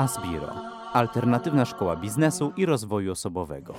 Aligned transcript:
Asbiro, 0.00 0.54
alternatywna 0.92 1.64
szkoła 1.64 1.96
biznesu 1.96 2.52
i 2.56 2.66
rozwoju 2.66 3.12
osobowego. 3.12 3.74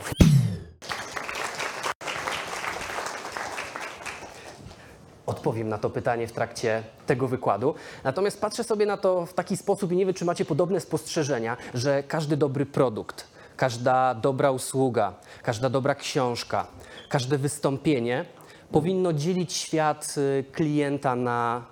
Odpowiem 5.26 5.70
na 5.70 5.78
to 5.78 5.90
pytanie 5.90 6.28
w 6.28 6.32
trakcie 6.32 6.84
tego 7.06 7.28
wykładu. 7.28 7.76
Natomiast 8.04 8.42
patrzę 8.42 8.64
sobie 8.64 8.86
na 8.86 8.98
to 8.98 9.26
w 9.26 9.34
taki 9.34 9.58
sposób 9.58 9.92
i 9.92 9.96
nie 9.96 10.06
wiem, 10.06 10.16
czy 10.16 10.26
macie 10.26 10.46
podobne 10.46 10.80
spostrzeżenia, 10.80 11.58
że 11.74 12.04
każdy 12.04 12.38
dobry 12.38 12.66
produkt, 12.66 13.28
każda 13.58 14.16
dobra 14.16 14.52
usługa, 14.52 15.14
każda 15.44 15.70
dobra 15.70 15.96
książka, 15.96 16.68
każde 17.10 17.38
wystąpienie 17.38 18.26
powinno 18.72 19.14
dzielić 19.14 19.54
świat 19.54 20.16
y, 20.18 20.44
klienta 20.52 21.16
na 21.16 21.64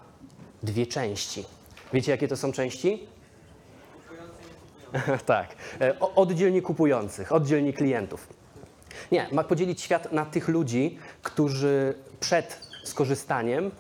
dwie 0.64 0.88
części. 0.88 1.46
Wiecie, 1.94 2.12
jakie 2.12 2.28
to 2.28 2.38
są 2.38 2.52
części? 2.52 3.19
tak. 5.26 5.56
E, 5.82 6.00
o- 6.00 6.16
Oddzielnie 6.16 6.62
kupujących, 6.62 7.32
oddzielnie 7.32 7.74
klientów. 7.74 8.28
Nie, 9.12 9.28
ma 9.32 9.44
podzielić 9.44 9.82
świat 9.82 10.12
na 10.12 10.26
tych 10.26 10.48
ludzi, 10.48 10.98
którzy 11.24 11.94
przed 12.20 12.60
skorzystaniem 12.84 13.72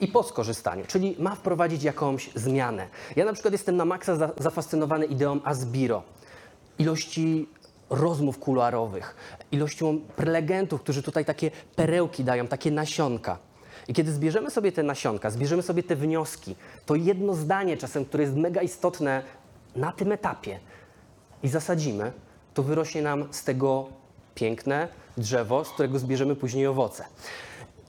i 0.00 0.08
po 0.08 0.22
skorzystaniu, 0.22 0.84
czyli 0.86 1.16
ma 1.18 1.34
wprowadzić 1.34 1.82
jakąś 1.82 2.30
zmianę. 2.34 2.86
Ja 3.16 3.24
na 3.24 3.32
przykład 3.32 3.52
jestem 3.52 3.76
na 3.76 3.84
maksa 3.84 4.16
za, 4.16 4.30
zafascynowany 4.38 5.06
ideą 5.06 5.40
Asbiro, 5.44 6.02
ilości 6.78 7.48
rozmów 7.90 8.38
kuluarowych, 8.38 9.14
ilością 9.52 10.00
prelegentów, 10.16 10.80
którzy 10.80 11.02
tutaj 11.02 11.24
takie 11.24 11.50
perełki 11.76 12.24
dają, 12.24 12.46
takie 12.46 12.70
nasionka. 12.70 13.38
I 13.88 13.94
kiedy 13.94 14.12
zbierzemy 14.12 14.50
sobie 14.50 14.72
te 14.72 14.82
nasionka, 14.82 15.30
zbierzemy 15.30 15.62
sobie 15.62 15.82
te 15.82 15.96
wnioski, 15.96 16.56
to 16.86 16.94
jedno 16.94 17.34
zdanie 17.34 17.76
czasem, 17.76 18.04
które 18.04 18.22
jest 18.22 18.36
mega 18.36 18.62
istotne 18.62 19.22
na 19.76 19.92
tym 19.92 20.12
etapie 20.12 20.60
i 21.42 21.48
zasadzimy, 21.48 22.12
to 22.54 22.62
wyrośnie 22.62 23.02
nam 23.02 23.28
z 23.30 23.44
tego 23.44 23.88
piękne 24.34 24.88
drzewo, 25.16 25.64
z 25.64 25.70
którego 25.70 25.98
zbierzemy 25.98 26.36
później 26.36 26.66
owoce. 26.66 27.04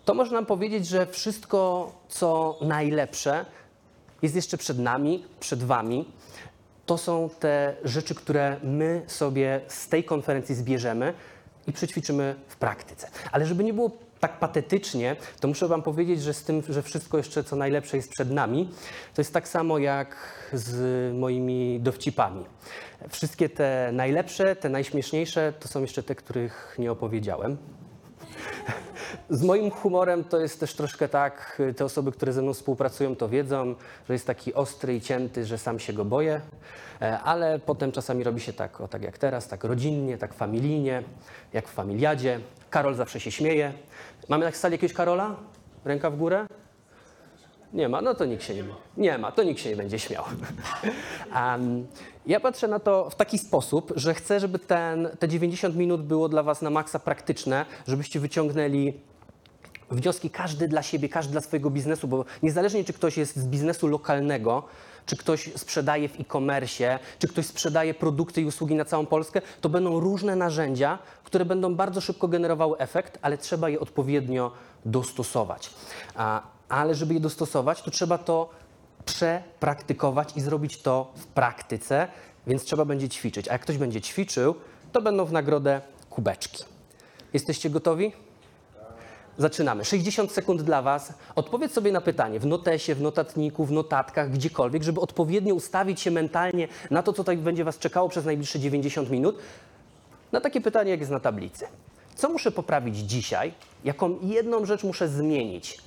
To 0.05 0.13
można 0.13 0.35
nam 0.35 0.45
powiedzieć, 0.45 0.87
że 0.87 1.05
wszystko, 1.05 1.91
co 2.07 2.57
najlepsze, 2.61 3.45
jest 4.21 4.35
jeszcze 4.35 4.57
przed 4.57 4.79
nami, 4.79 5.25
przed 5.39 5.63
Wami. 5.63 6.05
To 6.85 6.97
są 6.97 7.29
te 7.39 7.75
rzeczy, 7.83 8.15
które 8.15 8.59
my 8.63 9.01
sobie 9.07 9.61
z 9.67 9.87
tej 9.87 10.03
konferencji 10.03 10.55
zbierzemy 10.55 11.13
i 11.67 11.73
przećwiczymy 11.73 12.35
w 12.47 12.55
praktyce. 12.55 13.07
Ale 13.31 13.45
żeby 13.45 13.63
nie 13.63 13.73
było 13.73 13.91
tak 14.21 14.39
patetycznie, 14.39 15.15
to 15.39 15.47
muszę 15.47 15.67
Wam 15.67 15.81
powiedzieć, 15.81 16.21
że 16.21 16.33
z 16.33 16.43
tym, 16.43 16.63
że 16.69 16.81
wszystko 16.81 17.17
jeszcze, 17.17 17.43
co 17.43 17.55
najlepsze 17.55 17.97
jest 17.97 18.09
przed 18.09 18.31
nami, 18.31 18.69
to 19.13 19.21
jest 19.21 19.33
tak 19.33 19.47
samo 19.47 19.77
jak 19.77 20.15
z 20.53 21.13
moimi 21.15 21.79
dowcipami. 21.79 22.45
Wszystkie 23.09 23.49
te 23.49 23.89
najlepsze, 23.93 24.55
te 24.55 24.69
najśmieszniejsze, 24.69 25.53
to 25.59 25.67
są 25.67 25.81
jeszcze 25.81 26.03
te, 26.03 26.15
których 26.15 26.75
nie 26.79 26.91
opowiedziałem. 26.91 27.57
Z 29.29 29.43
moim 29.43 29.71
humorem 29.71 30.23
to 30.23 30.39
jest 30.39 30.59
też 30.59 30.73
troszkę 30.73 31.09
tak, 31.09 31.61
te 31.77 31.85
osoby, 31.85 32.11
które 32.11 32.33
ze 32.33 32.41
mną 32.41 32.53
współpracują, 32.53 33.15
to 33.15 33.29
wiedzą, 33.29 33.75
że 34.07 34.13
jest 34.13 34.27
taki 34.27 34.53
ostry 34.53 34.95
i 34.95 35.01
cięty, 35.01 35.45
że 35.45 35.57
sam 35.57 35.79
się 35.79 35.93
go 35.93 36.05
boję, 36.05 36.41
E, 37.01 37.19
ale 37.19 37.59
potem 37.59 37.91
czasami 37.91 38.23
robi 38.23 38.41
się 38.41 38.53
tak, 38.53 38.81
o, 38.81 38.87
tak 38.87 39.03
jak 39.03 39.17
teraz, 39.17 39.47
tak 39.47 39.63
rodzinnie, 39.63 40.17
tak 40.17 40.33
familijnie, 40.33 41.03
jak 41.53 41.67
w 41.67 41.71
familiadzie. 41.71 42.39
Karol 42.69 42.95
zawsze 42.95 43.19
się 43.19 43.31
śmieje. 43.31 43.73
Mamy 44.29 44.45
na 44.45 44.51
sali 44.51 44.73
jakiegoś 44.73 44.93
Karola? 44.93 45.35
Ręka 45.85 46.09
w 46.09 46.17
górę? 46.17 46.47
Nie 47.73 47.89
ma, 47.89 48.01
no 48.01 48.15
to 48.15 48.25
nikt 48.25 48.43
się 48.43 48.55
nie, 48.55 48.63
nie 48.97 49.17
ma, 49.17 49.31
to 49.31 49.43
nikt 49.43 49.59
się 49.59 49.69
nie 49.69 49.75
będzie 49.75 49.99
śmiał. 49.99 50.23
Em, 51.35 51.87
ja 52.25 52.39
patrzę 52.39 52.67
na 52.67 52.79
to 52.79 53.09
w 53.09 53.15
taki 53.15 53.37
sposób, 53.37 53.93
że 53.95 54.13
chcę, 54.13 54.39
żeby 54.39 54.59
ten, 54.59 55.09
te 55.19 55.27
90 55.27 55.75
minut 55.75 56.03
było 56.03 56.29
dla 56.29 56.43
Was 56.43 56.61
na 56.61 56.69
maksa 56.69 56.99
praktyczne, 56.99 57.65
żebyście 57.87 58.19
wyciągnęli 58.19 58.93
wnioski 59.91 60.29
każdy 60.29 60.67
dla 60.67 60.83
siebie, 60.83 61.09
każdy 61.09 61.31
dla 61.31 61.41
swojego 61.41 61.69
biznesu, 61.69 62.07
bo 62.07 62.25
niezależnie 62.43 62.83
czy 62.83 62.93
ktoś 62.93 63.17
jest 63.17 63.35
z 63.35 63.45
biznesu 63.45 63.87
lokalnego, 63.87 64.63
czy 65.05 65.17
ktoś 65.17 65.49
sprzedaje 65.55 66.09
w 66.09 66.19
e-commerce, 66.19 66.99
czy 67.19 67.27
ktoś 67.27 67.45
sprzedaje 67.45 67.93
produkty 67.93 68.41
i 68.41 68.45
usługi 68.45 68.75
na 68.75 68.85
całą 68.85 69.05
Polskę, 69.05 69.41
to 69.61 69.69
będą 69.69 69.99
różne 69.99 70.35
narzędzia, 70.35 70.99
które 71.23 71.45
będą 71.45 71.75
bardzo 71.75 72.01
szybko 72.01 72.27
generowały 72.27 72.77
efekt, 72.77 73.19
ale 73.21 73.37
trzeba 73.37 73.69
je 73.69 73.79
odpowiednio 73.79 74.51
dostosować. 74.85 75.69
A, 76.15 76.41
ale 76.69 76.95
żeby 76.95 77.13
je 77.13 77.19
dostosować, 77.19 77.81
to 77.81 77.91
trzeba 77.91 78.17
to 78.17 78.49
przepraktykować 79.05 80.37
i 80.37 80.41
zrobić 80.41 80.81
to 80.81 81.13
w 81.15 81.25
praktyce, 81.25 82.07
więc 82.47 82.63
trzeba 82.63 82.85
będzie 82.85 83.09
ćwiczyć. 83.09 83.47
A 83.47 83.53
jak 83.53 83.61
ktoś 83.61 83.77
będzie 83.77 84.01
ćwiczył, 84.01 84.55
to 84.91 85.01
będą 85.01 85.25
w 85.25 85.31
nagrodę 85.31 85.81
kubeczki. 86.09 86.63
Jesteście 87.33 87.69
gotowi? 87.69 88.13
Zaczynamy. 89.37 89.85
60 89.85 90.31
sekund 90.31 90.61
dla 90.61 90.81
Was. 90.81 91.13
Odpowiedz 91.35 91.73
sobie 91.73 91.91
na 91.91 92.01
pytanie 92.01 92.39
w 92.39 92.45
notesie, 92.45 92.95
w 92.95 93.01
notatniku, 93.01 93.65
w 93.65 93.71
notatkach, 93.71 94.31
gdziekolwiek, 94.31 94.83
żeby 94.83 95.01
odpowiednio 95.01 95.55
ustawić 95.55 96.01
się 96.01 96.11
mentalnie 96.11 96.67
na 96.91 97.03
to, 97.03 97.13
co 97.13 97.17
tutaj 97.17 97.37
będzie 97.37 97.63
Was 97.63 97.77
czekało 97.77 98.09
przez 98.09 98.25
najbliższe 98.25 98.59
90 98.59 99.09
minut. 99.09 99.37
Na 100.31 100.41
takie 100.41 100.61
pytanie, 100.61 100.91
jak 100.91 100.99
jest 100.99 101.11
na 101.11 101.19
tablicy. 101.19 101.65
Co 102.15 102.29
muszę 102.29 102.51
poprawić 102.51 102.97
dzisiaj? 102.97 103.53
Jaką 103.83 104.17
jedną 104.21 104.65
rzecz 104.65 104.83
muszę 104.83 105.07
zmienić, 105.07 105.77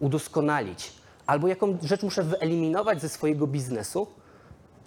udoskonalić? 0.00 0.92
Albo 1.28 1.48
jaką 1.48 1.78
rzecz 1.82 2.02
muszę 2.02 2.22
wyeliminować 2.22 3.00
ze 3.00 3.08
swojego 3.08 3.46
biznesu, 3.46 4.06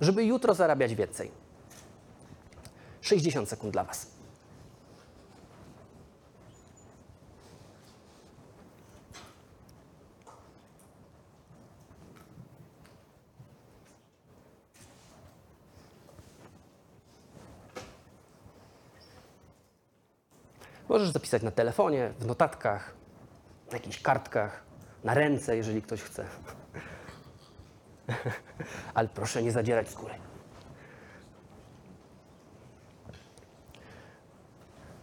żeby 0.02 0.25
jutro 0.25 0.53
zarabiać 0.53 0.96
więcej? 0.96 1.31
60 3.02 3.50
sekund 3.50 3.74
dla 3.74 3.84
Was. 3.84 4.07
Możesz 20.90 21.09
zapisać 21.09 21.44
na 21.44 21.51
telefonie, 21.51 22.13
w 22.19 22.25
notatkach, 22.25 22.94
na 23.68 23.74
jakichś 23.74 24.01
kartkach, 24.01 24.70
na 25.03 25.13
ręce, 25.13 25.57
jeżeli 25.57 25.81
ktoś 25.81 26.01
chce. 26.01 26.25
Ale 28.94 29.07
proszę 29.07 29.44
nie 29.44 29.51
zadzierać 29.51 29.89
skóry. 29.89 30.13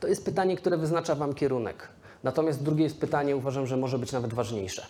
To 0.01 0.09
jest 0.09 0.25
pytanie, 0.25 0.57
które 0.57 0.77
wyznacza 0.77 1.15
Wam 1.15 1.35
kierunek. 1.35 1.89
Natomiast 2.23 2.63
drugie 2.63 2.85
jest 2.85 3.01
pytanie, 3.01 3.37
uważam, 3.37 3.67
że 3.67 3.77
może 3.77 3.99
być 3.99 4.13
nawet 4.13 4.35
ważniejsze. 4.35 4.87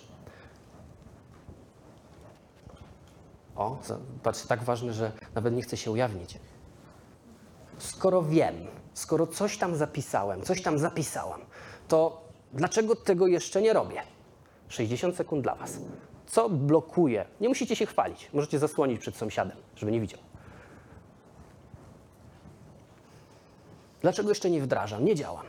O, 3.56 3.78
patrz, 4.22 4.42
tak 4.46 4.62
ważne, 4.62 4.92
że 4.92 5.12
nawet 5.34 5.54
nie 5.54 5.62
chcę 5.62 5.76
się 5.76 5.90
ujawnić. 5.90 6.38
Skoro 7.78 8.22
wiem, 8.22 8.54
skoro 8.94 9.26
coś 9.26 9.58
tam 9.58 9.76
zapisałem, 9.76 10.42
coś 10.42 10.62
tam 10.62 10.78
zapisałam, 10.78 11.40
to 11.88 12.28
dlaczego 12.52 12.96
tego 12.96 13.26
jeszcze 13.26 13.62
nie 13.62 13.72
robię? 13.72 14.02
60 14.68 15.16
sekund 15.16 15.42
dla 15.42 15.54
Was. 15.54 15.80
Co 16.26 16.48
blokuje? 16.48 17.24
Nie 17.40 17.48
musicie 17.48 17.76
się 17.76 17.86
chwalić. 17.86 18.30
Możecie 18.32 18.58
zasłonić 18.58 19.00
przed 19.00 19.16
sąsiadem, 19.16 19.56
żeby 19.76 19.92
nie 19.92 20.00
widział. 20.00 20.20
Dlaczego 24.00 24.28
jeszcze 24.28 24.50
nie 24.50 24.60
wdrażam? 24.60 25.04
Nie 25.04 25.14
działam. 25.14 25.46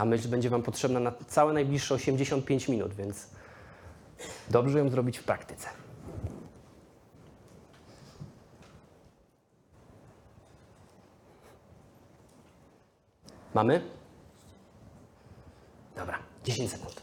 Ta 0.00 0.04
myśl 0.04 0.28
będzie 0.28 0.50
Wam 0.50 0.62
potrzebna 0.62 1.00
na 1.00 1.12
całe 1.28 1.52
najbliższe 1.52 1.94
85 1.94 2.68
minut, 2.68 2.94
więc 2.94 3.26
dobrze 4.50 4.78
ją 4.78 4.88
zrobić 4.88 5.18
w 5.18 5.24
praktyce. 5.24 5.68
Mamy? 13.54 13.80
Dobra, 15.96 16.18
10 16.44 16.70
sekund. 16.70 17.00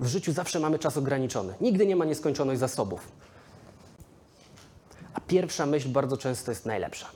W 0.00 0.06
życiu 0.06 0.32
zawsze 0.32 0.60
mamy 0.60 0.78
czas 0.78 0.96
ograniczony. 0.96 1.54
Nigdy 1.60 1.86
nie 1.86 1.96
ma 1.96 2.04
nieskończoność 2.04 2.60
zasobów. 2.60 3.12
A 5.14 5.20
pierwsza 5.20 5.66
myśl 5.66 5.88
bardzo 5.88 6.16
często 6.16 6.50
jest 6.50 6.66
najlepsza. 6.66 7.06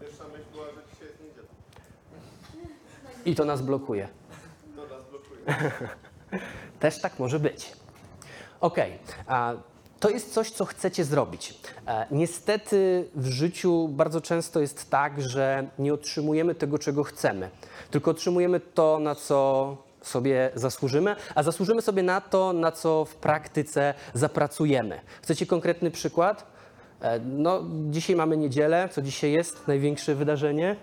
Pierwsza 0.00 0.24
myśl 0.28 0.44
była, 0.52 0.64
że 0.64 0.82
dzisiaj 0.92 1.08
jest 1.08 1.20
niedziela. 1.20 1.48
I 3.24 3.34
to 3.34 3.44
nas 3.44 3.62
blokuje. 3.62 4.08
To 4.76 4.82
nas 4.82 5.02
blokuje. 5.10 5.70
Też 6.80 7.00
tak 7.00 7.18
może 7.18 7.40
być. 7.40 7.72
Ok, 8.60 8.76
a 9.26 9.52
to 10.00 10.10
jest 10.10 10.32
coś, 10.34 10.50
co 10.50 10.64
chcecie 10.64 11.04
zrobić. 11.04 11.54
E, 11.86 12.06
niestety 12.10 13.08
w 13.14 13.26
życiu 13.26 13.88
bardzo 13.88 14.20
często 14.20 14.60
jest 14.60 14.90
tak, 14.90 15.22
że 15.22 15.66
nie 15.78 15.94
otrzymujemy 15.94 16.54
tego, 16.54 16.78
czego 16.78 17.04
chcemy, 17.04 17.50
tylko 17.90 18.10
otrzymujemy 18.10 18.60
to, 18.60 18.98
na 18.98 19.14
co 19.14 19.76
sobie 20.02 20.50
zasłużymy, 20.54 21.16
a 21.34 21.42
zasłużymy 21.42 21.82
sobie 21.82 22.02
na 22.02 22.20
to, 22.20 22.52
na 22.52 22.72
co 22.72 23.04
w 23.04 23.14
praktyce 23.14 23.94
zapracujemy. 24.14 25.00
Chcecie 25.22 25.46
konkretny 25.46 25.90
przykład? 25.90 26.46
E, 27.00 27.18
No, 27.18 27.62
dzisiaj 27.90 28.16
mamy 28.16 28.36
niedzielę. 28.36 28.88
Co 28.92 29.02
dzisiaj 29.02 29.32
jest? 29.32 29.68
Największe 29.68 30.14
wydarzenie? 30.14 30.76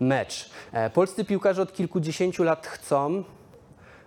Mecz. 0.00 0.50
E, 0.72 0.90
Polscy 0.90 1.24
piłkarze 1.24 1.62
od 1.62 1.72
kilkudziesięciu 1.72 2.44
lat 2.44 2.66
chcą, 2.66 3.24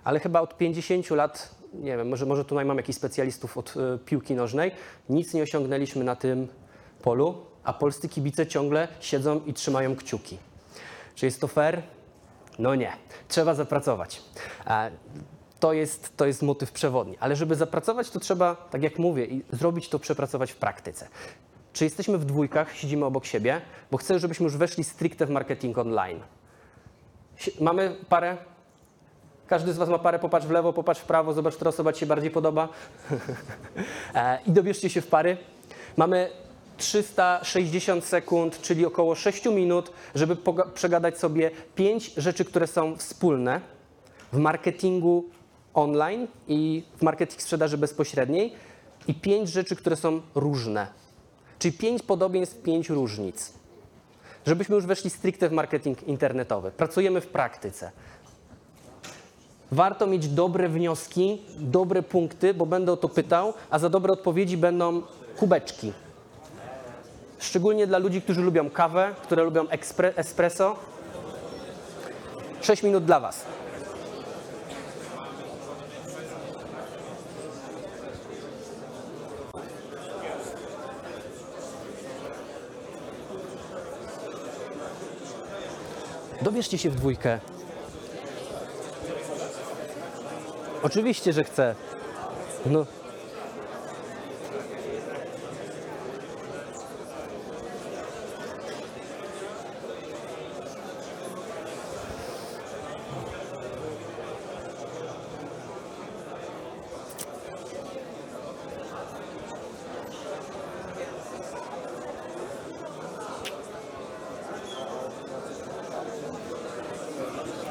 ale 0.03 0.19
chyba 0.19 0.41
od 0.41 0.57
50 0.57 1.09
lat, 1.09 1.55
nie 1.73 1.97
wiem, 1.97 2.07
może, 2.09 2.25
może 2.25 2.45
tutaj 2.45 2.65
mam 2.65 2.77
jakichś 2.77 2.97
specjalistów 2.97 3.57
od 3.57 3.73
e, 3.77 3.97
piłki 3.97 4.35
nożnej, 4.35 4.71
nic 5.09 5.33
nie 5.33 5.43
osiągnęliśmy 5.43 6.03
na 6.03 6.15
tym 6.15 6.47
polu, 7.01 7.45
a 7.63 7.73
polscy 7.73 8.09
kibice 8.09 8.47
ciągle 8.47 8.87
siedzą 8.99 9.41
i 9.45 9.53
trzymają 9.53 9.95
kciuki. 9.95 10.37
Czy 11.15 11.25
jest 11.25 11.41
to 11.41 11.47
fair? 11.47 11.81
No 12.59 12.75
nie. 12.75 12.91
Trzeba 13.27 13.53
zapracować. 13.53 14.21
E, 14.67 14.91
To 15.59 15.73
jest, 15.73 16.17
to 16.17 16.25
jest 16.25 16.41
motyw 16.41 16.71
przewodni. 16.71 17.17
Ale 17.19 17.35
żeby 17.35 17.55
zapracować, 17.55 18.09
to 18.09 18.19
trzeba, 18.19 18.55
tak 18.55 18.83
jak 18.83 18.99
mówię, 18.99 19.27
zrobić 19.51 19.89
to, 19.89 19.99
przepracować 19.99 20.51
w 20.51 20.55
praktyce. 20.55 21.07
Czy 21.77 21.83
jesteśmy 21.83 22.17
w 22.17 22.25
dwójkach, 22.25 22.75
siedzimy 22.75 23.05
obok 23.05 23.25
siebie, 23.25 23.61
bo 23.91 23.97
chcę, 23.97 24.19
żebyśmy 24.19 24.43
już 24.43 24.57
weszli 24.57 24.83
stricte 24.83 25.25
w 25.25 25.29
marketing 25.29 25.77
online. 25.77 26.19
Mamy 27.59 27.95
parę 28.09 28.37
każdy 29.47 29.73
z 29.73 29.77
Was 29.77 29.89
ma 29.89 29.99
parę, 29.99 30.19
popatrz 30.19 30.47
w 30.47 30.51
lewo, 30.51 30.73
popatrz 30.73 31.01
w 31.01 31.05
prawo, 31.05 31.33
zobacz, 31.33 31.55
która 31.55 31.69
osoba 31.69 31.93
Ci 31.93 31.99
się 31.99 32.05
bardziej 32.05 32.31
podoba. 32.31 32.69
E, 34.15 34.39
I 34.47 34.51
dobierzcie 34.51 34.89
się 34.89 35.01
w 35.01 35.07
pary. 35.07 35.37
Mamy 35.97 36.29
360 36.77 38.05
sekund, 38.05 38.61
czyli 38.61 38.85
około 38.85 39.15
6 39.15 39.45
minut, 39.45 39.91
żeby 40.15 40.37
przegadać 40.73 41.17
sobie 41.17 41.51
5 41.75 42.13
rzeczy, 42.17 42.45
które 42.45 42.67
są 42.67 42.95
wspólne 42.95 43.61
w 44.33 44.37
marketingu 44.37 45.25
online 45.73 46.27
i 46.47 46.83
w 46.97 47.01
marketing 47.01 47.41
sprzedaży 47.41 47.77
bezpośredniej 47.77 48.53
i 49.07 49.13
5 49.13 49.49
rzeczy, 49.49 49.75
które 49.75 49.95
są 49.95 50.21
różne. 50.35 51.06
Czyli 51.59 51.73
5 51.77 52.03
podobieństw, 52.03 52.61
5 52.61 52.89
różnic. 52.89 53.53
Żebyśmy 54.45 54.75
już 54.75 54.85
weszli 54.85 55.09
stricte 55.09 55.49
w 55.49 55.51
marketing 55.51 56.03
internetowy. 56.03 56.71
Pracujemy 56.71 57.21
w 57.21 57.27
praktyce. 57.27 57.91
Warto 59.71 60.07
mieć 60.07 60.27
dobre 60.27 60.69
wnioski, 60.69 61.41
dobre 61.59 62.03
punkty, 62.03 62.53
bo 62.53 62.65
będę 62.65 62.91
o 62.91 62.97
to 62.97 63.09
pytał, 63.09 63.53
a 63.69 63.79
za 63.79 63.89
dobre 63.89 64.13
odpowiedzi 64.13 64.57
będą 64.57 65.01
kubeczki. 65.37 65.93
Szczególnie 67.39 67.87
dla 67.87 67.97
ludzi, 67.97 68.21
którzy 68.21 68.41
lubią 68.41 68.69
kawę, 68.69 69.15
które 69.23 69.43
lubią 69.43 69.65
espresso. 70.15 70.75
6 72.61 72.83
minut 72.83 73.05
dla 73.05 73.19
Was. 73.19 73.45
Dobierzcie 86.47 86.77
się 86.77 86.89
w 86.89 86.95
dwójkę. 86.95 87.39
Oczywiście, 90.83 91.33
że 91.33 91.43
chcę. 91.43 91.75
No. 92.65 92.85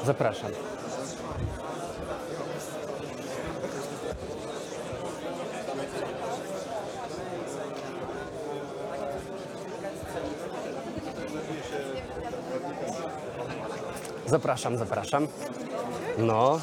Zapraszam. 0.06 0.50
Zapraszam, 14.26 14.76
zapraszam. 14.78 15.28
No. 16.18 16.60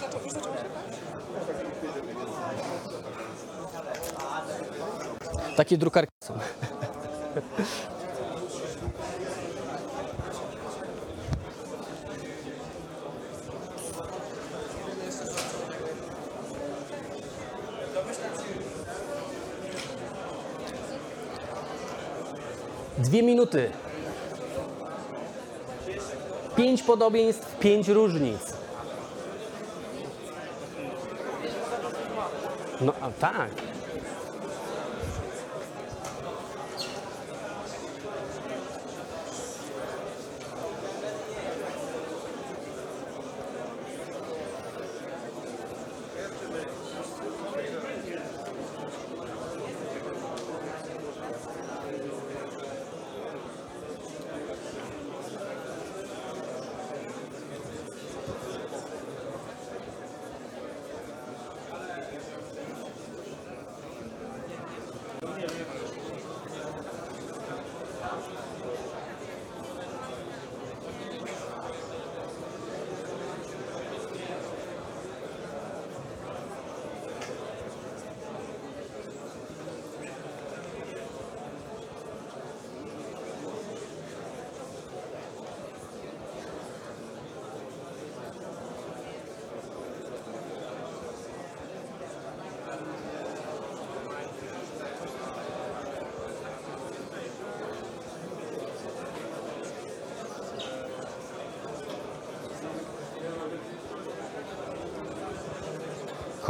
Takie 5.56 5.78
drukarki 5.78 6.14
są. 6.24 6.34
Dwie 23.14 23.24
minuty. 23.24 23.72
Pięć 26.56 26.84
podobieństw, 26.84 27.60
pięć 27.60 27.88
różnic. 27.88 28.54
No 32.82 32.94
tak. 33.20 33.50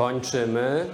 Kończymy. 0.03 0.85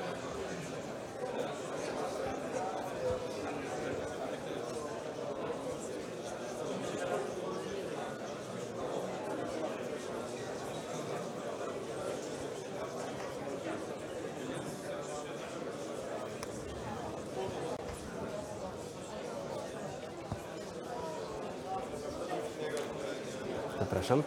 Zapraszam. 23.80 24.24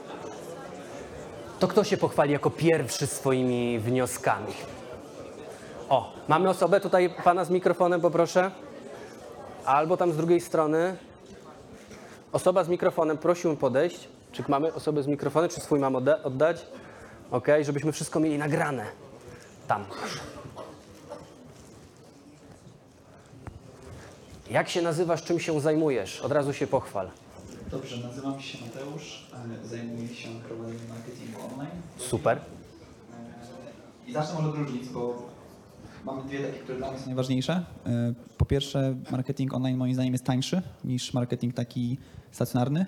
To 1.63 1.69
kto 1.69 1.85
się 1.85 1.97
pochwali 1.97 2.33
jako 2.33 2.51
pierwszy 2.51 3.07
swoimi 3.07 3.79
wnioskami? 3.79 4.53
O, 5.89 6.13
mamy 6.29 6.49
osobę 6.51 6.81
tutaj, 6.81 7.15
pana 7.25 7.45
z 7.45 7.51
mikrofonem 7.51 8.01
poproszę. 8.01 8.51
Albo 9.65 9.97
tam 9.97 10.13
z 10.13 10.17
drugiej 10.17 10.41
strony. 10.41 10.97
Osoba 12.33 12.65
z 12.65 12.69
mikrofonem, 12.69 13.19
prosiłbym 13.19 13.57
podejść. 13.57 14.09
Czy 14.33 14.45
mamy 14.49 14.75
osobę 14.75 15.03
z 15.03 15.07
mikrofonem, 15.07 15.51
czy 15.51 15.61
swój 15.61 15.79
mam 15.81 15.95
odda- 15.95 16.23
oddać? 16.23 16.67
Ok, 17.31 17.47
żebyśmy 17.61 17.93
wszystko 17.93 18.21
mieli 18.21 18.39
nagrane. 18.39 18.87
Tam. 19.69 19.85
Jak 24.51 24.69
się 24.69 24.83
nazywasz, 24.83 25.23
czym 25.23 25.41
się 25.41 25.61
zajmujesz? 25.61 26.21
Od 26.21 26.33
razu 26.33 26.53
się 26.53 26.67
pochwal. 26.67 27.11
Dobrze, 27.73 27.97
nazywam 28.09 28.41
się 28.41 28.59
Mateusz, 28.67 29.27
zajmuję 29.65 30.09
się 30.09 30.29
prowadzeniem 30.49 30.89
marketingu 30.89 31.41
online. 31.55 31.81
Super. 31.97 32.39
E, 32.39 32.43
I 34.11 34.13
zacznę 34.13 34.35
może 34.35 34.49
od 34.49 34.55
różnic, 34.55 34.89
bo 34.89 35.29
mamy 36.05 36.23
dwie 36.23 36.39
takie, 36.39 36.59
które 36.59 36.79
dla 36.79 36.91
mnie 36.91 37.01
są 37.01 37.07
najważniejsze. 37.07 37.65
E, 37.87 38.15
Po 38.39 38.45
pierwsze, 38.45 38.95
marketing 39.11 39.55
online 39.55 39.77
moim 39.77 39.95
zdaniem 39.95 40.13
jest 40.13 40.25
tańszy 40.25 40.63
niż 40.85 41.15
marketing 41.15 41.55
taki 41.55 41.99
stacjonarny. 42.31 42.87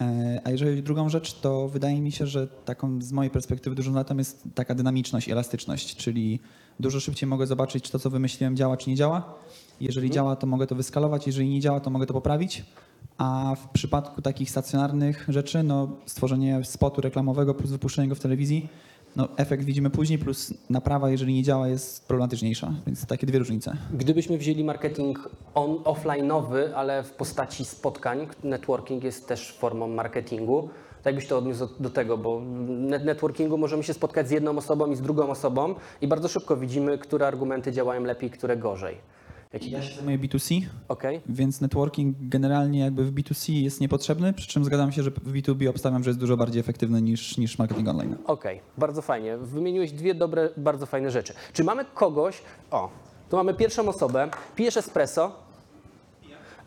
E, 0.00 0.40
A 0.44 0.50
jeżeli 0.50 0.82
drugą 0.82 1.08
rzecz, 1.08 1.40
to 1.40 1.68
wydaje 1.68 2.00
mi 2.00 2.12
się, 2.12 2.26
że 2.26 2.46
taką 2.46 3.02
z 3.02 3.12
mojej 3.12 3.30
perspektywy 3.30 3.76
dużą 3.76 3.92
zaletą 3.92 4.16
jest 4.16 4.42
taka 4.54 4.74
dynamiczność 4.74 5.28
elastyczność, 5.28 5.96
czyli 5.96 6.40
dużo 6.80 7.00
szybciej 7.00 7.28
mogę 7.28 7.46
zobaczyć, 7.46 7.84
czy 7.84 7.92
to, 7.92 7.98
co 7.98 8.10
wymyśliłem, 8.10 8.56
działa, 8.56 8.76
czy 8.76 8.90
nie 8.90 8.96
działa. 8.96 9.34
Jeżeli 9.80 10.10
działa, 10.10 10.36
to 10.36 10.46
mogę 10.46 10.66
to 10.66 10.74
wyskalować, 10.74 11.26
jeżeli 11.26 11.48
nie 11.48 11.60
działa, 11.60 11.80
to 11.80 11.90
mogę 11.90 12.06
to 12.06 12.14
poprawić. 12.14 12.64
A 13.18 13.56
w 13.62 13.68
przypadku 13.68 14.22
takich 14.22 14.50
stacjonarnych 14.50 15.26
rzeczy, 15.28 15.62
no, 15.62 15.96
stworzenie 16.06 16.64
spotu 16.64 17.00
reklamowego 17.00 17.54
plus 17.54 17.70
wypuszczenie 17.70 18.08
go 18.08 18.14
w 18.14 18.20
telewizji, 18.20 18.68
no, 19.16 19.28
efekt 19.36 19.64
widzimy 19.64 19.90
później, 19.90 20.18
plus 20.18 20.54
naprawa, 20.70 21.10
jeżeli 21.10 21.34
nie 21.34 21.42
działa, 21.42 21.68
jest 21.68 22.08
problematyczniejsza. 22.08 22.72
Więc 22.86 23.06
takie 23.06 23.26
dwie 23.26 23.38
różnice. 23.38 23.76
Gdybyśmy 23.94 24.38
wzięli 24.38 24.64
marketing 24.64 25.28
on, 25.54 25.70
offline'owy, 25.70 26.72
ale 26.74 27.02
w 27.02 27.12
postaci 27.12 27.64
spotkań, 27.64 28.26
networking 28.44 29.04
jest 29.04 29.28
też 29.28 29.52
formą 29.52 29.88
marketingu, 29.88 30.68
to 31.02 31.08
jakbyś 31.08 31.26
to 31.26 31.38
odniósł 31.38 31.68
do, 31.80 31.90
tego, 31.90 32.18
bo 32.18 32.40
networkingu 33.04 33.58
możemy 33.58 33.82
się 33.82 33.94
spotkać 33.94 34.28
z 34.28 34.30
jedną 34.30 34.58
osobą 34.58 34.90
i 34.90 34.96
z 34.96 35.00
drugą 35.00 35.30
osobą 35.30 35.74
i 36.00 36.08
bardzo 36.08 36.28
szybko 36.28 36.56
widzimy, 36.56 36.98
które 36.98 37.26
argumenty 37.26 37.72
działają 37.72 38.04
lepiej, 38.04 38.30
które 38.30 38.56
gorzej. 38.56 38.96
Jaki... 39.52 39.70
Ja 39.70 39.82
się 39.82 39.94
zajmuję 39.94 40.18
B2C, 40.18 40.60
Okej, 40.88 41.20
więc 41.28 41.60
networking 41.60 42.16
generalnie 42.20 42.78
jakby 42.78 43.04
w 43.04 43.14
B2C 43.14 43.52
jest 43.52 43.80
niepotrzebny, 43.80 44.32
przy 44.32 44.48
czym 44.48 44.64
zgadzam 44.64 44.92
się, 44.92 45.02
że 45.02 45.10
w 45.10 45.32
B2B 45.32 45.68
obstawiam, 45.68 46.04
że 46.04 46.10
jest 46.10 46.20
dużo 46.20 46.36
bardziej 46.36 46.60
efektywny 46.60 47.02
niż, 47.02 47.38
niż 47.38 47.58
marketing 47.58 47.88
online. 47.88 48.16
okej, 48.24 48.60
bardzo 48.78 49.02
fajnie. 49.02 49.36
Wymieniłeś 49.36 49.92
dwie 49.92 50.14
dobre, 50.14 50.48
bardzo 50.56 50.86
fajne 50.86 51.10
rzeczy. 51.10 51.32
Czy 51.52 51.64
mamy 51.64 51.84
kogoś, 51.94 52.42
o, 52.70 52.90
tu 53.30 53.36
mamy 53.36 53.54
pierwszą 53.54 53.88
osobę, 53.88 54.28
pijesz 54.56 54.76
espresso, 54.76 55.48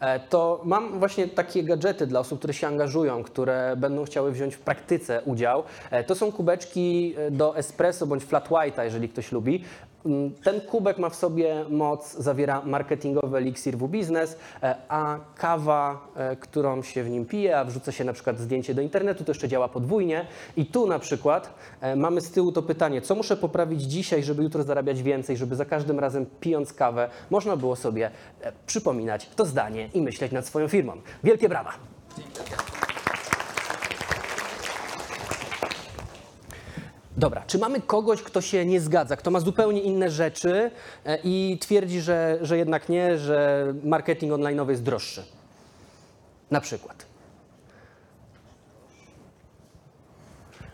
E, 0.02 0.20
to 0.20 0.62
mam 0.66 1.00
właśnie 1.00 1.28
takie 1.28 1.64
gadżety 1.64 2.08
dla 2.08 2.20
osób, 2.20 2.40
które 2.40 2.54
się 2.54 2.68
angażują, 2.68 3.24
które 3.24 3.76
będą 3.78 4.06
chciały 4.06 4.32
wziąć 4.32 4.56
w 4.56 4.60
praktyce 4.60 5.22
udział. 5.26 5.64
E, 5.92 6.04
To 6.04 6.16
są 6.16 6.32
kubeczki 6.32 7.14
e, 7.18 7.32
do 7.32 7.58
espresso 7.58 8.08
bądź 8.08 8.24
flat 8.24 8.50
white'a, 8.50 8.84
jeżeli 8.84 9.10
ktoś 9.10 9.32
lubi. 9.32 9.64
Ten 10.44 10.62
kubek 10.62 10.98
ma 10.98 11.10
w 11.10 11.16
sobie 11.16 11.66
moc, 11.70 12.14
zawiera 12.18 12.62
marketingowy 12.66 13.38
eliksir 13.38 13.78
w 13.78 13.88
biznes, 13.88 14.38
e, 14.64 14.76
a 14.90 15.20
kawa, 15.36 16.08
e, 16.16 16.36
którą 16.36 16.82
się 16.84 17.04
w 17.04 17.10
nim 17.10 17.26
pije, 17.26 17.60
a 17.60 17.66
wrzuca 17.66 17.92
się 17.92 18.04
na 18.04 18.14
przykład 18.14 18.40
zdjęcie 18.40 18.74
do 18.74 18.82
internetu, 18.82 19.24
to 19.24 19.32
jeszcze 19.32 19.48
działa 19.48 19.68
podwójnie. 19.68 20.26
I 20.58 20.66
tu 20.66 20.88
na 20.88 21.00
przykład 21.00 21.54
e, 21.82 21.96
mamy 21.96 22.22
z 22.22 22.32
tyłu 22.32 22.52
to 22.52 22.62
pytanie, 22.62 23.02
co 23.02 23.16
muszę 23.16 23.38
poprawić 23.38 23.82
dzisiaj, 23.82 24.24
żeby 24.24 24.44
jutro 24.44 24.64
zarabiać 24.64 25.04
więcej, 25.04 25.38
żeby 25.38 25.56
za 25.56 25.66
każdym 25.66 26.00
razem 26.00 26.26
pijąc 26.40 26.74
kawę 26.74 27.10
można 27.30 27.58
było 27.58 27.76
sobie 27.76 28.12
przypominać 28.66 29.30
to 29.36 29.46
zdanie 29.46 29.90
i 29.94 30.02
myśleć 30.02 30.32
nad 30.32 30.46
swoją 30.46 30.68
firmą. 30.68 30.94
Wielkie 31.24 31.50
brawa! 31.50 31.72
Dobra, 37.22 37.44
czy 37.48 37.58
mamy 37.58 37.82
kogoś, 37.82 38.22
kto 38.22 38.42
się 38.42 38.66
nie 38.66 38.82
zgadza, 38.82 39.16
kto 39.16 39.32
ma 39.32 39.40
zupełnie 39.40 39.82
inne 39.82 40.10
rzeczy 40.10 40.72
e, 41.06 41.20
i 41.24 41.58
twierdzi, 41.62 42.02
że, 42.02 42.40
że 42.42 42.58
jednak 42.58 42.90
nie, 42.90 43.18
że 43.18 43.66
marketing 43.84 44.34
online'owy 44.34 44.70
jest 44.70 44.84
droższy? 44.84 45.24
Na 46.52 46.62
przykład. 46.62 47.06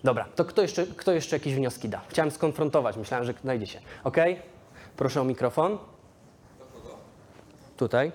Dobra, 0.04 0.26
to 0.36 0.46
kto 0.46 0.62
jeszcze, 0.62 0.86
kto 0.86 1.12
jeszcze 1.12 1.36
jakieś 1.36 1.56
wnioski 1.56 1.90
da? 1.90 2.02
Chciałem 2.08 2.32
skonfrontować, 2.32 2.98
myślałem, 2.98 3.26
że 3.26 3.34
znajdzie 3.42 3.68
się. 3.68 3.80
Ok? 4.04 4.18
Proszę 4.98 5.22
o 5.22 5.24
mikrofon. 5.24 5.78
Tutaj. 7.78 8.12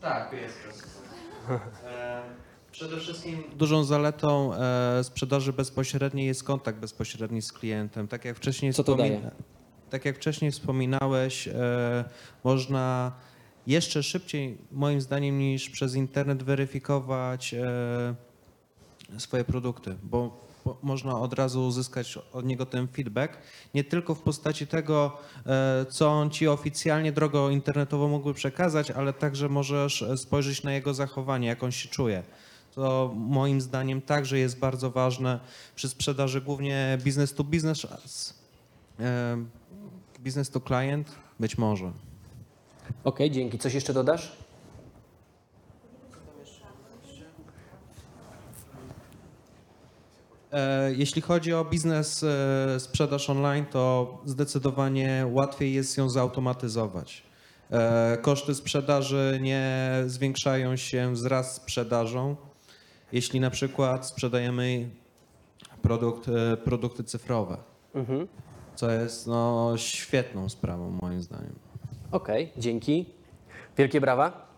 Tak, 0.00 0.32
jest. 0.32 0.58
Przede 2.78 3.00
wszystkim 3.00 3.42
dużą 3.56 3.84
zaletą 3.84 4.54
e, 4.54 5.04
sprzedaży 5.04 5.52
bezpośredniej 5.52 6.26
jest 6.26 6.44
kontakt 6.44 6.78
bezpośredni 6.78 7.42
z 7.42 7.52
klientem. 7.52 8.08
Tak 8.08 8.24
jak 8.24 8.36
wcześniej, 8.36 8.72
Co 8.72 8.84
to 8.84 8.94
daje? 8.94 9.30
tak 9.90 10.04
jak 10.04 10.16
wcześniej 10.16 10.50
wspominałeś, 10.50 11.48
e, 11.48 12.04
można 12.44 13.12
jeszcze 13.66 14.02
szybciej, 14.02 14.58
moim 14.72 15.00
zdaniem, 15.00 15.38
niż 15.38 15.70
przez 15.70 15.94
internet 15.94 16.42
weryfikować 16.42 17.54
e, 17.54 18.14
swoje 19.18 19.44
produkty, 19.44 19.96
bo 20.02 20.48
można 20.82 21.20
od 21.20 21.32
razu 21.32 21.66
uzyskać 21.66 22.18
od 22.32 22.44
niego 22.44 22.66
ten 22.66 22.88
feedback, 22.88 23.38
nie 23.74 23.84
tylko 23.84 24.14
w 24.14 24.22
postaci 24.22 24.66
tego, 24.66 25.18
co 25.90 26.08
on 26.08 26.30
ci 26.30 26.48
oficjalnie 26.48 27.12
drogą 27.12 27.50
internetową 27.50 28.08
mógłby 28.08 28.34
przekazać, 28.34 28.90
ale 28.90 29.12
także 29.12 29.48
możesz 29.48 30.04
spojrzeć 30.16 30.62
na 30.62 30.72
jego 30.72 30.94
zachowanie, 30.94 31.48
jak 31.48 31.62
on 31.62 31.72
się 31.72 31.88
czuje. 31.88 32.22
To 32.78 33.12
moim 33.16 33.60
zdaniem 33.60 34.02
także 34.02 34.38
jest 34.38 34.58
bardzo 34.58 34.90
ważne 34.90 35.40
przy 35.74 35.88
sprzedaży 35.88 36.40
głównie 36.40 36.98
business 37.04 37.34
to 37.34 37.44
business, 37.44 37.86
business 40.20 40.50
to 40.50 40.60
client, 40.60 41.14
być 41.40 41.58
może. 41.58 41.92
Ok, 43.04 43.18
dzięki. 43.30 43.58
Coś 43.58 43.74
jeszcze 43.74 43.94
dodasz? 43.94 44.36
E, 50.52 50.92
Jeśli 50.94 51.22
chodzi 51.22 51.54
o 51.54 51.64
biznes, 51.64 52.24
e, 52.24 52.80
sprzedaż 52.80 53.30
online, 53.30 53.66
to 53.66 54.18
zdecydowanie 54.24 55.26
łatwiej 55.32 55.74
jest 55.74 55.96
ją 55.96 56.10
zautomatyzować. 56.10 57.22
E, 57.70 58.18
Koszty 58.22 58.54
sprzedaży 58.54 59.38
nie 59.42 59.92
zwiększają 60.06 60.76
się 60.76 61.14
wraz 61.14 61.52
z 61.52 61.56
sprzedażą. 61.56 62.47
Jeśli 63.12 63.40
na 63.40 63.50
przykład 63.50 64.06
sprzedajemy 64.06 64.88
produkt, 65.82 66.28
e, 66.28 66.56
produkty 66.56 67.04
cyfrowe, 67.04 67.56
Mhm. 67.94 68.28
co 68.74 68.90
jest 68.90 69.26
no, 69.26 69.72
świetną 69.76 70.48
sprawą 70.48 70.90
moim 71.02 71.22
zdaniem. 71.22 71.54
Ok, 72.12 72.28
dzięki. 72.56 73.06
Wielkie 73.76 74.00
brawa. 74.00 74.48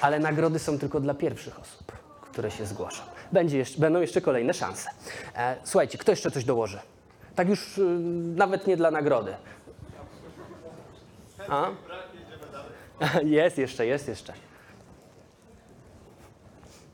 Ale 0.00 0.18
nagrody 0.18 0.58
są 0.58 0.78
tylko 0.78 1.00
dla 1.00 1.14
pierwszych 1.14 1.60
osób, 1.60 1.92
które 2.22 2.50
się 2.50 2.66
zgłoszą. 2.66 3.02
Będzie 3.32 3.58
jeszcze, 3.58 3.80
będą 3.80 4.00
jeszcze 4.00 4.20
kolejne 4.20 4.54
szanse. 4.54 4.90
E, 5.36 5.56
słuchajcie, 5.64 5.98
kto 5.98 6.12
jeszcze 6.12 6.30
coś 6.30 6.44
dołoży? 6.44 6.78
Tak 7.34 7.48
już 7.48 7.78
y, 7.78 7.82
nawet 8.36 8.66
nie 8.66 8.76
dla 8.76 8.90
nagrody. 8.90 9.34
A? 11.48 11.70
Jest 13.24 13.58
jeszcze, 13.58 13.86
jest 13.86 14.08
jeszcze. 14.08 14.32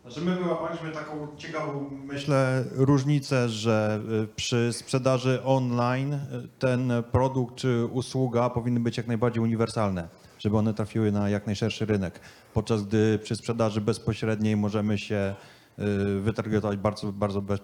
Że 0.07 0.21
my 0.21 0.37
wyłapaliśmy 0.37 0.91
taką 0.93 1.29
ciekawą, 1.37 1.91
myślę, 2.05 2.65
różnicę, 2.73 3.49
że 3.49 4.01
y, 4.23 4.27
przy 4.37 4.73
sprzedaży 4.73 5.43
online 5.45 6.13
y, 6.13 6.19
ten 6.59 6.93
produkt 7.13 7.55
czy 7.55 7.87
usługa 7.93 8.51
powinny 8.51 8.81
być 8.81 8.97
jak 8.97 9.07
najbardziej 9.07 9.43
uniwersalne, 9.43 10.09
żeby 10.39 10.57
one 10.57 10.75
trafiły 10.75 11.13
na 11.13 11.29
jak 11.29 11.47
najszerszy 11.47 11.87
rynek. 11.87 12.21
Podczas 12.55 12.83
gdy 12.83 13.19
przy 13.19 13.37
sprzedaży 13.37 13.81
bezpośredniej 13.81 14.57
możemy 14.57 14.99
się 14.99 15.35
y, 15.79 16.21
wytargetować 16.21 16.77
bardzo, 16.79 17.13
bardzo 17.13 17.43
bez, 17.43 17.61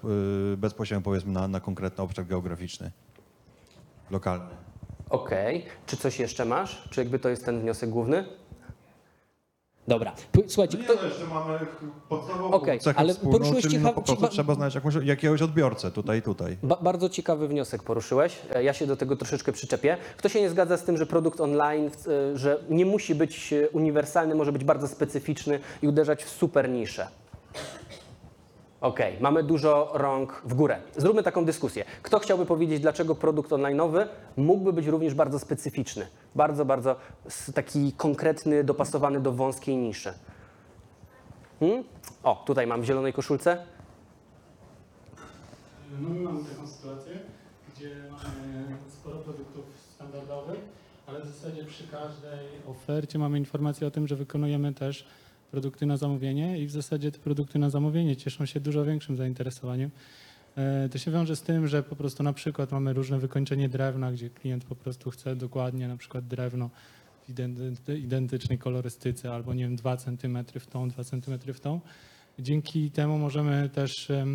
bezpośrednio 0.56 1.04
powiedzmy 1.04 1.32
na, 1.32 1.48
na 1.48 1.60
konkretny 1.60 2.04
obszar 2.04 2.26
geograficzny, 2.26 2.90
lokalny. 4.10 4.54
Okej. 5.10 5.64
Czy 5.86 5.96
coś 5.96 6.18
jeszcze 6.18 6.44
masz? 6.44 6.88
Czy 6.90 7.00
jakby 7.00 7.18
to 7.18 7.28
jest 7.28 7.44
ten 7.44 7.60
wniosek 7.60 7.90
główny? 7.90 8.39
Dobra. 9.90 10.12
Słuchajcie, 10.46 10.78
No 10.78 10.82
nie, 10.82 10.88
kto... 10.88 11.02
no 11.02 11.08
jeszcze 11.08 11.26
mamy 11.26 11.58
podstawową 12.08 12.50
Okej, 12.56 12.80
cechę 12.80 12.98
ale 12.98 13.12
wspólną, 13.12 13.32
poruszyłeś 13.32 13.62
czyli 13.62 13.74
cieka- 13.76 13.82
no 13.82 13.92
po 13.92 14.02
prostu 14.02 14.28
trzeba 14.28 14.54
znaleźć 14.54 14.74
jakąś, 14.74 14.94
jakiegoś 15.04 15.42
odbiorcę 15.42 15.90
tutaj 15.90 16.18
i 16.18 16.22
tutaj. 16.22 16.56
Ba 16.62 16.76
bardzo 16.82 17.08
ciekawy 17.08 17.48
wniosek 17.48 17.82
poruszyłeś. 17.82 18.36
E, 18.54 18.64
Ja 18.64 18.72
się 18.72 18.86
do 18.86 18.96
tego 18.96 19.16
troszeczkę 19.16 19.52
przyczepię. 19.52 19.96
Kto 20.16 20.28
się 20.28 20.40
nie 20.40 20.50
zgadza 20.50 20.76
z 20.76 20.84
tym, 20.84 20.96
że 20.96 21.06
produkt 21.06 21.40
online, 21.40 21.90
e, 22.32 22.36
że 22.38 22.58
nie 22.68 22.86
musi 22.86 23.14
być 23.14 23.52
e, 23.52 23.68
uniwersalny, 23.68 24.34
może 24.34 24.52
być 24.52 24.64
bardzo 24.64 24.88
specyficzny 24.88 25.60
i 25.82 25.88
uderzać 25.88 26.24
w 26.24 26.28
super 26.30 26.68
niszę? 26.70 27.08
Okej, 28.80 29.16
mamy 29.20 29.42
dużo 29.42 29.90
rąk 29.94 30.42
w 30.44 30.54
górę. 30.54 30.78
Zróbmy 30.96 31.22
taką 31.22 31.44
dyskusję. 31.44 31.84
Kto 32.02 32.18
chciałby 32.18 32.46
powiedzieć, 32.46 32.80
dlaczego 32.80 33.14
produkt 33.14 33.50
online'owy 33.50 34.06
mógłby 34.36 34.72
być 34.72 34.86
również 34.86 35.14
bardzo 35.14 35.38
specyficzny? 35.38 36.06
Bardzo, 36.34 36.64
bardzo 36.64 36.96
taki 37.54 37.92
konkretny, 37.92 38.64
dopasowany 38.64 39.20
do 39.20 39.32
wąskiej 39.32 39.76
niszy. 39.76 40.12
Hmm? 41.60 41.84
O, 42.22 42.42
tutaj 42.46 42.66
mam 42.66 42.82
w 42.82 42.84
zielonej 42.84 43.12
koszulce. 43.12 43.64
No 46.00 46.08
my 46.08 46.20
mamy 46.20 46.44
taką 46.44 46.66
sytuację, 46.66 47.20
gdzie 47.76 47.90
mamy 48.10 48.76
sporo 48.88 49.16
produktów 49.16 49.64
standardowych, 49.94 50.60
ale 51.06 51.20
w 51.20 51.26
zasadzie 51.26 51.64
przy 51.64 51.88
każdej 51.88 52.46
ofercie 52.66 53.18
mamy 53.18 53.38
informację 53.38 53.86
o 53.86 53.90
tym, 53.90 54.06
że 54.06 54.16
wykonujemy 54.16 54.74
też 54.74 55.06
produkty 55.50 55.86
na 55.86 55.96
zamówienie 55.96 56.58
i 56.58 56.66
w 56.66 56.70
zasadzie 56.70 57.12
te 57.12 57.18
produkty 57.18 57.58
na 57.58 57.70
zamówienie 57.70 58.16
cieszą 58.16 58.46
się 58.46 58.60
dużo 58.60 58.84
większym 58.84 59.16
zainteresowaniem. 59.16 59.90
E, 60.56 60.88
To 60.88 60.98
się 60.98 61.10
wiąże 61.10 61.36
z 61.36 61.42
tym, 61.42 61.68
że 61.68 61.82
po 61.82 61.96
prostu 61.96 62.22
na 62.22 62.32
przykład 62.32 62.72
mamy 62.72 62.92
różne 62.92 63.18
wykończenie 63.18 63.68
drewna, 63.68 64.12
gdzie 64.12 64.30
klient 64.30 64.64
po 64.64 64.74
prostu 64.76 65.10
chce 65.10 65.36
dokładnie 65.36 65.88
na 65.88 65.96
przykład 65.96 66.26
drewno 66.26 66.70
w 67.28 67.32
identy- 67.32 67.98
identycznej 67.98 68.58
kolorystyce 68.58 69.32
albo 69.34 69.54
nie 69.54 69.64
wiem 69.64 69.76
2 69.76 69.96
cm 69.96 70.44
w 70.60 70.66
tą, 70.66 70.88
2 70.88 71.04
cm 71.04 71.38
w 71.54 71.60
tą. 71.60 71.80
Dzięki 72.38 72.90
temu 72.90 73.18
możemy 73.18 73.68
też 73.68 74.10
e, 74.10 74.26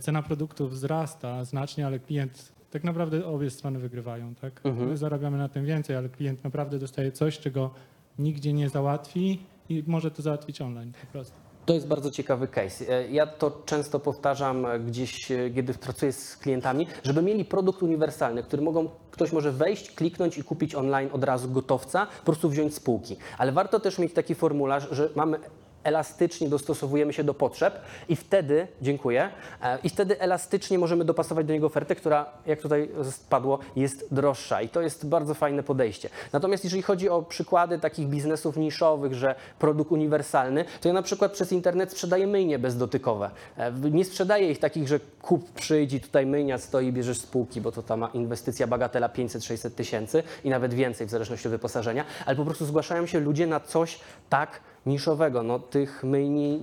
cena 0.00 0.22
produktów 0.22 0.70
wzrasta 0.70 1.44
znacznie, 1.44 1.86
ale 1.86 1.98
klient, 1.98 2.52
tak 2.70 2.84
naprawdę 2.84 3.26
obie 3.26 3.50
strony 3.50 3.78
wygrywają, 3.78 4.34
tak? 4.34 4.60
Mhm. 4.64 4.88
My 4.88 4.96
zarabiamy 4.96 5.38
na 5.38 5.48
tym 5.48 5.64
więcej, 5.64 5.96
ale 5.96 6.08
klient 6.08 6.44
naprawdę 6.44 6.78
dostaje 6.78 7.12
coś, 7.12 7.38
czego 7.38 7.74
nigdzie 8.20 8.52
nie 8.52 8.68
załatwi 8.68 9.40
i 9.68 9.84
może 9.86 10.10
to 10.10 10.22
załatwić 10.22 10.60
online 10.60 10.92
po 11.00 11.12
prostu. 11.12 11.34
To 11.66 11.74
jest 11.74 11.86
bardzo 11.86 12.10
ciekawy 12.10 12.48
case. 12.48 12.88
E, 12.88 13.10
Ja 13.10 13.26
to 13.26 13.62
często 13.66 14.00
powtarzam 14.00 14.66
e, 14.66 14.80
gdzieś, 14.80 15.30
e, 15.30 15.50
kiedy 15.54 15.74
pracuję 15.74 16.12
z 16.12 16.36
klientami, 16.36 16.86
żeby 17.02 17.22
mieli 17.22 17.44
produkt 17.44 17.82
uniwersalny, 17.82 18.42
który 18.42 18.62
mogą, 18.62 18.88
ktoś 19.10 19.32
może 19.32 19.52
wejść, 19.52 19.90
kliknąć 19.90 20.38
i 20.38 20.44
kupić 20.44 20.74
online 20.74 21.08
od 21.12 21.24
razu 21.24 21.50
gotowca, 21.50 22.06
po 22.06 22.24
prostu 22.24 22.48
wziąć 22.48 22.74
z 22.74 22.80
półki. 22.80 23.16
Ale 23.38 23.52
warto 23.52 23.80
też 23.80 23.98
mieć 23.98 24.12
taki 24.12 24.34
formularz, 24.34 24.88
że 24.90 25.10
mamy 25.14 25.38
elastycznie 25.84 26.48
dostosowujemy 26.48 27.12
się 27.12 27.24
do 27.24 27.34
potrzeb 27.34 27.80
i 28.08 28.16
wtedy, 28.16 28.66
dziękuję, 28.82 29.30
e, 29.62 29.78
i 29.82 29.88
wtedy 29.88 30.20
elastycznie 30.20 30.78
możemy 30.78 31.04
dopasować 31.04 31.46
do 31.46 31.52
niego 31.52 31.66
ofertę, 31.66 31.94
która, 31.94 32.26
jak 32.46 32.60
tutaj 32.60 32.88
padło, 33.28 33.58
jest 33.76 34.14
droższa 34.14 34.62
i 34.62 34.68
to 34.68 34.80
jest 34.80 35.06
bardzo 35.08 35.34
fajne 35.34 35.62
podejście. 35.62 36.08
Natomiast 36.32 36.64
jeżeli 36.64 36.82
chodzi 36.82 37.08
o 37.08 37.22
przykłady 37.22 37.78
takich 37.78 38.08
biznesów 38.08 38.56
niszowych, 38.56 39.14
że 39.14 39.34
produkt 39.58 39.92
uniwersalny, 39.92 40.64
to 40.80 40.88
ja 40.88 40.94
na 40.94 41.02
przykład 41.02 41.32
przez 41.32 41.52
internet 41.52 41.92
sprzedaję 41.92 42.26
myjnie 42.26 42.58
bezdotykowe. 42.58 43.30
E, 43.56 43.72
Nie 43.90 44.04
sprzedaję 44.04 44.50
ich 44.50 44.58
takich, 44.58 44.88
że 44.88 45.00
kup, 45.22 45.52
przyjdź 45.52 45.92
i 45.92 46.00
tutaj 46.00 46.26
myjnia 46.26 46.58
stoi, 46.58 46.92
bierzesz 46.92 47.18
z 47.18 47.26
półki, 47.26 47.60
bo 47.60 47.72
to 47.72 47.82
ta 47.82 47.96
ma 47.96 48.08
inwestycja 48.14 48.66
bagatela 48.66 49.08
500-600 49.08 49.70
tysięcy 49.70 50.22
i 50.44 50.50
nawet 50.50 50.74
więcej 50.74 51.06
w 51.06 51.10
zależności 51.10 51.48
od 51.48 51.52
wyposażenia, 51.52 52.04
ale 52.26 52.36
po 52.36 52.44
prostu 52.44 52.64
zgłaszają 52.66 53.06
się 53.06 53.20
ludzie 53.20 53.46
na 53.46 53.60
coś 53.60 54.00
tak 54.28 54.60
niszowego. 54.86 55.42
No, 55.42 55.58
tych 55.58 56.04
myjni 56.04 56.60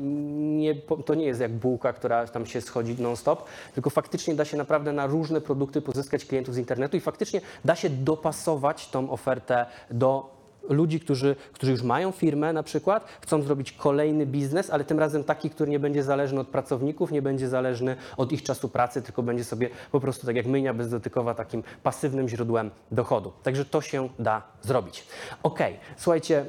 nie, 0.58 0.76
to 1.06 1.16
nie 1.16 1.26
jest 1.26 1.42
jak 1.42 1.52
bułka, 1.52 1.94
która 1.94 2.28
tam 2.28 2.46
się 2.46 2.62
schodzi 2.62 2.96
non-stop, 3.02 3.44
tylko 3.74 3.90
faktycznie 3.90 4.36
da 4.36 4.46
się 4.46 4.58
naprawdę 4.58 4.94
na 4.94 5.08
różne 5.08 5.42
produkty 5.42 5.82
pozyskać 5.82 6.26
klientów 6.26 6.56
z 6.56 6.58
internetu 6.58 6.98
i 6.98 7.00
faktycznie 7.00 7.42
da 7.66 7.76
się 7.76 7.90
dopasować 7.90 8.90
tą 8.90 9.12
ofertę 9.12 9.66
do 9.92 10.38
ludzi, 10.70 11.00
którzy, 11.00 11.36
którzy 11.54 11.72
już 11.72 11.84
mają 11.84 12.12
firmę 12.12 12.54
na 12.54 12.64
przykład, 12.64 13.06
chcą 13.22 13.42
zrobić 13.42 13.72
kolejny 13.72 14.26
biznes, 14.26 14.70
ale 14.70 14.84
tym 14.84 15.00
razem 15.00 15.24
taki, 15.24 15.50
który 15.50 15.72
nie 15.72 15.80
będzie 15.80 16.04
zależny 16.04 16.40
od 16.40 16.48
pracowników, 16.48 17.12
nie 17.12 17.22
będzie 17.22 17.50
zależny 17.50 17.96
od 18.18 18.32
ich 18.32 18.44
czasu 18.44 18.70
pracy, 18.70 19.02
tylko 19.02 19.24
będzie 19.24 19.44
sobie 19.44 19.70
po 19.92 20.00
prostu 20.00 20.26
tak 20.26 20.36
jak 20.36 20.46
myjnia 20.46 20.74
bezdotykowa 20.74 21.34
takim 21.34 21.64
pasywnym 21.84 22.30
źródłem 22.30 22.72
dochodu. 22.92 23.34
Także 23.44 23.66
to 23.66 23.82
się 23.82 24.10
da 24.20 24.42
zrobić. 24.62 25.04
Okej, 25.44 25.80
słuchajcie, 25.98 26.46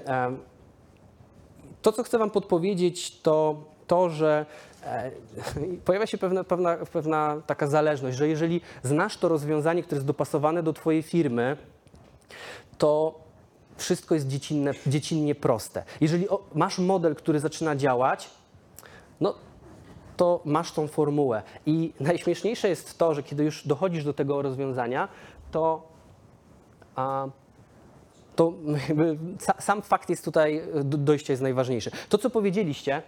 to, 1.93 1.93
co 1.93 2.03
chcę 2.03 2.19
Wam 2.19 2.31
podpowiedzieć, 2.31 3.21
to 3.21 3.57
to, 3.87 4.11
że 4.11 4.47
e, 4.83 5.11
pojawia 5.85 6.07
się 6.07 6.19
pewna, 6.19 6.45
pewna, 6.45 6.77
pewna 6.77 7.43
taka 7.47 7.67
zależność, 7.67 8.17
że 8.17 8.29
jeżeli 8.29 8.61
znasz 8.83 9.17
to 9.17 9.29
rozwiązanie, 9.29 9.83
które 9.83 9.97
jest 9.97 10.07
dopasowane 10.07 10.63
do 10.63 10.73
Twojej 10.73 11.03
firmy, 11.03 11.57
to 12.79 13.21
wszystko 13.77 14.15
jest 14.15 14.29
dziecinne, 14.29 14.73
dziecinnie 14.87 15.35
proste. 15.35 15.85
Jeżeli 16.01 16.27
masz 16.55 16.79
model, 16.79 17.15
który 17.15 17.41
zaczyna 17.41 17.77
działać, 17.77 18.31
no 19.21 19.35
to 20.17 20.41
masz 20.45 20.73
tą 20.73 20.89
formułę. 20.89 21.43
I 21.67 21.93
najśmieszniejsze 22.01 22.69
jest 22.69 22.99
to, 22.99 23.15
że 23.15 23.23
kiedy 23.23 23.45
już 23.45 23.67
dochodzisz 23.67 24.05
do 24.05 24.15
tego 24.15 24.43
rozwiązania, 24.43 25.09
to 25.51 25.89
a, 26.97 27.29
to 28.39 28.53
sam 29.59 29.83
fakt 29.83 30.11
jest 30.11 30.25
tutaj, 30.25 30.63
do- 30.85 30.99
dojście 30.99 31.33
jest 31.33 31.43
najważniejsze. 31.43 31.91
To, 32.09 32.19
co 32.19 32.31
powiedzieliście, 32.31 33.03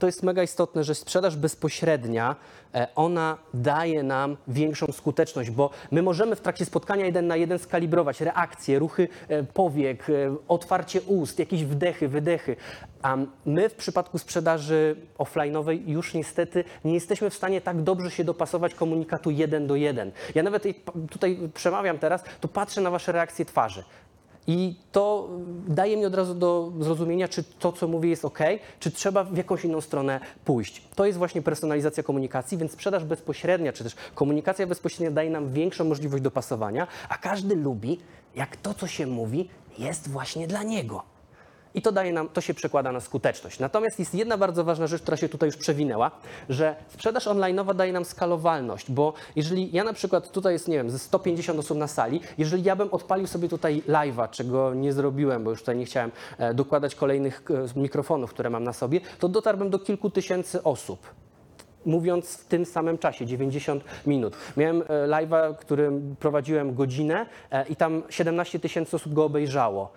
to 0.00 0.06
jest 0.06 0.22
mega 0.22 0.42
istotne, 0.42 0.84
że 0.84 0.94
sprzedaż 0.94 1.36
bezpośrednia, 1.36 2.36
e, 2.74 2.88
ona 2.94 3.38
daje 3.54 4.02
nam 4.02 4.36
większą 4.48 4.86
skuteczność, 4.92 5.50
bo 5.50 5.70
my 5.90 6.02
możemy 6.02 6.36
w 6.36 6.40
trakcie 6.40 6.64
spotkania 6.64 7.06
jeden 7.06 7.26
na 7.26 7.36
jeden 7.36 7.58
skalibrować 7.58 8.20
reakcje, 8.20 8.78
ruchy 8.78 9.08
e, 9.28 9.42
powiek, 9.42 10.10
e, 10.10 10.12
otwarcie 10.48 11.00
ust, 11.00 11.38
jakieś 11.38 11.64
wdechy, 11.64 12.08
wydechy. 12.08 12.56
A 13.02 13.16
my 13.46 13.68
w 13.68 13.74
przypadku 13.74 14.18
sprzedaży 14.18 14.96
offline'owej 15.18 15.88
już 15.88 16.14
niestety 16.14 16.64
nie 16.84 16.94
jesteśmy 16.94 17.30
w 17.30 17.34
stanie 17.34 17.60
tak 17.60 17.82
dobrze 17.82 18.10
się 18.10 18.24
dopasować 18.24 18.74
komunikatu 18.74 19.30
jeden 19.30 19.66
do 19.66 19.76
jeden. 19.76 20.12
Ja 20.34 20.42
nawet 20.42 20.64
tutaj 21.10 21.38
przemawiam 21.54 21.98
teraz, 21.98 22.24
to 22.40 22.48
patrzę 22.48 22.80
na 22.80 22.90
wasze 22.90 23.12
reakcje 23.12 23.44
twarzy. 23.44 23.84
I 24.46 24.74
to 24.92 25.28
daje 25.68 25.96
mi 25.96 26.06
od 26.06 26.14
razu 26.14 26.34
do 26.34 26.72
zrozumienia, 26.80 27.28
czy 27.28 27.44
to, 27.44 27.72
co 27.72 27.88
mówię, 27.88 28.10
jest 28.10 28.24
ok, 28.24 28.38
czy 28.80 28.90
trzeba 28.90 29.24
w 29.24 29.36
jakąś 29.36 29.64
inną 29.64 29.80
stronę 29.80 30.20
pójść. 30.44 30.82
To 30.94 31.06
jest 31.06 31.18
właśnie 31.18 31.42
personalizacja 31.42 32.02
komunikacji, 32.02 32.58
więc 32.58 32.72
sprzedaż 32.72 33.04
bezpośrednia, 33.04 33.72
czy 33.72 33.84
też 33.84 33.96
komunikacja 34.14 34.66
bezpośrednia 34.66 35.10
daje 35.10 35.30
nam 35.30 35.52
większą 35.52 35.84
możliwość 35.84 36.22
dopasowania, 36.22 36.86
a 37.08 37.18
każdy 37.18 37.56
lubi, 37.56 37.98
jak 38.34 38.56
to, 38.56 38.74
co 38.74 38.86
się 38.86 39.06
mówi, 39.06 39.48
jest 39.78 40.08
właśnie 40.08 40.46
dla 40.46 40.62
niego. 40.62 41.02
I 41.74 41.82
to 41.82 41.92
daje 41.92 42.12
nam, 42.12 42.28
to 42.28 42.40
się 42.40 42.54
przekłada 42.54 42.92
na 42.92 43.00
skuteczność. 43.00 43.58
Natomiast 43.58 43.98
jest 43.98 44.14
jedna 44.14 44.38
bardzo 44.38 44.64
ważna 44.64 44.86
rzecz, 44.86 45.02
która 45.02 45.16
się 45.16 45.28
tutaj 45.28 45.46
już 45.48 45.56
przewinęła, 45.56 46.10
że 46.48 46.76
sprzedaż 46.88 47.26
online'owa 47.26 47.74
daje 47.74 47.92
nam 47.92 48.04
skalowalność, 48.04 48.90
bo 48.90 49.12
jeżeli 49.36 49.70
ja 49.72 49.84
na 49.84 49.92
przykład 49.92 50.30
tutaj 50.30 50.52
jest, 50.52 50.68
nie 50.68 50.76
wiem, 50.76 50.90
ze 50.90 50.98
150 50.98 51.58
osób 51.58 51.78
na 51.78 51.86
sali, 51.86 52.20
jeżeli 52.38 52.62
ja 52.62 52.76
bym 52.76 52.88
odpalił 52.90 53.26
sobie 53.26 53.48
tutaj 53.48 53.82
live'a, 53.88 54.30
czego 54.30 54.74
nie 54.74 54.92
zrobiłem, 54.92 55.44
bo 55.44 55.50
już 55.50 55.60
tutaj 55.60 55.76
nie 55.76 55.84
chciałem 55.84 56.12
e, 56.38 56.54
dokładać 56.54 56.94
kolejnych 56.94 57.42
e, 57.76 57.80
mikrofonów, 57.80 58.30
które 58.30 58.50
mam 58.50 58.64
na 58.64 58.72
sobie, 58.72 59.00
to 59.18 59.28
dotarłbym 59.28 59.70
do 59.70 59.78
kilku 59.78 60.10
tysięcy 60.10 60.62
osób 60.62 60.98
mówiąc 61.84 62.36
w 62.36 62.44
tym 62.44 62.64
samym 62.66 62.98
czasie, 62.98 63.26
90 63.26 63.84
minut. 64.06 64.36
Miałem 64.56 64.82
e, 64.82 64.84
live'a, 64.86 65.56
którym 65.56 66.16
prowadziłem 66.20 66.74
godzinę 66.74 67.26
e, 67.50 67.68
i 67.68 67.76
tam 67.76 68.02
17 68.10 68.60
tysięcy 68.60 68.96
osób 68.96 69.14
go 69.14 69.24
obejrzało. 69.24 69.92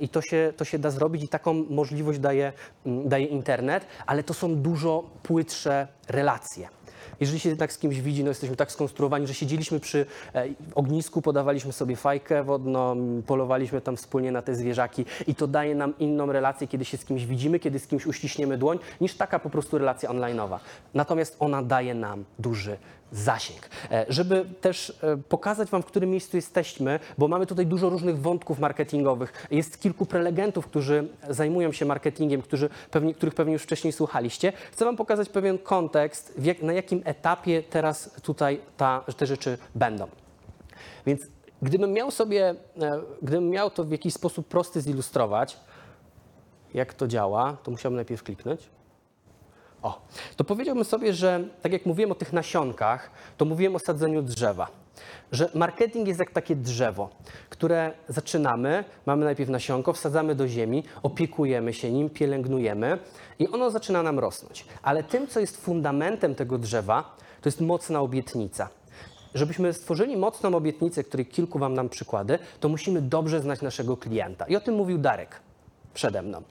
I 0.00 0.08
to 0.08 0.22
się, 0.22 0.52
to 0.56 0.64
się 0.64 0.78
da 0.78 0.90
zrobić 0.90 1.22
i 1.22 1.28
taką 1.28 1.54
możliwość 1.70 2.18
daje, 2.18 2.52
daje 2.86 3.26
internet, 3.26 3.86
ale 4.06 4.22
to 4.22 4.34
są 4.34 4.56
dużo 4.56 5.04
płytsze 5.22 5.88
relacje. 6.08 6.75
Jeżeli 7.20 7.40
się 7.40 7.48
jednak 7.48 7.72
z 7.72 7.78
kimś 7.78 8.00
widzi, 8.00 8.24
no 8.24 8.28
jesteśmy 8.28 8.56
tak 8.56 8.72
skonstruowani, 8.72 9.26
że 9.26 9.34
siedzieliśmy 9.34 9.80
przy 9.80 10.06
e, 10.34 10.46
ognisku, 10.74 11.22
podawaliśmy 11.22 11.72
sobie 11.72 11.96
fajkę 11.96 12.44
wodną, 12.44 12.96
polowaliśmy 13.26 13.80
tam 13.80 13.96
wspólnie 13.96 14.32
na 14.32 14.42
te 14.42 14.54
zwierzaki 14.54 15.04
i 15.26 15.34
to 15.34 15.46
daje 15.46 15.74
nam 15.74 15.98
inną 15.98 16.32
relację, 16.32 16.66
kiedy 16.66 16.84
się 16.84 16.96
z 16.96 17.04
kimś 17.04 17.26
widzimy, 17.26 17.58
kiedy 17.58 17.78
z 17.78 17.86
kimś 17.86 18.06
uściśniemy 18.06 18.58
dłoń, 18.58 18.78
niż 19.00 19.14
taka 19.14 19.38
po 19.38 19.50
prostu 19.50 19.78
relacja 19.78 20.10
online'owa. 20.10 20.58
Natomiast 20.94 21.36
ona 21.38 21.62
daje 21.62 21.94
nam 21.94 22.24
duży 22.38 22.76
zasięg. 23.12 23.68
E, 23.90 24.06
Żeby 24.08 24.44
też 24.60 24.98
e, 25.02 25.16
pokazać 25.16 25.68
Wam, 25.68 25.82
w 25.82 25.86
którym 25.86 26.10
miejscu 26.10 26.36
jesteśmy, 26.36 27.00
bo 27.18 27.28
mamy 27.28 27.46
tutaj 27.46 27.66
dużo 27.66 27.90
różnych 27.90 28.20
wątków 28.20 28.58
marketingowych. 28.58 29.46
Jest 29.50 29.80
kilku 29.80 30.06
prelegentów, 30.06 30.66
którzy 30.66 31.08
zajmują 31.28 31.72
się 31.72 31.84
marketingiem, 31.84 32.42
którzy 32.42 32.70
pewnie, 32.90 33.14
których 33.14 33.34
pewnie 33.34 33.52
już 33.52 33.62
wcześniej 33.62 33.92
słuchaliście. 33.92 34.52
Chcę 34.72 34.84
Wam 34.84 34.96
pokazać 34.96 35.28
pewien 35.28 35.58
kontekst, 35.58 36.34
jak, 36.42 36.62
na 36.62 36.72
jakim 36.72 37.02
etapie 37.04 37.62
teraz 37.62 38.10
tutaj 38.22 38.60
ta, 38.76 39.04
te 39.16 39.26
rzeczy 39.26 39.58
będą. 39.74 40.08
Więc 41.06 41.26
gdybym 41.62 41.92
miał 41.92 42.10
sobie, 42.10 42.54
e, 42.80 43.00
gdybym 43.22 43.50
miał 43.50 43.70
to 43.70 43.84
w 43.84 43.90
jakiś 43.90 44.14
sposób 44.14 44.48
prosty 44.48 44.80
zilustrować, 44.80 45.56
jak 46.74 46.94
to 46.94 47.08
działa, 47.08 47.56
to 47.62 47.70
musiałbym 47.70 47.96
najpierw 47.96 48.22
kliknąć. 48.22 48.60
O, 49.82 50.00
to 50.36 50.44
powiedziałbym 50.44 50.84
sobie, 50.84 51.12
że 51.12 51.44
tak 51.62 51.72
jak 51.72 51.86
mówiłem 51.86 52.12
o 52.12 52.14
tych 52.14 52.32
nasionkach, 52.32 53.10
to 53.36 53.44
mówiłem 53.44 53.76
o 53.76 53.78
sadzeniu 53.78 54.22
drzewa. 54.22 54.68
Że 55.32 55.50
marketing 55.54 56.08
jest 56.08 56.20
jak 56.20 56.30
takie 56.30 56.56
drzewo, 56.56 57.08
które 57.50 57.92
zaczynamy, 58.08 58.84
mamy 59.06 59.24
najpierw 59.24 59.50
nasionko, 59.50 59.92
wsadzamy 59.92 60.34
do 60.34 60.48
ziemi, 60.48 60.84
opiekujemy 61.02 61.72
się 61.72 61.92
nim, 61.92 62.10
pielęgnujemy 62.10 62.98
i 63.38 63.48
ono 63.48 63.70
zaczyna 63.70 64.02
nam 64.02 64.18
rosnąć. 64.18 64.66
Ale 64.82 65.02
tym, 65.02 65.26
co 65.26 65.40
jest 65.40 65.56
fundamentem 65.56 66.34
tego 66.34 66.58
drzewa, 66.58 67.16
to 67.40 67.48
jest 67.48 67.60
mocna 67.60 68.00
obietnica. 68.00 68.68
Żebyśmy 69.34 69.72
stworzyli 69.72 70.16
mocną 70.16 70.56
obietnicę, 70.56 71.04
której 71.04 71.26
kilku 71.26 71.58
Wam 71.58 71.74
dam 71.74 71.88
przykłady, 71.88 72.38
to 72.60 72.68
musimy 72.68 73.02
dobrze 73.02 73.40
znać 73.40 73.62
naszego 73.62 73.96
klienta. 73.96 74.46
I 74.46 74.56
o 74.56 74.60
tym 74.60 74.74
mówił 74.74 74.98
Darek 74.98 75.40
przede 75.94 76.22
mną. 76.22 76.42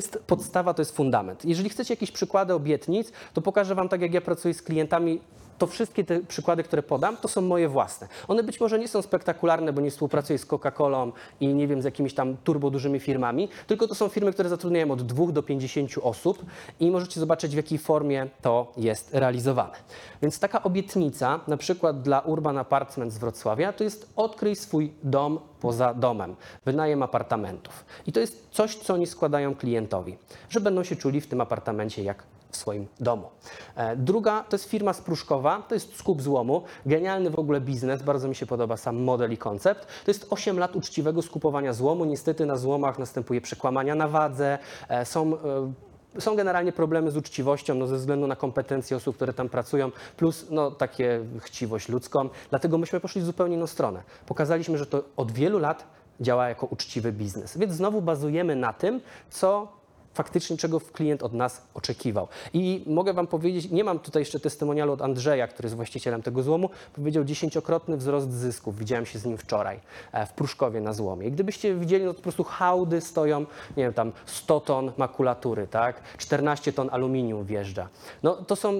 Jest 0.00 0.18
podstawa, 0.26 0.74
to 0.74 0.82
jest 0.82 0.96
fundament. 0.96 1.44
Jeżeli 1.44 1.68
chcecie 1.68 1.94
jakieś 1.94 2.10
przykłady 2.10 2.54
obietnic, 2.54 3.12
to 3.34 3.42
pokażę 3.42 3.74
Wam, 3.74 3.88
tak 3.88 4.00
jak 4.00 4.14
ja 4.14 4.20
pracuję 4.20 4.54
z 4.54 4.62
klientami, 4.62 5.20
to 5.58 5.66
wszystkie 5.66 6.04
te 6.04 6.20
przykłady, 6.20 6.62
które 6.62 6.82
podam, 6.82 7.16
to 7.16 7.28
są 7.28 7.40
moje 7.40 7.68
własne. 7.68 8.08
One 8.28 8.42
być 8.42 8.60
może 8.60 8.78
nie 8.78 8.88
są 8.88 9.02
spektakularne, 9.02 9.72
bo 9.72 9.80
nie 9.80 9.90
współpracuję 9.90 10.38
z 10.38 10.46
Coca-Colą 10.46 11.12
i 11.40 11.48
nie 11.48 11.68
wiem, 11.68 11.82
z 11.82 11.84
jakimiś 11.84 12.14
tam 12.14 12.36
turbo 12.36 12.70
dużymi 12.70 13.00
firmami, 13.00 13.48
tylko 13.66 13.88
to 13.88 13.94
są 13.94 14.08
firmy, 14.08 14.32
które 14.32 14.48
zatrudniają 14.48 14.90
od 14.90 15.02
2 15.02 15.32
do 15.32 15.42
50 15.42 15.90
osób 16.02 16.44
i 16.80 16.90
możecie 16.90 17.20
zobaczyć, 17.20 17.52
w 17.52 17.56
jakiej 17.56 17.78
formie 17.78 18.28
to 18.42 18.72
jest 18.76 19.14
realizowane. 19.14 19.74
Więc 20.22 20.38
taka 20.38 20.62
obietnica, 20.62 21.40
na 21.46 21.56
przykład 21.56 22.02
dla 22.02 22.20
Urban 22.20 22.58
Apartment 22.58 23.12
z 23.12 23.18
Wrocławia, 23.18 23.72
to 23.72 23.84
jest 23.84 24.12
odkryj 24.16 24.56
swój 24.56 24.92
dom 25.02 25.38
poza 25.60 25.94
domem, 25.94 26.36
wynajem 26.64 27.02
apartamentów. 27.02 27.84
I 28.06 28.12
to 28.12 28.20
jest 28.20 28.48
coś, 28.50 28.76
co 28.76 28.94
oni 28.94 29.06
składają 29.06 29.54
klientowi, 29.54 30.18
że 30.48 30.60
będą 30.60 30.84
się 30.84 30.96
czuli 30.96 31.20
w 31.20 31.26
tym 31.26 31.40
apartamencie 31.40 32.02
jak 32.02 32.22
swoim 32.56 32.86
domu. 33.00 33.28
E, 33.76 33.96
Druga 33.96 34.44
to 34.48 34.56
jest 34.56 34.70
firma 34.70 34.92
spruszkowa, 34.92 35.62
to 35.68 35.74
jest 35.74 35.96
skup 35.96 36.22
złomu, 36.22 36.62
genialny 36.86 37.30
w 37.30 37.38
ogóle 37.38 37.60
biznes, 37.60 38.02
bardzo 38.02 38.28
mi 38.28 38.34
się 38.34 38.46
podoba 38.46 38.76
sam 38.76 38.96
model 38.96 39.32
i 39.32 39.38
koncept. 39.38 39.86
To 40.04 40.10
jest 40.10 40.26
8 40.30 40.58
lat 40.58 40.76
uczciwego 40.76 41.22
skupowania 41.22 41.72
złomu, 41.72 42.04
niestety 42.04 42.46
na 42.46 42.56
złomach 42.56 42.98
następuje 42.98 43.40
przekłamania 43.40 43.94
na 43.94 44.08
wadze, 44.08 44.58
e, 44.88 45.04
są 45.04 45.34
e, 45.34 45.72
są 46.18 46.36
generalnie 46.36 46.72
problemy 46.72 47.10
z 47.10 47.16
uczciwością 47.16 47.74
no, 47.74 47.86
ze 47.86 47.96
względu 47.96 48.26
na 48.26 48.36
kompetencje 48.36 48.96
osób, 48.96 49.16
które 49.16 49.32
tam 49.32 49.48
pracują, 49.48 49.90
plus 50.16 50.46
no, 50.50 50.70
takie 50.70 51.20
chciwość 51.40 51.88
ludzką. 51.88 52.28
Dlatego 52.50 52.78
myśmy 52.78 53.00
poszli 53.00 53.22
zupełnie 53.22 53.56
inną 53.56 53.66
stronę. 53.66 54.02
Pokazaliśmy, 54.26 54.78
że 54.78 54.86
to 54.86 55.02
od 55.16 55.32
wielu 55.32 55.58
lat 55.58 55.86
działa 56.20 56.48
jako 56.48 56.66
uczciwy 56.66 57.12
biznes. 57.12 57.58
Więc 57.58 57.72
znowu 57.72 58.02
bazujemy 58.02 58.56
na 58.56 58.72
tym, 58.72 59.00
co 59.30 59.68
faktycznie 60.16 60.56
czego 60.56 60.80
klient 60.80 61.22
od 61.22 61.32
nas 61.32 61.62
oczekiwał. 61.74 62.28
I 62.54 62.84
mogę 62.86 63.12
Wam 63.14 63.26
powiedzieć, 63.26 63.70
nie 63.70 63.84
mam 63.84 63.98
tutaj 63.98 64.22
jeszcze 64.22 64.40
testymonialu 64.40 64.92
od 64.92 65.02
Andrzeja, 65.02 65.48
który 65.48 65.66
jest 65.66 65.76
właścicielem 65.76 66.22
tego 66.22 66.42
złomu, 66.42 66.70
powiedział 66.94 67.24
dziesięciokrotny 67.24 67.96
wzrost 67.96 68.32
zysków. 68.32 68.78
Widziałem 68.78 69.06
się 69.06 69.18
z 69.18 69.24
nim 69.26 69.36
wczoraj 69.38 69.80
e, 70.12 70.26
w 70.26 70.32
Pruszkowie 70.32 70.80
na 70.80 70.92
złomie. 70.92 71.26
I 71.26 71.32
gdybyście 71.32 71.74
widzieli, 71.74 72.04
no 72.04 72.14
po 72.14 72.22
prostu 72.22 72.44
hałdy 72.44 73.00
stoją, 73.00 73.40
nie 73.76 73.84
wiem, 73.84 73.92
tam 73.92 74.12
100 74.26 74.60
ton 74.60 74.92
makulatury, 74.96 75.66
tak? 75.66 76.00
14 76.18 76.72
ton 76.72 76.88
aluminium 76.92 77.44
wjeżdża. 77.44 77.88
No 78.22 78.34
to 78.34 78.56
są, 78.56 78.72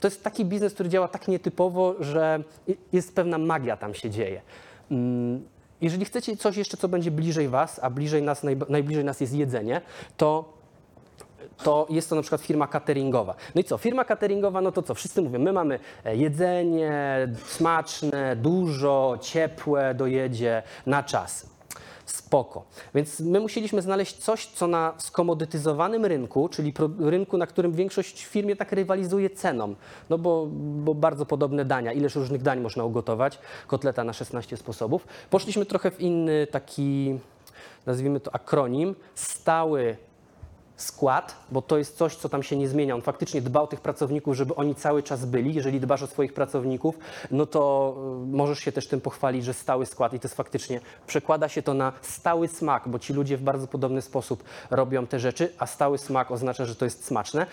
to 0.00 0.06
jest 0.06 0.24
taki 0.24 0.44
biznes, 0.44 0.74
który 0.74 0.88
działa 0.88 1.08
tak 1.08 1.28
nietypowo, 1.28 1.94
że 2.00 2.42
jest 2.92 3.14
pewna 3.14 3.38
magia 3.38 3.76
tam 3.76 3.94
się 3.94 4.10
dzieje. 4.10 4.40
Mm, 4.90 5.44
Jeżeli 5.80 6.04
chcecie 6.04 6.36
coś 6.36 6.56
jeszcze, 6.56 6.76
co 6.76 6.88
będzie 6.88 7.10
bliżej 7.10 7.48
Was, 7.48 7.80
a 7.82 7.90
bliżej 7.90 8.22
nas, 8.22 8.44
najb- 8.44 8.70
najbliżej 8.70 9.04
nas 9.04 9.20
jest 9.20 9.34
jedzenie, 9.34 9.80
to 10.16 10.59
to 11.62 11.86
jest 11.90 12.08
to 12.08 12.16
na 12.16 12.22
przykład 12.22 12.40
firma 12.40 12.66
cateringowa. 12.66 13.34
No 13.54 13.60
i 13.60 13.64
co? 13.64 13.78
Firma 13.78 14.04
cateringowa, 14.04 14.60
no 14.60 14.72
to 14.72 14.82
co? 14.82 14.94
Wszyscy 14.94 15.22
mówią, 15.22 15.38
my 15.38 15.52
mamy 15.52 15.78
e, 16.04 16.16
jedzenie 16.16 17.28
smaczne, 17.46 18.36
dużo, 18.36 19.18
ciepłe 19.20 19.94
do 19.94 20.06
jedzie, 20.06 20.62
na 20.86 21.02
czas. 21.02 21.50
Spoko. 22.06 22.64
Więc 22.94 23.20
my 23.20 23.40
musieliśmy 23.40 23.82
znaleźć 23.82 24.16
coś, 24.16 24.46
co 24.46 24.66
na 24.66 24.94
skomodytyzowanym 24.98 26.04
rynku, 26.04 26.48
czyli 26.48 26.72
rynku, 26.98 27.38
na 27.38 27.46
którym 27.46 27.72
większość 27.72 28.24
firm 28.24 28.48
jednak 28.48 28.72
rywalizuje 28.72 29.30
ceną, 29.30 29.74
no 30.10 30.18
bo, 30.18 30.46
bo 30.84 30.94
bardzo 30.94 31.26
podobne 31.26 31.64
dania, 31.64 31.92
ileż 31.92 32.14
różnych 32.14 32.42
dań 32.42 32.60
można 32.60 32.84
ugotować, 32.84 33.38
kotleta 33.66 34.04
na 34.04 34.12
16 34.12 34.56
sposobów. 34.56 35.06
Poszliśmy 35.30 35.66
trochę 35.66 35.90
w 35.90 36.00
inny 36.00 36.46
taki, 36.46 37.18
nazwijmy 37.86 38.20
to 38.20 38.34
akronim, 38.34 38.94
stały 39.14 39.96
skład, 40.82 41.36
bo 41.50 41.62
to 41.62 41.78
jest 41.78 41.96
coś, 41.96 42.16
co 42.16 42.28
tam 42.28 42.42
się 42.42 42.56
nie 42.56 42.68
zmienia. 42.68 42.94
On 42.94 43.02
faktycznie 43.02 43.42
dba 43.42 43.60
o 43.60 43.66
tych 43.66 43.80
pracowników, 43.80 44.36
żeby 44.36 44.54
oni 44.54 44.74
cały 44.74 45.02
czas 45.02 45.24
byli. 45.24 45.54
Jeżeli 45.54 45.80
dbasz 45.80 46.02
o 46.02 46.06
swoich 46.06 46.34
pracowników, 46.34 46.98
no 47.30 47.46
to 47.46 47.94
y, 48.24 48.36
możesz 48.36 48.58
się 48.58 48.72
też 48.72 48.88
tym 48.88 49.00
pochwalić, 49.00 49.44
że 49.44 49.54
stały 49.54 49.86
skład 49.86 50.14
i 50.14 50.20
to 50.20 50.28
jest 50.28 50.36
faktycznie, 50.36 50.80
przekłada 51.06 51.48
się 51.48 51.62
to 51.62 51.74
na 51.74 51.92
stały 52.02 52.48
smak, 52.48 52.88
bo 52.88 52.98
ci 52.98 53.12
ludzie 53.12 53.36
w 53.36 53.42
bardzo 53.42 53.66
podobny 53.66 54.02
sposób 54.02 54.44
robią 54.70 55.06
te 55.06 55.20
rzeczy, 55.20 55.52
a 55.58 55.66
stały 55.66 55.98
smak 55.98 56.30
oznacza, 56.30 56.64
że 56.64 56.74
to 56.74 56.84
jest 56.84 57.04
smaczne. 57.04 57.46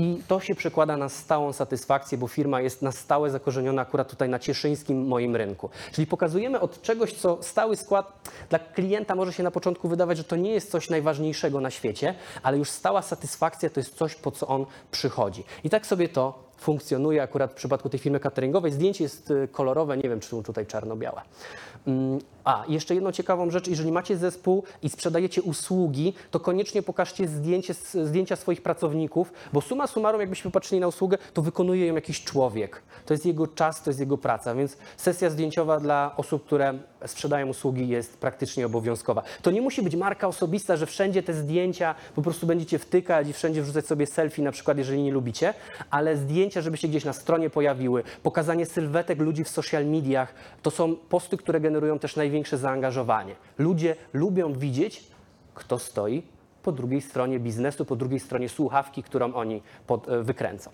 I 0.00 0.22
to 0.28 0.40
się 0.40 0.54
przekłada 0.54 0.96
na 0.96 1.08
stałą 1.08 1.52
satysfakcję, 1.52 2.18
bo 2.18 2.28
firma 2.28 2.60
jest 2.60 2.82
na 2.82 2.92
stałe 2.92 3.30
zakorzeniona 3.30 3.82
akurat 3.82 4.10
tutaj 4.10 4.28
na 4.28 4.38
cieszyńskim 4.38 5.06
moim 5.06 5.36
rynku. 5.36 5.70
Czyli 5.92 6.06
pokazujemy 6.06 6.60
od 6.60 6.82
czegoś, 6.82 7.12
co 7.12 7.38
stały 7.42 7.76
skład 7.76 8.30
dla 8.48 8.58
klienta 8.58 9.14
może 9.14 9.32
się 9.32 9.42
na 9.42 9.50
początku 9.50 9.88
wydawać, 9.88 10.18
że 10.18 10.24
to 10.24 10.36
nie 10.36 10.52
jest 10.52 10.70
coś 10.70 10.90
najważniejszego 10.90 11.60
na 11.60 11.70
świecie, 11.70 12.14
ale 12.42 12.58
już 12.58 12.70
stała 12.70 13.02
satysfakcja 13.02 13.70
to 13.70 13.80
jest 13.80 13.96
coś, 13.96 14.14
po 14.14 14.30
co 14.30 14.46
on 14.46 14.66
przychodzi. 14.90 15.44
I 15.64 15.70
tak 15.70 15.86
sobie 15.86 16.08
to 16.08 16.49
funkcjonuje 16.60 17.22
akurat 17.22 17.52
w 17.52 17.54
przypadku 17.54 17.88
tej 17.88 18.00
firmy 18.00 18.20
cateringowej. 18.20 18.72
Zdjęcie 18.72 19.04
jest 19.04 19.30
y, 19.30 19.48
kolorowe, 19.52 19.96
nie 19.96 20.08
wiem, 20.08 20.20
czy 20.20 20.28
są 20.28 20.42
tutaj 20.42 20.66
czarno-białe. 20.66 21.22
Mm, 21.86 22.18
A, 22.44 22.64
jeszcze 22.68 22.94
jedną 22.94 23.12
ciekawą 23.12 23.50
rzecz, 23.50 23.68
jeżeli 23.68 23.92
macie 23.92 24.16
zespół 24.16 24.64
i 24.82 24.88
sprzedajecie 24.88 25.42
usługi, 25.42 26.14
to 26.30 26.40
koniecznie 26.40 26.82
pokażcie 26.82 27.28
zdjęcie, 27.28 27.74
zdjęcia 28.04 28.36
swoich 28.36 28.62
pracowników, 28.62 29.32
bo 29.52 29.60
suma 29.60 29.86
summarum, 29.86 30.20
jakbyśmy 30.20 30.50
popatrzyli 30.50 30.80
na 30.80 30.86
usługę, 30.86 31.18
to 31.34 31.42
wykonuje 31.42 31.86
ją 31.86 31.94
jakiś 31.94 32.24
człowiek. 32.24 32.82
To 33.06 33.14
jest 33.14 33.26
jego 33.26 33.46
czas, 33.46 33.82
to 33.82 33.90
jest 33.90 34.00
jego 34.00 34.18
praca, 34.18 34.54
więc 34.54 34.76
sesja 34.96 35.30
zdjęciowa 35.30 35.80
dla 35.80 36.14
osób, 36.16 36.46
które 36.46 36.78
sprzedają 37.06 37.46
usługi 37.46 37.88
jest 37.88 38.18
praktycznie 38.18 38.66
obowiązkowa. 38.66 39.22
To 39.42 39.50
nie 39.50 39.62
musi 39.62 39.82
być 39.82 39.96
marka 39.96 40.28
osobista, 40.28 40.76
że 40.76 40.86
wszędzie 40.86 41.22
te 41.22 41.34
zdjęcia 41.34 41.94
po 42.14 42.22
prostu 42.22 42.46
będziecie 42.46 42.78
wtykać 42.78 43.28
i 43.28 43.32
wszędzie 43.32 43.62
wrzucać 43.62 43.86
sobie 43.86 44.06
selfie, 44.06 44.42
na 44.42 44.52
przykład, 44.52 44.78
jeżeli 44.78 45.02
nie 45.02 45.12
lubicie, 45.12 45.54
ale 45.90 46.16
zdjęcia, 46.16 46.60
żeby 46.60 46.76
się 46.76 46.88
gdzieś 46.88 47.04
na 47.04 47.12
stronie 47.12 47.50
pojawiły, 47.50 48.02
pokazanie 48.22 48.66
sylwetek 48.66 49.18
ludzi 49.18 49.44
w 49.44 49.48
social 49.48 49.86
mediach, 49.86 50.34
to 50.62 50.70
są 50.70 50.96
posty, 50.96 51.36
które 51.36 51.60
generują 51.60 51.98
też 51.98 52.16
największe 52.16 52.58
zaangażowanie. 52.58 53.34
Ludzie 53.58 53.96
lubią 54.12 54.52
widzieć, 54.52 55.04
kto 55.54 55.78
stoi 55.78 56.22
po 56.62 56.72
drugiej 56.72 57.00
stronie 57.00 57.40
biznesu, 57.40 57.84
po 57.84 57.96
drugiej 57.96 58.20
stronie 58.20 58.48
słuchawki, 58.48 59.02
którą 59.02 59.34
oni 59.34 59.62
pod, 59.86 60.08
e, 60.08 60.22
wykręcą. 60.22 60.70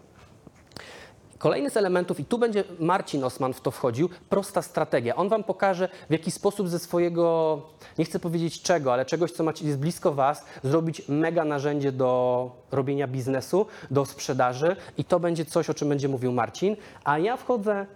Kolejny 1.38 1.70
z 1.70 1.76
elementów, 1.76 2.20
i 2.20 2.24
tu 2.24 2.38
będzie 2.38 2.64
Marcin 2.78 3.24
Osman 3.24 3.52
w 3.52 3.60
to 3.60 3.70
wchodził, 3.70 4.08
prosta 4.28 4.62
strategia. 4.62 5.16
On 5.16 5.28
wam 5.28 5.44
pokaże, 5.44 5.88
w 6.08 6.12
jaki 6.12 6.30
sposób 6.30 6.68
ze 6.68 6.78
swojego, 6.78 7.62
nie 7.98 8.04
chcę 8.04 8.18
powiedzieć 8.18 8.62
czego, 8.62 8.92
ale 8.92 9.04
czegoś, 9.04 9.32
co 9.32 9.44
macie, 9.44 9.66
jest 9.66 9.78
blisko 9.78 10.12
was, 10.12 10.44
zrobić 10.64 11.02
mega 11.08 11.44
narzędzie 11.44 11.92
do 11.92 12.50
robienia 12.72 13.06
biznesu, 13.06 13.66
do 13.90 14.04
sprzedaży 14.06 14.76
i 14.98 15.04
to 15.04 15.20
będzie 15.20 15.44
coś, 15.44 15.70
o 15.70 15.74
czym 15.74 15.88
będzie 15.88 16.08
mówił 16.08 16.32
Marcin. 16.32 16.76
A 17.04 17.18
ja 17.18 17.36
wchodzę 17.36 17.86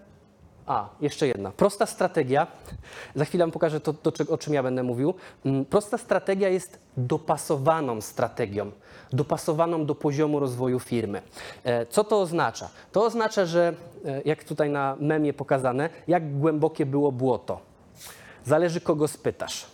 a, 0.70 0.88
jeszcze 1.00 1.26
jedna. 1.26 1.50
Prosta 1.50 1.86
strategia. 1.86 2.46
Za 3.14 3.24
chwilę 3.24 3.50
pokażę 3.50 3.80
to, 3.80 3.92
to, 3.92 4.12
o 4.32 4.38
czym 4.38 4.54
ja 4.54 4.62
będę 4.62 4.82
mówił. 4.82 5.14
Mm, 5.44 5.64
Prosta 5.64 5.98
strategia 5.98 6.48
jest 6.48 6.78
dopasowaną 6.96 8.00
strategią, 8.00 8.70
dopasowaną 9.12 9.86
do 9.86 9.94
poziomu 9.94 10.40
rozwoju 10.40 10.80
firmy. 10.80 11.22
E, 11.64 11.86
Co 11.86 12.04
to 12.04 12.20
oznacza? 12.20 12.68
To 12.92 13.04
oznacza, 13.04 13.46
że 13.46 13.74
e, 14.04 14.22
jak 14.24 14.44
tutaj 14.44 14.70
na 14.70 14.96
memie 15.00 15.32
pokazane, 15.32 15.90
jak 16.08 16.38
głębokie 16.38 16.86
było 16.86 17.12
błoto. 17.12 17.60
Zależy 18.44 18.80
kogo 18.80 19.08
spytasz. 19.08 19.66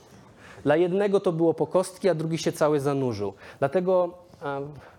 Dla 0.63 0.77
jednego 0.77 1.21
to 1.21 1.33
było 1.33 1.55
po 1.55 1.67
kostki, 1.67 2.09
a 2.09 2.15
drugi 2.15 2.39
się 2.39 2.53
cały 2.53 2.81
zanurzył. 2.81 3.33
Dlatego 3.59 4.19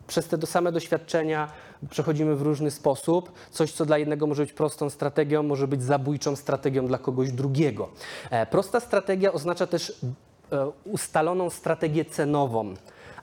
przez 0.07 0.27
te 0.27 0.47
same 0.47 0.71
doświadczenia 0.71 1.47
przechodzimy 1.89 2.35
w 2.35 2.41
różny 2.41 2.71
sposób. 2.71 3.31
Coś, 3.51 3.71
co 3.71 3.85
dla 3.85 3.97
jednego 3.97 4.27
może 4.27 4.43
być 4.43 4.53
prostą 4.53 4.89
strategią, 4.89 5.43
może 5.43 5.67
być 5.67 5.83
zabójczą 5.83 6.35
strategią 6.35 6.87
dla 6.87 6.97
kogoś 6.97 7.31
drugiego. 7.31 7.89
E, 8.29 8.45
Prosta 8.45 8.79
strategia 8.79 9.33
oznacza 9.33 9.67
też 9.67 10.05
e, 10.51 10.71
ustaloną 10.85 11.49
strategię 11.49 12.05
cenową. 12.05 12.73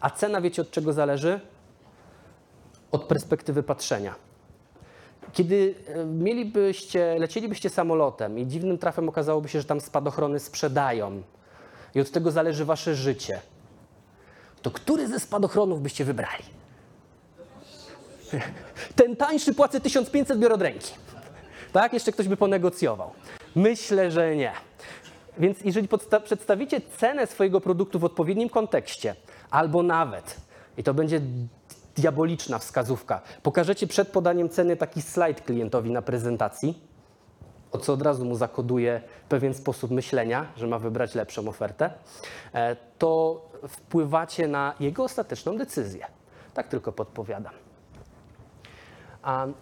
A 0.01 0.11
cena 0.11 0.41
wiecie 0.41 0.63
od 0.63 0.71
czego 0.71 0.93
zależy? 0.93 1.41
Od 2.93 3.05
perspektywy 3.05 3.63
patrzenia. 3.63 4.15
Kiedy 5.33 5.75
e, 5.87 6.05
mielibyście, 6.05 7.19
lecielibyście 7.19 7.71
samolotem 7.71 8.39
i 8.39 8.47
dziwnym 8.47 8.79
trafem 8.79 9.09
okazałoby 9.09 9.49
się, 9.49 9.61
że 9.61 9.67
tam 9.67 9.81
spadochrony 9.81 10.41
sprzedają 10.41 11.23
i 11.95 12.01
od 12.01 12.11
tego 12.11 12.31
zależy 12.31 12.65
wasze 12.65 12.95
życie, 12.95 13.41
to 14.65 14.71
który 14.71 15.09
ze 15.09 15.21
spadochronów 15.21 15.83
byście 15.83 16.05
wybrali? 16.05 16.45
Ten 18.97 19.17
tańszy 19.17 19.55
płacę 19.55 19.81
1500, 19.81 20.39
biorę 20.39 20.55
od 20.55 20.63
ręki. 20.63 20.93
Tak? 21.73 21.93
Jeszcze 21.93 22.13
ktoś 22.13 22.29
by 22.29 22.37
ponegocjował. 22.37 23.11
Myślę, 23.55 24.11
że 24.11 24.37
nie. 24.37 24.53
Więc 25.39 25.61
jeżeli 25.65 25.89
przedstawicie 26.25 26.81
cenę 26.81 27.27
swojego 27.27 27.61
produktu 27.61 27.99
w 27.99 28.05
odpowiednim 28.05 28.49
kontekście, 28.49 29.15
albo 29.51 29.83
nawet, 29.83 30.37
i 30.79 30.83
to 30.83 30.95
będzie 30.95 31.21
diaboliczna 31.97 32.59
wskazówka, 32.59 33.21
pokażecie 33.43 33.87
przed 33.87 34.09
podaniem 34.09 34.49
ceny 34.49 34.77
taki 34.77 35.03
slajd 35.03 35.41
klientowi 35.41 35.91
na 35.91 36.03
prezentacji, 36.03 36.83
o 37.73 37.79
co 37.79 37.93
od 37.93 38.03
razu 38.03 38.25
mu 38.25 38.37
zakoduje 38.37 39.01
pewien 39.29 39.55
sposób 39.55 39.91
myślenia, 39.91 40.47
że 40.57 40.67
ma 40.67 40.79
wybrać 40.79 41.15
lepszą 41.15 41.49
ofertę, 41.49 41.91
e, 42.55 42.77
to 42.99 43.41
wpływacie 43.69 44.49
na 44.49 44.75
jego 44.81 45.05
ostateczną 45.05 45.57
decyzję. 45.57 46.07
Tak 46.55 46.69
tylko 46.69 46.93
podpowiadam. 46.93 47.53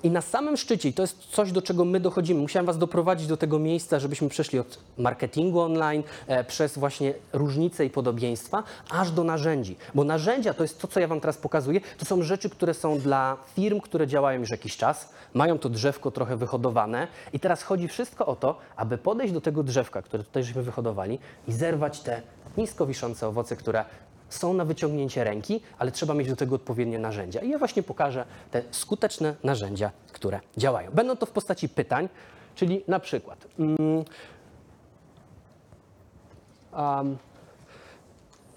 I 0.03 0.11
na 0.11 0.20
samym 0.20 0.57
szczycie, 0.57 0.88
i 0.88 0.92
to 0.92 1.03
jest 1.03 1.18
coś, 1.18 1.53
do 1.53 1.62
czego 1.62 1.85
my 1.85 2.01
dochodzimy, 2.01 2.40
musiałem 2.40 2.66
Was 2.66 2.79
doprowadzić 2.79 3.27
do 3.27 3.37
tego 3.37 3.59
miejsca, 3.59 3.98
żebyśmy 3.98 4.29
przeszli 4.29 4.59
od 4.59 4.79
marketingu 4.98 5.61
online, 5.61 6.03
e, 6.27 6.44
przez 6.44 6.79
właśnie 6.79 7.14
różnice 7.33 7.85
i 7.85 7.90
podobieństwa, 7.90 8.62
aż 8.90 9.11
do 9.11 9.25
narzędzi. 9.25 9.77
Bo 9.94 10.05
narzędzia 10.05 10.55
to 10.55 10.64
jest 10.64 10.81
to, 10.81 10.88
co 10.88 11.01
ja 11.01 11.09
Wam 11.09 11.20
teraz 11.20 11.37
pokazuję, 11.37 11.81
to 11.98 12.05
są 12.05 12.22
rzeczy, 12.22 12.51
które 12.51 12.75
są 12.75 12.98
dla 12.98 13.37
firm, 13.55 13.81
które 13.81 14.07
działają 14.07 14.40
już 14.40 14.51
jakiś 14.51 14.77
czas, 14.77 15.09
mają 15.35 15.59
to 15.59 15.68
drzewko 15.68 16.11
trochę 16.11 16.37
wyhodowane 16.37 17.09
i 17.33 17.40
teraz 17.40 17.62
chodzi 17.62 17.88
wszystko 17.88 18.27
o 18.27 18.37
to, 18.37 18.59
aby 18.77 18.98
podejść 18.98 19.35
do 19.35 19.40
tego 19.40 19.62
drzewka, 19.62 20.03
które 20.03 20.25
tutaj 20.25 20.44
żeśmy 20.44 20.62
wyhodowali 20.62 21.18
i 21.48 21.53
zerwać 21.53 22.01
te 22.01 22.22
nisko 22.57 22.87
wiszące 22.87 23.29
owoce, 23.29 23.57
które 23.57 23.85
są 24.35 24.55
na 24.55 24.64
wyciągnięcie 24.64 25.25
ręki, 25.25 25.61
ale 25.79 25.92
trzeba 25.92 26.14
mieć 26.14 26.29
do 26.29 26.37
tego 26.37 26.55
odpowiednie 26.55 26.99
narzędzia. 26.99 27.40
I 27.40 27.51
ja 27.51 27.59
właśnie 27.59 27.83
pokażę 27.83 28.25
te 28.51 28.62
skuteczne 28.71 29.35
narzędzia, 29.45 29.90
które 30.12 30.40
działają. 30.57 30.90
Będą 30.90 31.16
to 31.16 31.27
w 31.27 31.31
postaci 31.31 31.68
pytań, 31.68 32.09
czyli 32.55 32.85
na 32.88 33.01
przykład. 33.01 33.47
Um, 36.73 37.18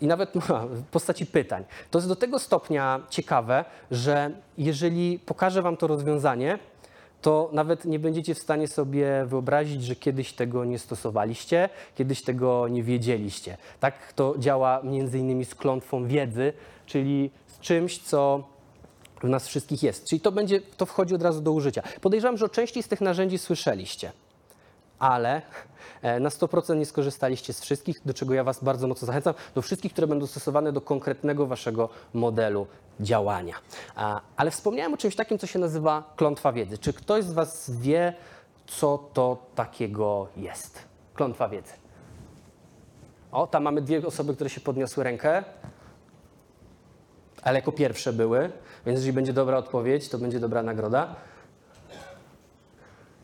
i 0.02 0.08
nawet 0.08 0.30
w 0.70 0.84
postaci 0.84 1.26
pytań. 1.26 1.64
To 1.92 2.00
jest 2.00 2.08
do 2.08 2.16
tego 2.16 2.40
stopnia 2.40 3.00
ciekawe, 3.10 3.66
że 3.92 4.32
jeżeli 4.58 5.20
pokażę 5.20 5.62
Wam 5.62 5.78
to 5.78 5.88
rozwiązanie, 5.88 6.60
to 7.26 7.50
nawet 7.54 7.86
nie 7.86 8.00
będziecie 8.00 8.36
w 8.36 8.40
stanie 8.40 8.68
sobie 8.68 9.26
wyobrazić, 9.26 9.84
że 9.84 9.96
kiedyś 9.96 10.34
tego 10.34 10.66
nie 10.66 10.80
stosowaliście, 10.80 11.70
kiedyś 11.96 12.22
tego 12.22 12.68
nie 12.68 12.84
wiedzieliście. 12.84 13.58
Tak 13.80 14.14
to 14.14 14.36
działa 14.38 14.82
między 14.84 15.20
innymi 15.20 15.46
z 15.46 15.56
klątwą 15.56 16.08
wiedzy, 16.08 16.54
czyli 16.86 17.32
z 17.48 17.60
czymś, 17.60 18.00
co 18.00 18.44
w 19.24 19.30
nas 19.30 19.48
wszystkich 19.48 19.84
jest. 19.84 20.06
Czyli 20.06 20.20
to 20.20 20.32
będzie, 20.32 20.62
to 20.62 20.86
wchodzi 20.86 21.16
od 21.16 21.22
razu 21.22 21.42
do 21.42 21.52
użycia. 21.52 21.84
Podejrzewam, 22.02 22.38
że 22.38 22.46
o 22.46 22.50
części 22.50 22.84
z 22.84 22.88
tych 22.88 23.02
narzędzi 23.02 23.38
słyszeliście 23.38 24.12
ale 25.00 25.42
e, 26.02 26.20
na 26.20 26.30
100% 26.30 26.78
nie 26.78 26.86
skorzystaliście 26.86 27.54
z 27.54 27.62
wszystkich, 27.62 28.02
do 28.06 28.14
czego 28.14 28.34
ja 28.34 28.44
Was 28.44 28.64
bardzo 28.64 28.88
mocno 28.88 29.06
zachęcam, 29.06 29.34
do 29.56 29.62
wszystkich, 29.62 29.92
które 29.92 30.08
będą 30.08 30.28
stosowane 30.28 30.72
do 30.72 30.82
konkretnego 30.82 31.48
Waszego 31.48 31.90
modelu 32.14 32.68
działania. 33.00 33.56
Ale 34.38 34.52
wspomniałem 34.52 34.94
o 34.94 34.98
czymś 34.98 35.16
takim, 35.16 35.38
co 35.38 35.48
się 35.48 35.60
nazywa 35.60 36.14
klątwa 36.16 36.52
wiedzy. 36.54 36.78
Czy 36.78 36.94
ktoś 36.94 37.24
z 37.24 37.34
Was 37.34 37.72
wie, 37.72 38.14
co 38.68 39.10
to 39.14 39.38
takiego 39.56 40.28
jest? 40.38 40.80
Klątwa 41.14 41.50
wiedzy. 41.50 41.74
O, 43.32 43.48
tam 43.48 43.64
mamy 43.64 43.82
dwie 43.82 44.08
osoby, 44.08 44.36
które 44.36 44.50
się 44.50 44.62
podniosły 44.62 45.04
rękę, 45.04 45.44
ale 47.44 47.60
jako 47.60 47.72
pierwsze 47.72 48.14
były, 48.14 48.52
więc 48.86 49.00
jeżeli 49.00 49.14
będzie 49.14 49.34
dobra 49.34 49.58
odpowiedź, 49.58 50.10
to 50.10 50.18
będzie 50.18 50.40
dobra 50.40 50.64
nagroda. 50.64 51.16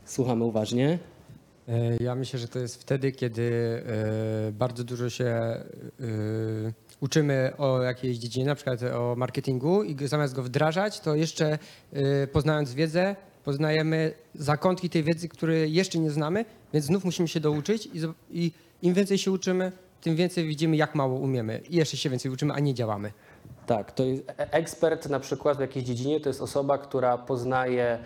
Słuchamy 0.04 0.44
uważnie. 0.44 0.98
E, 1.68 1.96
Ja 2.00 2.14
myślę, 2.14 2.38
że 2.38 2.48
to 2.48 2.58
jest 2.58 2.80
wtedy, 2.80 3.12
kiedy 3.12 3.42
e, 4.48 4.52
bardzo 4.52 4.84
dużo 4.84 5.10
się 5.10 5.24
e, 5.24 5.62
uczymy 7.00 7.52
o 7.58 7.82
jakiejś 7.82 8.18
dziedzinie, 8.18 8.46
na 8.46 8.54
przykład 8.54 8.82
o 8.82 9.14
marketingu 9.16 9.82
i 9.82 10.08
zamiast 10.08 10.34
go 10.34 10.42
wdrażać, 10.42 11.00
to 11.00 11.14
jeszcze 11.14 11.58
poznając 12.32 12.74
wiedzę, 12.74 13.16
poznajemy 13.44 14.12
zakątki 14.34 14.90
tej 14.90 15.02
wiedzy, 15.02 15.28
które 15.28 15.68
jeszcze 15.68 15.98
nie 15.98 16.10
znamy, 16.10 16.44
więc 16.72 16.86
znów 16.86 17.04
musimy 17.04 17.28
się 17.28 17.40
douczyć 17.40 17.88
i, 18.30 18.52
im 18.82 18.94
więcej 18.94 19.18
się 19.18 19.30
uczymy, 19.32 19.72
tym 20.00 20.16
więcej 20.16 20.46
widzimy, 20.46 20.76
jak 20.76 20.94
mało 20.94 21.18
umiemy 21.18 21.60
i 21.70 21.76
jeszcze 21.76 21.96
się 21.96 22.10
więcej 22.10 22.32
uczymy, 22.32 22.54
a 22.54 22.60
nie 22.60 22.74
działamy. 22.74 23.12
Tak, 23.66 23.92
to 23.92 24.04
ekspert 24.36 25.08
na 25.08 25.20
przykład 25.20 25.56
w 25.58 25.60
jakiejś 25.60 25.84
dziedzinie 25.86 26.20
to 26.20 26.28
jest 26.28 26.42
osoba, 26.42 26.78
która 26.78 27.18
poznaje 27.18 27.98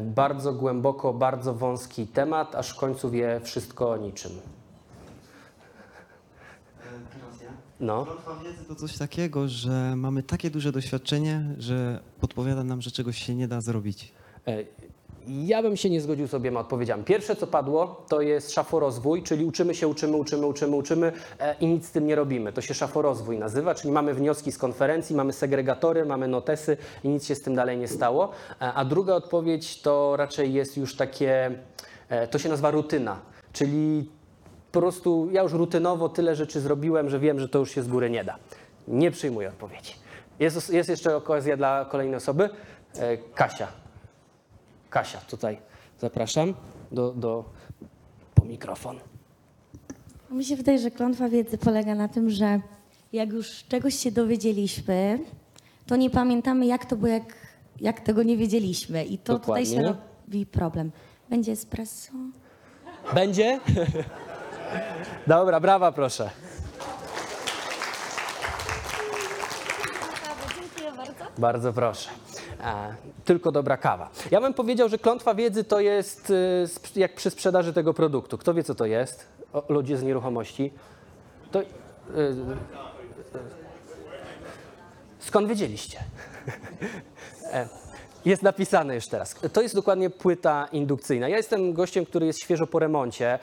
bardzo 0.00 0.52
głęboko, 0.52 1.12
bardzo 1.12 1.54
wąski 1.54 2.06
temat, 2.06 2.54
aż 2.54 2.70
w 2.70 2.76
końcu 2.76 3.10
wie 3.10 3.40
wszystko 3.44 3.90
o 3.90 3.96
niczym. 3.96 4.32
Teraz 7.12 7.42
ja. 7.42 7.50
No, 7.80 8.04
Klątwa 8.04 8.36
wiedzy 8.44 8.64
to 8.64 8.74
coś 8.74 8.98
takiego, 8.98 9.48
że 9.48 9.96
mamy 9.96 10.22
takie 10.22 10.50
duże 10.50 10.72
doświadczenie, 10.72 11.54
że 11.58 12.00
podpowiada 12.20 12.64
nam, 12.64 12.82
że 12.82 12.90
czegoś 12.90 13.18
się 13.18 13.34
nie 13.34 13.48
da 13.48 13.60
zrobić. 13.60 14.12
Ja 15.28 15.62
bym 15.62 15.76
się 15.76 15.90
nie 15.90 16.00
zgodził 16.00 16.26
z 16.26 16.34
obiema 16.34 16.60
odpowiedziami. 16.60 17.04
Pierwsze, 17.04 17.36
co 17.36 17.46
padło, 17.46 18.04
to 18.08 18.20
jest 18.20 18.52
szaforozwój, 18.52 19.22
czyli 19.22 19.44
uczymy 19.44 19.74
się, 19.74 19.88
uczymy, 19.88 20.16
uczymy, 20.16 20.46
uczymy, 20.46 20.76
uczymy 20.76 21.12
e, 21.40 21.54
i 21.60 21.66
nic 21.66 21.86
z 21.86 21.90
tym 21.90 22.06
nie 22.06 22.14
robimy. 22.14 22.52
To 22.52 22.60
się 22.60 22.74
szaforozwój 22.74 23.38
nazywa, 23.38 23.74
czyli 23.74 23.92
mamy 23.92 24.14
wnioski 24.14 24.52
z 24.52 24.58
konferencji, 24.58 25.16
mamy 25.16 25.32
segregatory, 25.32 26.04
mamy 26.04 26.28
notesy 26.28 26.76
i 27.04 27.08
nic 27.08 27.26
się 27.26 27.34
z 27.34 27.42
tym 27.42 27.54
dalej 27.54 27.78
nie 27.78 27.88
stało. 27.88 28.30
E, 28.60 28.72
a 28.72 28.84
druga 28.84 29.14
odpowiedź 29.14 29.82
to 29.82 30.16
raczej 30.16 30.52
jest 30.52 30.76
już 30.76 30.96
takie, 30.96 31.58
e, 32.08 32.28
to 32.28 32.38
się 32.38 32.48
nazywa 32.48 32.70
rutyna, 32.70 33.20
czyli 33.52 34.10
po 34.72 34.80
prostu 34.80 35.28
ja 35.32 35.42
już 35.42 35.52
rutynowo 35.52 36.08
tyle 36.08 36.36
rzeczy 36.36 36.60
zrobiłem, 36.60 37.10
że 37.10 37.18
wiem, 37.18 37.40
że 37.40 37.48
to 37.48 37.58
już 37.58 37.70
się 37.70 37.82
z 37.82 37.88
góry 37.88 38.10
nie 38.10 38.24
da. 38.24 38.36
Nie 38.88 39.10
przyjmuję 39.10 39.48
odpowiedzi. 39.48 39.94
Jest, 40.40 40.72
jest 40.72 40.88
jeszcze 40.88 41.16
okazja 41.16 41.56
dla 41.56 41.84
kolejnej 41.84 42.16
osoby. 42.16 42.50
Kasia. 43.34 43.83
Kasia, 44.94 45.18
tutaj 45.18 45.58
zapraszam 45.98 46.54
do, 46.92 47.12
do, 47.12 47.44
po 48.34 48.44
mikrofon. 48.44 49.00
Mi 50.30 50.44
się 50.44 50.56
wydaje, 50.56 50.78
że 50.78 50.90
klątwa 50.90 51.28
wiedzy 51.28 51.58
polega 51.58 51.94
na 51.94 52.08
tym, 52.08 52.30
że 52.30 52.60
jak 53.12 53.32
już 53.32 53.64
czegoś 53.68 53.94
się 53.94 54.12
dowiedzieliśmy, 54.12 55.18
to 55.86 55.96
nie 55.96 56.10
pamiętamy, 56.10 56.66
jak 56.66 56.86
to 56.86 56.96
było, 56.96 57.08
jak, 57.08 57.34
jak 57.80 58.00
tego 58.00 58.22
nie 58.22 58.36
wiedzieliśmy. 58.36 59.04
I 59.04 59.18
to 59.18 59.38
tutaj 59.38 59.66
się 59.66 59.76
Dokładnie. 59.76 60.02
robi 60.26 60.46
problem. 60.46 60.92
Będzie 61.30 61.52
espresso? 61.52 62.12
Będzie? 63.14 63.60
Dobra, 65.26 65.60
brawa 65.60 65.92
proszę. 65.92 66.30
Dziękuję 70.56 70.92
bardzo. 70.96 71.24
Bardzo 71.38 71.72
proszę. 71.72 72.10
E, 72.64 72.94
tylko 73.24 73.52
dobra 73.52 73.76
kawa. 73.76 74.10
Ja 74.30 74.40
bym 74.40 74.54
powiedział, 74.54 74.88
że 74.88 74.98
klątwa 74.98 75.34
wiedzy 75.34 75.64
to 75.64 75.80
jest 75.80 76.30
y, 76.30 76.66
jak 76.96 77.14
przy 77.14 77.30
sprzedaży 77.30 77.72
tego 77.72 77.94
produktu. 77.94 78.38
Kto 78.38 78.54
wie, 78.54 78.64
co 78.64 78.74
to 78.74 78.86
jest? 78.86 79.26
O, 79.52 79.62
ludzie 79.68 79.96
z 79.96 80.02
nieruchomości. 80.02 80.72
To, 81.50 81.60
y, 81.60 81.64
y, 82.16 82.34
skąd 85.18 85.48
wiedzieliście? 85.48 85.98
E, 87.52 87.68
Jest 88.24 88.42
napisane 88.42 88.94
już 88.94 89.06
teraz. 89.06 89.34
To 89.52 89.62
jest 89.62 89.74
dokładnie 89.74 90.10
płyta 90.10 90.68
indukcyjna. 90.72 91.28
Ja 91.28 91.36
jestem 91.36 91.72
gościem, 91.72 92.06
który 92.06 92.26
jest 92.26 92.38
świeżo 92.38 92.66
po 92.66 92.78
remoncie. 92.78 93.38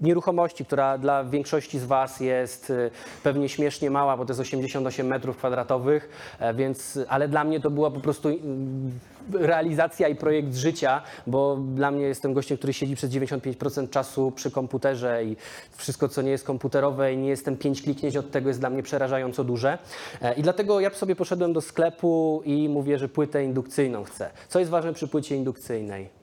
Nieruchomości, 0.00 0.64
która 0.64 0.98
dla 0.98 1.24
większości 1.24 1.78
z 1.78 1.84
Was 1.84 2.20
jest 2.20 2.70
y, 2.70 2.90
pewnie 3.22 3.48
śmiesznie 3.48 3.90
mała, 3.90 4.16
bo 4.16 4.24
to 4.24 4.32
jest 4.32 4.40
88 4.40 5.06
metrów 5.06 5.36
kwadratowych, 5.36 6.08
e, 6.38 6.54
więc, 6.54 6.98
ale 7.08 7.28
dla 7.28 7.44
mnie 7.44 7.60
to 7.60 7.70
była 7.70 7.90
po 7.90 8.00
prostu 8.00 8.28
mm, 8.28 8.90
realizacja 9.32 10.08
i 10.08 10.14
projekt 10.14 10.54
życia, 10.54 11.02
bo 11.26 11.56
dla 11.56 11.90
mnie 11.90 12.04
jestem 12.04 12.34
gościem, 12.34 12.58
który 12.58 12.72
siedzi 12.72 12.96
przez 12.96 13.10
95% 13.10 13.90
czasu 13.90 14.32
przy 14.36 14.50
komputerze 14.50 15.24
i 15.24 15.36
wszystko, 15.76 16.08
co 16.08 16.22
nie 16.22 16.30
jest 16.30 16.44
komputerowe 16.44 17.12
i 17.14 17.16
nie 17.16 17.28
jestem 17.28 17.56
pięć 17.56 17.82
kliknięć 17.82 18.16
od 18.16 18.30
tego, 18.30 18.48
jest 18.48 18.60
dla 18.60 18.70
mnie 18.70 18.82
przerażająco 18.82 19.44
duże. 19.44 19.78
E, 20.22 20.34
I 20.34 20.42
dlatego 20.42 20.80
ja 20.80 20.90
sobie 20.90 21.16
poszedłem 21.16 21.52
do 21.52 21.60
sklepu 21.60 22.42
i 22.44 22.68
mówię, 22.68 22.98
że 22.98 23.08
płytę 23.08 23.44
indukcyjną 23.44 24.04
chcę. 24.04 24.30
Co 24.48 24.58
jest 24.58 24.70
ważne 24.70 24.92
przy 24.92 25.08
płycie 25.08 25.36
indukcyjnej? 25.36 26.17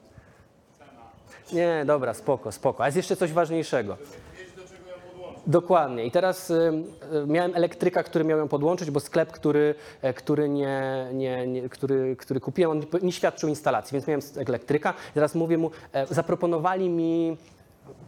Nie, 1.52 1.84
dobra, 1.86 2.14
spoko, 2.14 2.52
spoko. 2.52 2.82
A 2.82 2.86
jest 2.86 2.96
jeszcze 2.96 3.16
coś 3.16 3.32
ważniejszego. 3.32 3.96
Dokładnie. 5.46 6.04
I 6.04 6.10
teraz 6.10 6.50
y, 6.50 6.54
y, 7.24 7.26
miałem 7.26 7.56
elektryka, 7.56 8.02
który 8.02 8.24
miał 8.24 8.38
ją 8.38 8.48
podłączyć, 8.48 8.90
bo 8.90 9.00
sklep, 9.00 9.32
który, 9.32 9.74
e, 10.02 10.14
który, 10.14 10.48
nie, 10.48 11.06
nie, 11.12 11.46
nie, 11.46 11.68
który, 11.68 12.16
który 12.16 12.40
kupiłem, 12.40 12.70
on 12.70 12.82
nie 13.02 13.12
świadczył 13.12 13.48
instalacji, 13.48 13.92
więc 13.94 14.06
miałem 14.06 14.20
elektryka. 14.48 14.94
I 15.10 15.14
teraz 15.14 15.34
mówię 15.34 15.58
mu, 15.58 15.70
e, 15.92 16.06
zaproponowali 16.06 16.88
mi 16.88 17.36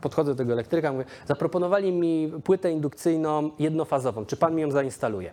podchodzę 0.00 0.32
do 0.32 0.38
tego 0.38 0.52
elektryka, 0.52 0.92
mówię, 0.92 1.04
zaproponowali 1.26 1.92
mi 1.92 2.32
płytę 2.44 2.72
indukcyjną 2.72 3.50
jednofazową, 3.58 4.24
czy 4.24 4.36
pan 4.36 4.54
mi 4.54 4.62
ją 4.62 4.70
zainstaluje? 4.70 5.32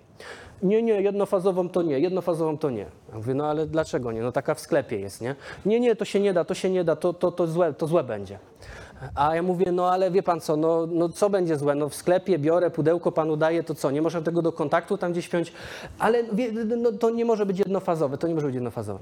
Nie, 0.63 0.83
nie, 0.83 1.01
jednofazową 1.01 1.69
to 1.69 1.81
nie, 1.81 1.99
jednofazową 1.99 2.57
to 2.57 2.69
nie. 2.69 2.85
Ja 3.09 3.15
mówię, 3.15 3.33
no 3.33 3.47
ale 3.47 3.65
dlaczego 3.67 4.11
nie? 4.11 4.21
No 4.21 4.31
taka 4.31 4.55
w 4.55 4.59
sklepie 4.59 4.99
jest, 4.99 5.21
nie? 5.21 5.35
Nie, 5.65 5.79
nie, 5.79 5.95
to 5.95 6.05
się 6.05 6.19
nie 6.19 6.33
da, 6.33 6.45
to 6.45 6.53
się 6.53 6.69
nie 6.69 6.83
da, 6.83 6.95
to, 6.95 7.13
to, 7.13 7.31
to, 7.31 7.47
złe, 7.47 7.73
to 7.73 7.87
złe 7.87 8.03
będzie. 8.03 8.39
A 9.15 9.35
ja 9.35 9.43
mówię, 9.43 9.71
no 9.71 9.91
ale 9.91 10.11
wie 10.11 10.23
pan 10.23 10.41
co, 10.41 10.57
no, 10.57 10.87
no 10.91 11.09
co 11.09 11.29
będzie 11.29 11.57
złe? 11.57 11.75
No 11.75 11.89
w 11.89 11.95
sklepie 11.95 12.39
biorę, 12.39 12.69
pudełko 12.69 13.11
panu 13.11 13.37
daję, 13.37 13.63
to 13.63 13.75
co? 13.75 13.91
Nie 13.91 14.01
można 14.01 14.21
tego 14.21 14.41
do 14.41 14.51
kontaktu 14.51 14.97
tam 14.97 15.11
gdzieś 15.11 15.25
wpiąć? 15.25 15.53
Ale 15.99 16.23
wie, 16.23 16.51
no, 16.77 16.91
to 16.91 17.09
nie 17.09 17.25
może 17.25 17.45
być 17.45 17.59
jednofazowe, 17.59 18.17
to 18.17 18.27
nie 18.27 18.35
może 18.35 18.47
być 18.47 18.55
jednofazowe. 18.55 18.99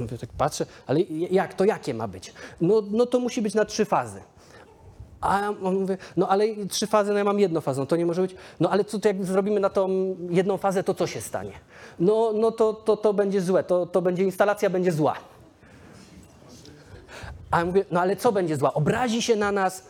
Mówię, 0.00 0.18
tak 0.18 0.30
patrzę, 0.38 0.66
ale 0.86 1.00
jak, 1.30 1.54
to 1.54 1.64
jakie 1.64 1.94
ma 1.94 2.08
być? 2.08 2.32
No, 2.60 2.82
no 2.90 3.06
to 3.06 3.20
musi 3.20 3.42
być 3.42 3.54
na 3.54 3.64
trzy 3.64 3.84
fazy. 3.84 4.20
A 5.26 5.48
on 5.62 5.74
mówi, 5.74 5.94
no 6.16 6.28
ale 6.28 6.44
trzy 6.68 6.86
fazy, 6.86 7.12
no 7.12 7.18
ja 7.18 7.24
mam 7.24 7.40
jednofazą, 7.40 7.86
to 7.86 7.96
nie 7.96 8.06
może 8.06 8.22
być. 8.22 8.34
No 8.60 8.70
ale 8.70 8.84
co 8.84 8.98
to 8.98 9.08
jak 9.08 9.24
zrobimy 9.24 9.60
na 9.60 9.70
tą 9.70 10.16
jedną 10.30 10.56
fazę, 10.56 10.84
to 10.84 10.94
co 10.94 11.06
się 11.06 11.20
stanie? 11.20 11.52
No, 12.00 12.32
no 12.34 12.50
to, 12.50 12.72
to, 12.72 12.96
to 12.96 13.14
będzie 13.14 13.40
złe, 13.40 13.64
to, 13.64 13.86
to 13.86 14.02
będzie 14.02 14.24
instalacja 14.24 14.70
będzie 14.70 14.92
zła. 14.92 15.14
A 17.50 17.58
ja 17.58 17.64
mówię, 17.64 17.84
no 17.90 18.00
ale 18.00 18.16
co 18.16 18.32
będzie 18.32 18.56
zła? 18.56 18.74
Obrazi 18.74 19.22
się 19.22 19.36
na 19.36 19.52
nas? 19.52 19.84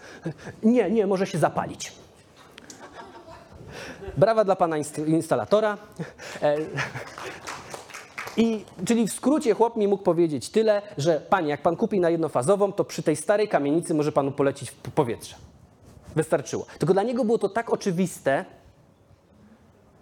Nie, 0.63 0.91
nie, 0.91 1.07
może 1.07 1.27
się 1.27 1.39
zapalić. 1.39 1.93
Brawa 4.17 4.45
dla 4.45 4.57
pana 4.57 4.77
inst- 4.79 5.09
instalatora. 5.09 5.79
I, 8.37 8.65
czyli 8.85 9.09
w 9.09 9.13
skrócie 9.13 9.55
chłop 9.55 9.77
mi 9.77 9.89
mógł 9.89 10.03
powiedzieć 10.03 10.51
tyle, 10.51 10.83
że 10.99 11.21
panie, 11.31 11.49
jak 11.49 11.63
pan 11.63 11.77
kupi 11.77 12.01
na 12.01 12.11
jednofazową, 12.11 12.73
to 12.73 12.85
przy 12.85 13.03
tej 13.03 13.17
starej 13.17 13.49
kamienicy 13.49 13.95
może 13.95 14.13
panu 14.13 14.33
polecić 14.33 14.71
w 14.71 14.75
powietrze. 14.75 15.37
Wystarczyło. 16.17 16.67
Tylko 16.79 16.95
dla 16.95 17.03
niego 17.03 17.25
było 17.25 17.39
to 17.39 17.49
tak 17.49 17.71
oczywiste, 17.71 18.45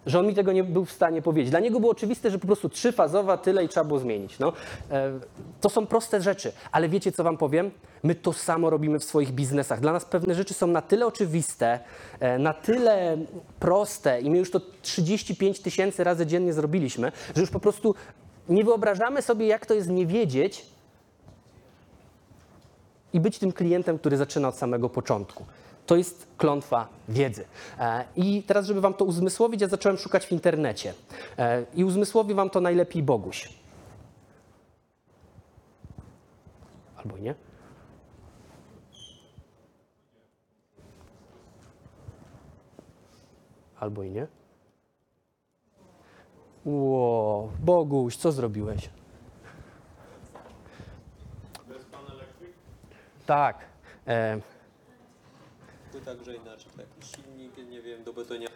że 0.05 0.19
on 0.19 0.27
mi 0.27 0.33
tego 0.33 0.51
nie 0.51 0.63
był 0.63 0.85
w 0.85 0.91
stanie 0.91 1.21
powiedzieć. 1.21 1.51
Dla 1.51 1.59
niego 1.59 1.79
było 1.79 1.91
oczywiste, 1.91 2.31
że 2.31 2.39
po 2.39 2.47
prostu 2.47 2.69
trzyfazowa, 2.69 3.37
tyle 3.37 3.63
i 3.63 3.69
trzeba 3.69 3.83
było 3.83 3.99
zmienić. 3.99 4.39
No, 4.39 4.53
e, 4.91 5.19
to 5.61 5.69
są 5.69 5.87
proste 5.87 6.21
rzeczy, 6.21 6.51
ale 6.71 6.89
wiecie, 6.89 7.11
co 7.11 7.23
wam 7.23 7.37
powiem? 7.37 7.71
My 8.03 8.15
to 8.15 8.33
samo 8.33 8.69
robimy 8.69 8.99
w 8.99 9.03
swoich 9.03 9.31
biznesach. 9.31 9.79
Dla 9.79 9.93
nas 9.93 10.05
pewne 10.05 10.35
rzeczy 10.35 10.53
są 10.53 10.67
na 10.67 10.81
tyle 10.81 11.05
oczywiste, 11.05 11.79
e, 12.19 12.39
na 12.39 12.53
tyle 12.53 13.17
proste 13.59 14.21
i 14.21 14.29
my 14.29 14.37
już 14.37 14.51
to 14.51 14.61
35 14.81 15.59
tysięcy 15.59 16.03
razy 16.03 16.25
dziennie 16.25 16.53
zrobiliśmy, 16.53 17.11
że 17.35 17.41
już 17.41 17.49
po 17.49 17.59
prostu 17.59 17.95
nie 18.49 18.63
wyobrażamy 18.63 19.21
sobie, 19.21 19.47
jak 19.47 19.65
to 19.65 19.73
jest 19.73 19.89
nie 19.89 20.05
wiedzieć 20.07 20.65
i 23.13 23.19
być 23.19 23.39
tym 23.39 23.51
klientem, 23.51 23.99
który 23.99 24.17
zaczyna 24.17 24.47
od 24.47 24.55
samego 24.55 24.89
początku. 24.89 25.45
To 25.85 25.95
jest 25.95 26.27
klątwa 26.37 26.87
wiedzy. 27.09 27.45
E, 27.79 28.05
I 28.15 28.43
teraz, 28.43 28.65
żeby 28.65 28.81
wam 28.81 28.93
to 28.93 29.05
uzmysłowić, 29.05 29.61
ja 29.61 29.67
zacząłem 29.67 29.97
szukać 29.97 30.25
w 30.25 30.31
internecie. 30.31 30.93
E, 31.37 31.65
I 31.75 31.83
uzmysłowi 31.83 32.33
wam 32.33 32.49
to 32.49 32.61
najlepiej 32.61 33.03
Boguś. 33.03 33.49
Albo 36.97 37.17
nie. 37.17 37.35
Albo 43.79 44.03
i 44.03 44.11
nie. 44.11 44.27
Ło, 46.65 47.49
Boguś, 47.59 48.15
co 48.15 48.31
zrobiłeś? 48.31 48.89
Tak. 53.25 53.65
E, 54.07 54.39
grzejna, 56.21 56.57
czy 56.57 56.65
taki 56.69 57.07
silnik, 57.07 57.69
nie 57.69 57.81
wiem, 57.81 58.03
do 58.03 58.13
betonia. 58.13 58.47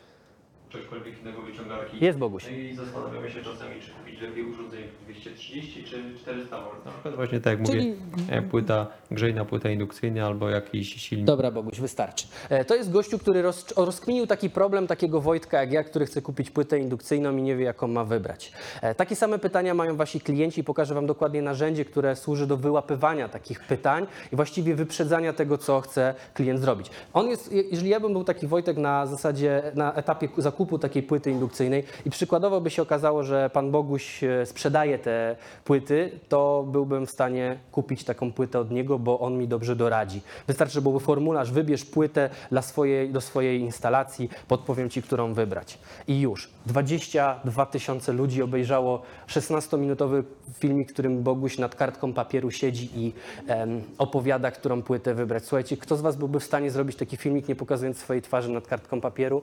Czegokolwiek 0.70 1.22
innego 1.22 1.42
wyciągarki. 1.42 2.06
jest 2.06 2.18
Boguś. 2.20 2.44
No 2.52 2.58
i 2.58 2.76
zastanawiamy 2.76 3.32
się 3.32 3.44
czasami, 3.44 3.82
czy 3.82 3.92
kupić 3.92 4.22
lepiej 4.22 4.44
urządzenie 4.44 4.84
230 5.08 5.84
czy 5.84 5.98
400 6.22 6.58
V. 6.58 6.64
Na 6.86 6.92
przykład 6.92 7.16
właśnie 7.16 7.40
tak 7.42 7.60
jak 7.60 7.68
Czyli- 7.70 7.96
mówię, 8.12 8.42
płyta 8.42 8.88
grzejna, 9.12 9.46
płyta 9.46 9.70
indukcyjna 9.70 10.26
albo 10.26 10.50
jakiś 10.50 10.96
silnik. 10.96 11.26
Dobra, 11.28 11.52
Boguś, 11.52 11.80
wystarczy. 11.80 12.28
E, 12.50 12.66
To 12.66 12.76
jest 12.76 12.92
gościu, 12.92 13.20
który 13.20 13.42
roz, 13.42 13.74
rozkminił 13.78 14.28
taki 14.28 14.50
problem 14.50 14.88
takiego 14.88 15.22
Wojtka 15.22 15.60
jak 15.62 15.72
ja, 15.72 15.84
który 15.84 16.06
chce 16.06 16.22
kupić 16.22 16.50
płytę 16.52 16.80
indukcyjną 16.80 17.38
i 17.38 17.42
nie 17.42 17.56
wie, 17.56 17.66
jaką 17.66 17.88
ma 17.88 18.06
wybrać. 18.06 18.52
E, 18.82 18.96
Takie 18.96 19.16
same 19.16 19.40
pytania 19.40 19.74
mają 19.74 19.96
wasi 19.96 20.20
klienci 20.22 20.62
i 20.62 20.64
pokażę 20.64 20.96
wam 20.96 21.06
dokładnie 21.08 21.42
narzędzie, 21.42 21.86
które 21.86 22.16
służy 22.16 22.48
do 22.48 22.58
wyłapywania 22.58 23.30
takich 23.30 23.60
pytań 23.60 24.08
i 24.34 24.36
właściwie 24.36 24.76
wyprzedzania 24.76 25.34
tego, 25.34 25.58
co 25.58 25.82
chce 25.82 26.16
klient 26.34 26.60
zrobić. 26.62 26.90
On 27.14 27.28
jest, 27.30 27.52
je- 27.52 27.62
jeżeli 27.62 27.90
ja 27.90 28.00
bym 28.00 28.14
był 28.14 28.24
taki 28.24 28.48
Wojtek 28.48 28.78
na 28.78 29.06
zasadzie, 29.06 29.62
na 29.76 29.94
etapie 29.94 30.28
ku- 30.28 30.42
zakupu 30.60 30.80
takiej 30.80 31.04
płyty 31.04 31.32
indukcyjnej 31.32 31.84
i 32.06 32.10
przykładowo 32.10 32.62
by 32.62 32.70
się 32.70 32.82
okazało, 32.82 33.24
że 33.24 33.50
pan 33.50 33.72
Boguś 33.72 34.24
e, 34.24 34.46
sprzedaje 34.46 35.00
te 35.00 35.36
płyty, 35.64 36.20
to 36.30 36.66
byłbym 36.72 37.06
w 37.06 37.12
stanie 37.12 37.60
kupić 37.72 38.04
taką 38.04 38.32
płytę 38.32 38.60
od 38.60 38.72
niego, 38.72 39.00
bo 39.00 39.20
on 39.20 39.38
mi 39.38 39.48
dobrze 39.48 39.76
doradzi. 39.76 40.22
Wystarczy, 40.48 40.74
że 40.74 40.82
byłby 40.82 41.00
formularz, 41.00 41.52
wybierz 41.52 41.86
płytę 41.86 42.30
dla 42.52 42.62
swojej, 42.62 43.10
do 43.10 43.22
swojej 43.22 43.62
instalacji, 43.62 44.30
podpowiem 44.48 44.90
ci, 44.90 45.02
którą 45.02 45.34
wybrać. 45.34 45.80
I 46.08 46.22
już. 46.22 46.50
22 46.66 47.66
tysiące 47.66 48.14
ludzi 48.14 48.42
obejrzało 48.42 49.02
16-minutowy 49.28 50.24
filmik, 50.60 50.90
w 50.90 50.94
którym 50.94 51.24
Boguś 51.24 51.58
nad 51.58 51.76
kartką 51.76 52.14
papieru 52.14 52.52
siedzi 52.52 52.90
i 52.96 53.14
em, 53.48 53.82
opowiada, 53.98 54.52
którą 54.52 54.82
płytę 54.82 55.14
wybrać. 55.14 55.44
Słuchajcie, 55.44 55.78
kto 55.78 55.96
z 55.96 56.02
was 56.02 56.16
byłby 56.16 56.40
w 56.40 56.44
stanie 56.44 56.72
zrobić 56.72 56.96
taki 56.96 57.18
filmik, 57.18 57.48
nie 57.48 57.56
pokazując 57.56 57.98
swojej 57.98 58.22
twarzy 58.22 58.50
nad 58.52 58.68
kartką 58.68 59.02
papieru? 59.02 59.42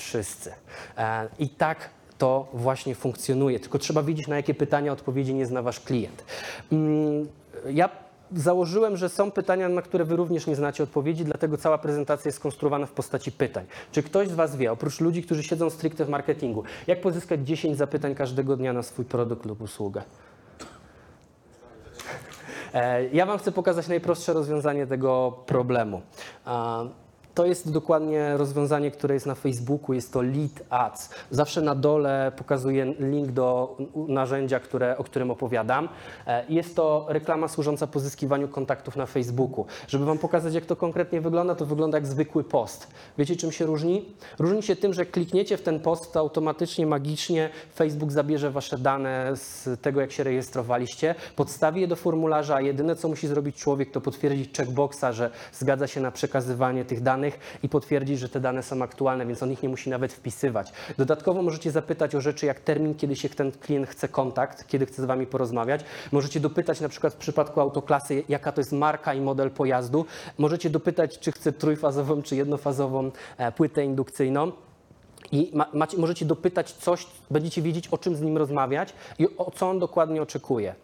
Wszyscy. 0.00 0.52
E, 0.98 1.28
I 1.38 1.48
tak 1.48 1.90
to 2.18 2.48
właśnie 2.52 2.94
funkcjonuje. 2.94 3.60
Tylko 3.60 3.78
trzeba 3.78 4.02
wiedzieć, 4.02 4.28
na 4.28 4.36
jakie 4.36 4.54
pytania 4.54 4.92
odpowiedzi 4.92 5.34
nie 5.34 5.46
zna 5.46 5.62
wasz 5.62 5.80
klient. 5.80 6.24
Mm, 6.72 7.28
Ja 7.70 7.88
założyłem, 8.32 8.96
że 8.96 9.08
są 9.08 9.30
pytania, 9.30 9.68
na 9.68 9.82
które 9.82 10.04
wy 10.04 10.16
również 10.16 10.46
nie 10.46 10.56
znacie 10.56 10.82
odpowiedzi, 10.82 11.24
dlatego 11.24 11.56
cała 11.56 11.78
prezentacja 11.78 12.28
jest 12.28 12.38
skonstruowana 12.38 12.86
w 12.86 12.92
postaci 12.92 13.32
pytań. 13.32 13.66
Czy 13.92 14.02
ktoś 14.02 14.28
z 14.28 14.34
was 14.34 14.56
wie, 14.56 14.72
oprócz 14.72 15.00
ludzi, 15.00 15.22
którzy 15.22 15.42
siedzą 15.42 15.70
stricte 15.70 16.04
w 16.04 16.08
marketingu, 16.08 16.62
jak 16.86 17.00
pozyskać 17.00 17.40
10 17.40 17.76
zapytań 17.76 18.14
każdego 18.14 18.56
dnia 18.56 18.72
na 18.72 18.82
swój 18.82 19.04
produkt 19.04 19.46
lub 19.46 19.60
usługę? 19.60 20.02
E, 22.74 23.08
Ja 23.08 23.26
Wam 23.26 23.38
chcę 23.38 23.52
pokazać 23.52 23.88
najprostsze 23.88 24.32
rozwiązanie 24.32 24.86
tego 24.86 25.32
problemu. 25.46 26.02
To 27.40 27.46
jest 27.46 27.70
dokładnie 27.72 28.36
rozwiązanie, 28.36 28.90
które 28.90 29.14
jest 29.14 29.26
na 29.26 29.34
Facebooku, 29.34 29.94
jest 29.94 30.12
to 30.12 30.22
Lead 30.22 30.62
Ads. 30.70 31.10
Zawsze 31.30 31.60
na 31.62 31.74
dole 31.74 32.32
pokazuję 32.36 32.94
link 32.98 33.32
do 33.32 33.76
narzędzia, 33.94 34.60
które, 34.60 34.98
o 34.98 35.04
którym 35.04 35.30
opowiadam. 35.30 35.88
E, 36.26 36.44
Jest 36.48 36.76
to 36.76 37.06
reklama 37.08 37.48
służąca 37.48 37.86
pozyskiwaniu 37.86 38.48
kontaktów 38.48 38.96
na 38.96 39.06
Facebooku. 39.06 39.66
Żeby 39.88 40.04
Wam 40.04 40.18
pokazać, 40.18 40.54
jak 40.54 40.66
to 40.66 40.76
konkretnie 40.76 41.20
wygląda, 41.20 41.54
to 41.54 41.66
wygląda 41.66 41.98
jak 41.98 42.06
zwykły 42.06 42.44
post. 42.44 42.86
Wiecie, 43.18 43.36
czym 43.36 43.52
się 43.52 43.66
różni? 43.66 44.14
Różni 44.38 44.62
się 44.62 44.76
tym, 44.76 44.94
że 44.94 45.06
klikniecie 45.06 45.56
w 45.56 45.62
ten 45.62 45.80
post, 45.80 46.12
to 46.12 46.20
automatycznie, 46.20 46.86
magicznie 46.86 47.50
Facebook 47.74 48.12
zabierze 48.12 48.50
Wasze 48.50 48.78
dane 48.78 49.30
z 49.34 49.80
tego, 49.80 50.00
jak 50.00 50.12
się 50.12 50.24
rejestrowaliście, 50.24 51.14
podstawi 51.36 51.80
je 51.80 51.88
do 51.88 51.96
formularza, 51.96 52.60
jedyne, 52.60 52.96
co 52.96 53.08
musi 53.08 53.28
zrobić 53.28 53.56
człowiek, 53.56 53.90
to 53.90 54.00
potwierdzić 54.00 54.56
checkboxa, 54.56 55.12
że 55.12 55.30
zgadza 55.52 55.86
się 55.86 56.00
na 56.00 56.10
przekazywanie 56.10 56.84
tych 56.84 57.02
danych 57.02 57.29
i 57.62 57.68
potwierdzić, 57.68 58.18
że 58.18 58.28
te 58.28 58.40
dane 58.40 58.62
są 58.62 58.82
aktualne, 58.82 59.26
więc 59.26 59.42
on 59.42 59.52
ich 59.52 59.62
nie 59.62 59.68
musi 59.68 59.90
nawet 59.90 60.12
wpisywać. 60.12 60.72
Dodatkowo 60.98 61.42
możecie 61.42 61.70
zapytać 61.70 62.14
o 62.14 62.20
rzeczy 62.20 62.46
jak 62.46 62.60
termin, 62.60 62.94
kiedy 62.94 63.16
się 63.16 63.28
ten 63.28 63.52
klient 63.52 63.88
chce 63.88 64.08
kontakt, 64.08 64.66
kiedy 64.66 64.86
chce 64.86 65.02
z 65.02 65.04
Wami 65.04 65.26
porozmawiać. 65.26 65.84
Możecie 66.12 66.40
dopytać 66.40 66.80
na 66.80 66.88
przykład 66.88 67.14
w 67.14 67.16
przypadku 67.16 67.60
autoklasy, 67.60 68.24
jaka 68.28 68.52
to 68.52 68.60
jest 68.60 68.72
marka 68.72 69.14
i 69.14 69.20
model 69.20 69.50
pojazdu. 69.50 70.06
Możecie 70.38 70.70
dopytać, 70.70 71.18
czy 71.18 71.32
chce 71.32 71.52
trójfazową, 71.52 72.22
czy 72.22 72.36
jednofazową 72.36 73.10
e, 73.38 73.52
płytę 73.52 73.84
indukcyjną. 73.84 74.52
I 75.32 75.50
ma, 75.54 75.66
macie, 75.72 75.98
możecie 75.98 76.24
dopytać 76.24 76.72
coś, 76.72 77.06
będziecie 77.30 77.62
wiedzieć, 77.62 77.88
o 77.88 77.98
czym 77.98 78.16
z 78.16 78.20
nim 78.20 78.38
rozmawiać 78.38 78.94
i 79.18 79.28
o 79.36 79.50
co 79.50 79.70
on 79.70 79.78
dokładnie 79.78 80.22
oczekuje. 80.22 80.74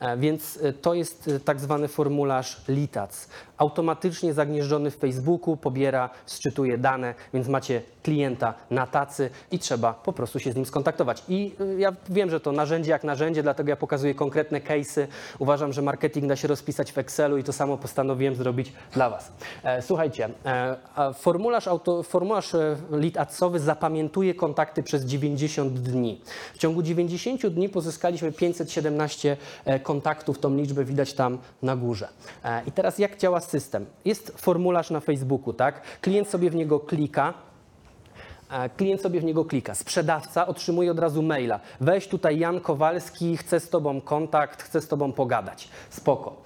E, 0.00 0.16
więc 0.16 0.58
e, 0.62 0.72
to 0.72 0.94
jest 0.94 1.30
tak 1.44 1.60
zwany 1.60 1.88
formularz 1.88 2.60
LITAC. 2.68 3.28
Automatycznie 3.58 4.34
zagnieżdżony 4.34 4.90
w 4.90 4.96
Facebooku, 4.96 5.56
pobiera, 5.56 6.10
sczytuje 6.26 6.78
dane, 6.78 7.14
więc 7.34 7.48
macie 7.48 7.82
klienta 8.02 8.54
na 8.70 8.86
tacy 8.86 9.30
i 9.50 9.58
trzeba 9.58 9.92
po 9.92 10.12
prostu 10.12 10.38
się 10.38 10.52
z 10.52 10.56
nim 10.56 10.66
skontaktować. 10.66 11.22
I 11.28 11.54
e, 11.60 11.80
ja 11.80 11.92
wiem, 12.08 12.30
że 12.30 12.40
to 12.40 12.52
narzędzie 12.52 12.90
jak 12.90 13.04
narzędzie, 13.04 13.42
dlatego 13.42 13.70
ja 13.70 13.76
pokazuję 13.76 14.14
konkretne 14.14 14.60
case'y. 14.60 15.06
Uważam, 15.38 15.72
że 15.72 15.82
marketing 15.82 16.26
da 16.26 16.36
się 16.36 16.48
rozpisać 16.48 16.92
w 16.92 16.98
Excelu 16.98 17.38
i 17.38 17.44
to 17.44 17.52
samo 17.52 17.76
postanowiłem 17.76 18.34
zrobić 18.34 18.72
dla 18.92 19.10
Was. 19.10 19.32
E, 19.64 19.82
Słuchajcie, 19.82 20.28
e, 20.44 20.76
formularz, 21.14 21.68
auto, 21.68 22.02
formularz 22.02 22.54
e, 22.54 22.76
lead 22.90 23.16
adsowy 23.16 23.60
zapamiętuje 23.60 24.34
kontakty 24.34 24.82
przez 24.82 25.04
90 25.04 25.80
dni. 25.80 26.20
W 26.54 26.58
ciągu 26.58 26.82
90 26.82 27.46
dni 27.46 27.68
pozyskaliśmy 27.68 28.32
517 28.32 29.36
e, 29.64 29.80
kontaktów, 29.80 30.38
tą 30.38 30.56
liczbę 30.56 30.84
widać 30.84 31.12
tam 31.12 31.38
na 31.62 31.76
górze. 31.76 32.08
I 32.66 32.72
teraz 32.72 32.98
jak 32.98 33.18
działa 33.18 33.40
system? 33.46 33.86
Jest 34.04 34.32
formularz 34.36 34.90
na 34.90 35.00
Facebooku, 35.00 35.52
tak? 35.52 35.82
Klient 36.00 36.28
sobie 36.28 36.50
w 36.50 36.54
niego 36.54 36.80
klika, 36.80 37.34
E, 38.50 38.68
Klient 38.68 39.00
sobie 39.00 39.20
w 39.20 39.24
niego 39.24 39.44
klika. 39.44 39.74
Sprzedawca 39.74 40.46
otrzymuje 40.46 40.90
od 40.90 40.98
razu 40.98 41.22
maila. 41.22 41.60
Weź 41.80 42.08
tutaj 42.08 42.38
Jan 42.38 42.60
Kowalski, 42.60 43.36
chcę 43.36 43.60
z 43.60 43.68
tobą 43.68 44.00
kontakt, 44.00 44.62
chcę 44.62 44.80
z 44.80 44.88
tobą 44.88 45.12
pogadać. 45.12 45.68
Spoko. 45.90 46.36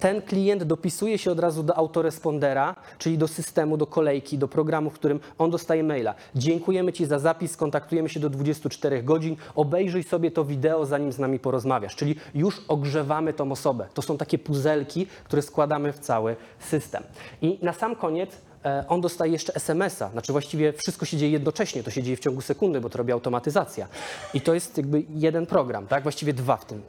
Ten 0.00 0.22
klient 0.22 0.64
dopisuje 0.64 1.18
się 1.18 1.30
od 1.30 1.38
razu 1.38 1.62
do 1.62 1.76
autorespondera, 1.76 2.76
czyli 2.98 3.18
do 3.18 3.28
systemu, 3.28 3.76
do 3.76 3.86
kolejki, 3.86 4.38
do 4.38 4.48
programu, 4.48 4.90
w 4.90 4.94
którym 4.94 5.20
on 5.38 5.50
dostaje 5.50 5.82
maila. 5.82 6.14
Dziękujemy 6.34 6.92
Ci 6.92 7.06
za 7.06 7.18
zapis, 7.18 7.56
kontaktujemy 7.56 8.08
się 8.08 8.20
do 8.20 8.30
24 8.30 9.02
godzin, 9.02 9.36
obejrzyj 9.54 10.02
sobie 10.02 10.30
to 10.30 10.44
wideo, 10.44 10.86
zanim 10.86 11.12
z 11.12 11.18
nami 11.18 11.38
porozmawiasz. 11.38 11.96
Czyli 11.96 12.14
już 12.34 12.62
ogrzewamy 12.68 13.32
tą 13.32 13.52
osobę. 13.52 13.86
To 13.94 14.02
są 14.02 14.18
takie 14.18 14.38
puzelki, 14.38 15.06
które 15.24 15.42
składamy 15.42 15.92
w 15.92 15.98
cały 15.98 16.36
system. 16.58 17.02
I 17.42 17.58
na 17.62 17.72
sam 17.72 17.96
koniec 17.96 18.30
e, 18.64 18.84
on 18.88 19.00
dostaje 19.00 19.32
jeszcze 19.32 19.54
SMS-a. 19.54 20.08
Znaczy 20.08 20.32
właściwie 20.32 20.72
wszystko 20.72 21.06
się 21.06 21.16
dzieje 21.16 21.32
jednocześnie, 21.32 21.82
to 21.82 21.90
się 21.90 22.02
dzieje 22.02 22.16
w 22.16 22.20
ciągu 22.20 22.40
sekundy, 22.40 22.80
bo 22.80 22.90
to 22.90 22.98
robi 22.98 23.12
automatyzacja. 23.12 23.86
I 24.34 24.40
to 24.40 24.54
jest 24.54 24.76
jakby 24.76 25.02
jeden 25.14 25.46
program, 25.46 25.86
tak? 25.86 26.02
Właściwie 26.02 26.32
dwa 26.32 26.56
w 26.56 26.64
tym, 26.64 26.82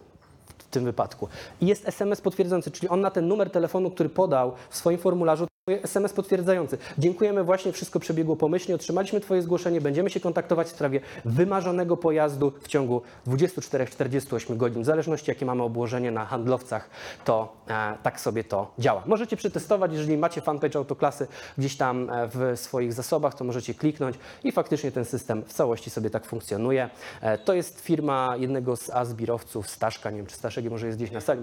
w 0.72 0.74
tym 0.74 0.86
wypadku. 0.86 1.28
I 1.62 1.68
jest 1.68 1.88
SMS 1.88 2.22
potwierdzający, 2.22 2.72
czyli 2.72 2.90
on 2.90 3.02
na 3.02 3.12
ten 3.12 3.28
numer 3.28 3.50
telefonu, 3.50 3.92
który 3.92 4.10
podał 4.10 4.54
w 4.70 4.78
swoim 4.78 4.98
formularzu, 4.98 5.48
SMS 5.68 6.14
potwierdzający. 6.14 6.78
Dziękujemy, 6.98 7.44
właśnie 7.44 7.72
wszystko 7.72 8.00
przebiegło 8.00 8.36
pomyślnie, 8.36 8.76
otrzymaliśmy 8.76 9.20
Twoje 9.20 9.42
zgłoszenie, 9.42 9.82
będziemy 9.82 10.10
się 10.10 10.20
kontaktować 10.20 10.68
w 10.68 10.70
sprawie 10.70 11.02
wymarzonego 11.26 11.98
pojazdu 11.98 12.54
w 12.62 12.68
ciągu 12.68 13.02
24-48 13.28 14.58
godzin. 14.58 14.84
W 14.84 14.86
zależności 14.86 15.32
jakie 15.32 15.46
mamy 15.46 15.64
obłożenie 15.64 16.12
na 16.12 16.26
handlowcach, 16.26 16.90
to 17.26 17.54
e, 17.68 17.98
tak 18.04 18.20
sobie 18.20 18.44
to 18.44 18.74
działa. 18.80 19.04
Możecie 19.06 19.38
przetestować, 19.38 19.92
jeżeli 19.92 20.18
macie 20.18 20.42
fanpage 20.42 20.80
autoklasy 20.80 21.28
gdzieś 21.58 21.78
tam 21.78 22.10
e, 22.10 22.30
w 22.34 22.60
swoich 22.60 22.94
zasobach, 22.94 23.36
to 23.36 23.44
możecie 23.44 23.74
kliknąć 23.74 24.16
i 24.44 24.52
faktycznie 24.52 24.92
ten 24.92 25.06
system 25.06 25.44
w 25.44 25.54
całości 25.54 25.90
sobie 25.90 26.10
tak 26.10 26.26
funkcjonuje. 26.26 26.90
E, 27.22 27.38
to 27.38 27.54
jest 27.54 27.82
firma 27.82 28.36
jednego 28.38 28.76
z 28.76 28.90
Asbirowców, 28.90 29.70
Staszka, 29.70 30.12
nie 30.12 30.18
wiem 30.18 30.26
czy 30.26 30.36
Staszek 30.36 30.70
może 30.70 30.88
jest 30.88 31.00
gdzieś 31.00 31.12
na 31.12 31.22
sali 31.22 31.42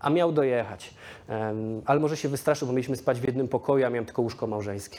a 0.00 0.10
miał 0.10 0.32
dojechać. 0.32 0.94
Ale 1.86 2.00
może 2.00 2.16
się 2.16 2.28
wystraszył, 2.28 2.66
bo 2.68 2.72
mieliśmy 2.72 2.96
spać 2.96 3.20
w 3.20 3.24
jednym 3.24 3.48
pokoju, 3.48 3.86
a 3.86 3.90
miałem 3.90 4.04
tylko 4.04 4.22
łóżko 4.22 4.46
małżeńskie. 4.46 4.98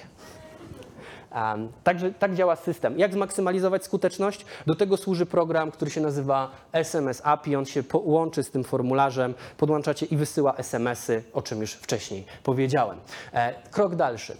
Em, 1.31 1.69
także 1.83 2.13
tak 2.13 2.35
działa 2.35 2.55
system. 2.55 2.99
Jak 2.99 3.13
zmaksymalizować 3.13 3.85
skuteczność? 3.85 4.45
Do 4.65 4.75
tego 4.75 4.97
służy 4.97 5.25
program, 5.25 5.71
który 5.71 5.91
się 5.91 6.01
nazywa 6.01 6.51
SMS 6.71 7.21
API. 7.23 7.55
On 7.55 7.65
się 7.65 7.83
połączy 7.83 8.43
z 8.43 8.51
tym 8.51 8.63
formularzem, 8.63 9.33
podłączacie 9.57 10.05
i 10.05 10.17
wysyła 10.17 10.55
SMS-y, 10.55 11.23
o 11.33 11.41
czym 11.41 11.61
już 11.61 11.73
wcześniej 11.73 12.25
powiedziałem. 12.43 12.97
E, 13.33 13.53
krok 13.71 13.95
dalszy 13.95 14.37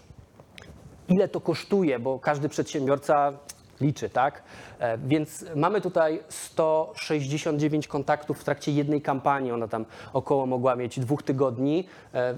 ile 1.12 1.28
to 1.28 1.42
kosztuje, 1.42 2.00
bo 2.00 2.20
każdy 2.20 2.50
przedsiębiorca 2.50 3.34
liczy, 3.82 4.10
tak? 4.10 4.44
E, 4.80 4.98
Więc 4.98 5.46
mamy 5.56 5.82
tutaj 5.82 6.24
169 6.30 7.88
kontaktów 7.88 8.40
w 8.40 8.44
trakcie 8.44 8.72
jednej 8.72 9.02
kampanii, 9.02 9.52
ona 9.52 9.68
tam 9.68 9.86
około 10.14 10.46
mogła 10.46 10.76
mieć 10.76 11.00
dwóch 11.00 11.24
tygodni. 11.24 11.88
E, 12.14 12.36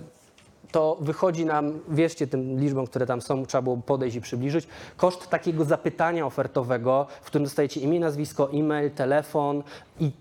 To 0.72 0.98
wychodzi 1.02 1.46
nam, 1.46 1.80
wierzcie 1.90 2.28
tym 2.28 2.60
liczbom, 2.60 2.88
które 2.88 3.06
tam 3.06 3.22
są, 3.22 3.46
trzeba 3.46 3.62
było 3.62 3.78
podejść 3.78 4.16
i 4.16 4.22
przybliżyć, 4.22 4.68
koszt 4.98 5.30
takiego 5.30 5.66
zapytania 5.66 6.26
ofertowego, 6.26 7.08
w 7.22 7.26
którym 7.26 7.44
dostajecie 7.46 7.80
imię, 7.80 8.00
nazwisko, 8.00 8.50
e-mail, 8.54 8.92
telefon 8.92 9.64
i 10.00 10.12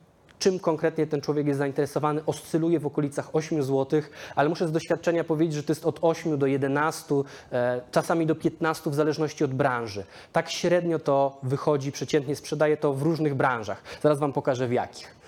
czym 0.42 0.58
konkretnie 0.58 1.06
ten 1.06 1.20
człowiek 1.20 1.46
jest 1.46 1.58
zainteresowany, 1.58 2.20
oscyluje 2.26 2.80
w 2.80 2.86
okolicach 2.86 3.28
8 3.32 3.62
zł, 3.62 4.02
ale 4.34 4.48
muszę 4.48 4.68
z 4.68 4.72
doświadczenia 4.72 5.24
powiedzieć, 5.24 5.54
że 5.54 5.62
to 5.62 5.72
jest 5.72 5.86
od 5.86 5.98
8 6.02 6.38
do 6.38 6.46
11, 6.46 7.14
e, 7.52 7.80
czasami 7.90 8.26
do 8.26 8.34
15 8.34 8.90
w 8.90 8.94
zależności 8.94 9.44
od 9.44 9.54
branży. 9.54 10.04
Tak 10.32 10.50
średnio 10.50 10.98
to 10.98 11.38
wychodzi, 11.42 11.92
przeciętnie 11.92 12.36
sprzedaje 12.36 12.76
to 12.76 12.92
w 12.92 13.02
różnych 13.02 13.34
branżach. 13.34 13.82
Zaraz 14.02 14.18
Wam 14.18 14.32
pokażę 14.32 14.68
w 14.68 14.72
jakich. 14.72 15.21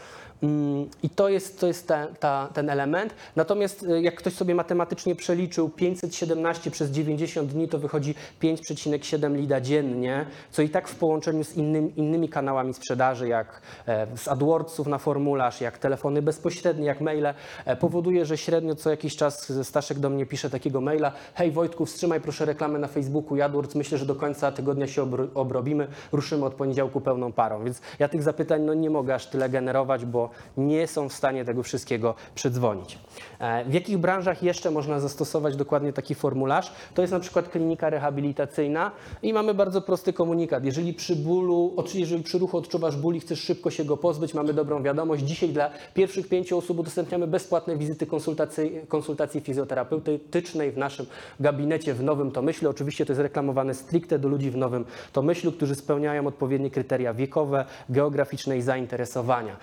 I 1.02 1.10
to 1.10 1.28
jest, 1.28 1.60
to 1.60 1.66
jest 1.66 1.92
ta, 2.20 2.48
ten 2.54 2.70
element. 2.70 3.14
Natomiast 3.36 3.86
e, 3.88 4.02
jak 4.02 4.14
ktoś 4.14 4.32
sobie 4.32 4.54
matematycznie 4.54 5.16
przeliczył 5.16 5.68
517 5.68 6.70
przez 6.70 6.90
90 6.90 7.52
dni, 7.52 7.68
to 7.68 7.78
wychodzi 7.78 8.14
5,7 8.42 9.36
lida 9.36 9.60
dziennie, 9.60 10.26
co 10.50 10.62
i 10.62 10.68
tak 10.68 10.88
w 10.88 10.94
połączeniu 10.94 11.44
z 11.44 11.56
innymi, 11.56 11.92
innymi 11.96 12.28
kanałami 12.28 12.74
sprzedaży, 12.74 13.28
jak 13.28 13.62
e, 13.86 14.06
z 14.16 14.28
AdWordsów 14.28 14.86
na 14.86 14.98
formularz, 14.98 15.60
jak 15.60 15.78
telefony 15.78 16.22
bezpośrednie, 16.22 16.86
jak 16.86 17.00
maile, 17.00 17.34
e, 17.64 17.76
powoduje, 17.76 18.26
że 18.26 18.38
średnio 18.38 18.74
co 18.74 18.90
jakiś 18.90 19.16
czas 19.16 19.52
Staszek 19.62 19.98
do 19.98 20.10
mnie 20.10 20.26
pisze 20.26 20.50
takiego 20.50 20.80
maila 20.80 21.12
hej 21.34 21.50
Wojtku, 21.50 21.86
wstrzymaj 21.86 22.20
proszę 22.20 22.44
reklamę 22.44 22.78
na 22.78 22.88
Facebooku 22.88 23.36
i 23.36 23.42
AdWords, 23.42 23.74
myślę, 23.74 23.98
że 23.98 24.06
do 24.06 24.14
końca 24.14 24.52
tygodnia 24.52 24.86
się 24.86 25.02
obro- 25.02 25.28
obrobimy, 25.34 25.88
ruszymy 26.12 26.44
od 26.44 26.54
poniedziałku 26.54 27.00
pełną 27.00 27.32
parą. 27.32 27.64
Więc 27.64 27.80
ja 27.98 28.08
tych 28.08 28.22
zapytań 28.22 28.62
no, 28.62 28.74
nie 28.74 28.90
mogę 28.90 29.14
aż 29.14 29.26
tyle 29.26 29.48
generować, 29.48 30.04
bo 30.04 30.33
nie 30.56 30.86
są 30.86 31.08
w 31.08 31.12
stanie 31.12 31.44
tego 31.44 31.62
wszystkiego 31.62 32.14
przedzwonić. 32.34 32.98
E, 33.38 33.64
W 33.64 33.74
jakich 33.74 33.98
branżach 33.98 34.42
jeszcze 34.42 34.70
można 34.70 35.00
zastosować 35.00 35.56
dokładnie 35.56 35.92
taki 35.92 36.14
formularz? 36.14 36.72
To 36.94 37.02
jest 37.02 37.12
na 37.12 37.20
przykład 37.20 37.48
klinika 37.48 37.90
rehabilitacyjna 37.90 38.90
i 39.22 39.32
mamy 39.32 39.54
bardzo 39.54 39.80
prosty 39.80 40.12
komunikat. 40.12 40.64
Jeżeli 40.64 40.94
przy 40.94 41.16
bólu, 41.16 41.76
jeżeli 41.94 42.22
przy 42.22 42.38
ruchu 42.38 42.56
odczuwasz 42.58 42.96
ból 42.96 43.14
i 43.14 43.20
chcesz 43.20 43.40
szybko 43.40 43.70
się 43.70 43.84
go 43.84 43.96
pozbyć, 43.96 44.34
mamy 44.34 44.52
dobrą 44.52 44.82
wiadomość. 44.82 45.22
Dzisiaj 45.22 45.48
dla 45.48 45.70
pierwszych 45.94 46.28
pięciu 46.28 46.58
osób 46.58 46.78
udostępniamy 46.78 47.26
bezpłatne 47.26 47.76
wizyty 47.76 48.06
konsultacji, 48.06 48.72
konsultacji 48.88 49.40
fizjoterapeutycznej 49.40 50.72
w 50.72 50.78
naszym 50.78 51.06
gabinecie 51.40 51.94
w 51.94 52.02
Nowym 52.02 52.30
Tomyślu. 52.30 52.70
Oczywiście 52.70 53.06
to 53.06 53.12
jest 53.12 53.20
reklamowane 53.20 53.74
stricte 53.74 54.18
do 54.18 54.28
ludzi 54.28 54.50
w 54.50 54.56
Nowym 54.56 54.84
Tomyślu, 55.12 55.52
którzy 55.52 55.74
spełniają 55.74 56.26
odpowiednie 56.26 56.70
kryteria 56.70 57.14
wiekowe, 57.14 57.64
geograficzne 57.88 58.56
i 58.56 58.62
zainteresowania. 58.62 59.56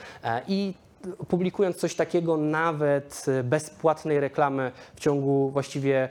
I 0.51 0.73
publikując 1.27 1.75
coś 1.77 1.95
takiego, 1.95 2.37
nawet 2.37 3.25
e, 3.39 3.43
bezpłatnej 3.43 4.19
reklamy 4.19 4.71
w 4.95 4.99
ciągu 4.99 5.49
właściwie 5.49 6.09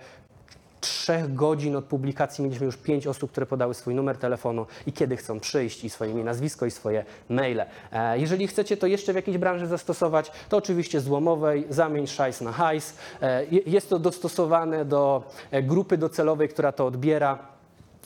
trzech 0.81 1.35
godzin 1.35 1.77
od 1.77 1.85
publikacji 1.85 2.45
mieliśmy 2.45 2.67
już 2.67 2.77
pięć 2.77 3.07
osób, 3.07 3.31
które 3.31 3.47
podały 3.47 3.75
swój 3.75 3.95
numer 3.95 4.17
telefonu 4.17 4.67
i 4.87 4.93
kiedy 4.93 5.17
chcą 5.17 5.41
przyjść, 5.41 5.85
i 5.85 5.91
swoje 5.91 6.11
imię, 6.11 6.25
nazwisko, 6.25 6.67
i 6.67 6.71
swoje 6.71 7.05
maile. 7.29 7.61
E, 7.93 8.19
Jeżeli 8.19 8.47
chcecie 8.47 8.77
to 8.77 8.87
jeszcze 8.87 9.13
w 9.13 9.17
jakiejś 9.17 9.39
branży 9.39 9.67
zastosować, 9.67 10.33
to 10.49 10.57
oczywiście 10.57 11.01
złomowej, 11.01 11.67
zamień 11.71 12.07
szajs 12.07 12.41
na 12.41 12.53
hajs. 12.53 12.95
E, 13.23 13.45
je- 13.45 13.63
Jest 13.67 13.89
to 13.91 13.99
dostosowane 13.99 14.85
do 14.85 15.23
e, 15.51 15.63
grupy 15.63 15.99
docelowej, 15.99 16.49
która 16.49 16.73
to 16.73 16.87
odbiera. 16.87 17.39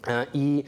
E, 0.08 0.26
I, 0.34 0.64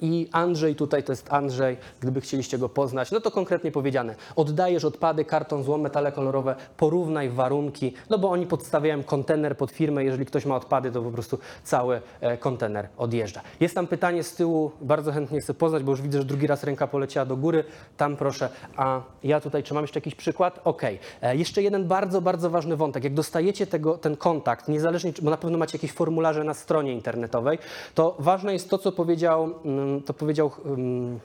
I 0.00 0.28
Andrzej, 0.32 0.74
tutaj 0.76 1.02
to 1.02 1.12
jest 1.12 1.32
Andrzej, 1.32 1.76
gdyby 2.00 2.20
chcieliście 2.20 2.58
go 2.58 2.68
poznać, 2.68 3.10
no 3.10 3.20
to 3.20 3.30
konkretnie 3.30 3.72
powiedziane, 3.72 4.14
oddajesz 4.36 4.84
odpady, 4.84 5.24
karton, 5.24 5.64
złom, 5.64 5.80
metale 5.80 6.12
kolorowe, 6.12 6.54
porównaj 6.76 7.30
warunki, 7.30 7.92
no 8.10 8.18
bo 8.18 8.30
oni 8.30 8.46
podstawiają 8.46 9.02
kontener 9.02 9.56
pod 9.56 9.70
firmę, 9.70 10.04
jeżeli 10.04 10.26
ktoś 10.26 10.46
ma 10.46 10.56
odpady, 10.56 10.92
to 10.92 11.02
po 11.02 11.10
prostu 11.10 11.38
cały 11.64 12.00
e, 12.20 12.36
kontener 12.36 12.88
odjeżdża. 12.96 13.40
Jest 13.60 13.74
tam 13.74 13.86
pytanie 13.86 14.22
z 14.22 14.34
tyłu, 14.34 14.70
bardzo 14.80 15.12
chętnie 15.12 15.40
chcę 15.40 15.54
poznać, 15.54 15.82
bo 15.82 15.92
już 15.92 16.02
widzę, 16.02 16.18
że 16.18 16.24
drugi 16.24 16.46
raz 16.46 16.64
ręka 16.64 16.86
poleciała 16.86 17.26
do 17.26 17.36
góry, 17.36 17.64
tam 17.96 18.16
proszę, 18.16 18.48
a 18.76 19.00
ja 19.24 19.40
tutaj, 19.40 19.62
czy 19.62 19.74
mam 19.74 19.84
jeszcze 19.84 19.98
jakiś 19.98 20.14
przykład? 20.14 20.60
Okej. 20.64 20.98
E, 21.22 21.36
Jeszcze 21.36 21.62
jeden 21.62 21.84
bardzo, 21.88 22.20
bardzo 22.20 22.50
ważny 22.50 22.76
wątek, 22.76 23.04
jak 23.04 23.14
dostajecie 23.14 23.66
tego, 23.66 23.98
ten 23.98 24.16
kontakt, 24.16 24.68
niezależnie, 24.68 25.12
bo 25.22 25.30
na 25.30 25.36
pewno 25.36 25.58
macie 25.58 25.78
jakieś 25.78 25.92
formularze 25.92 26.44
na 26.44 26.54
stronie 26.54 26.92
internetowej, 26.92 27.58
to 27.94 28.16
ważne 28.18 28.47
jest 28.52 28.70
to, 28.70 28.78
co 28.78 28.92
powiedział, 28.92 29.54
mm, 29.64 30.02
to 30.02 30.14
powiedział 30.14 30.50
mm, 30.64 31.20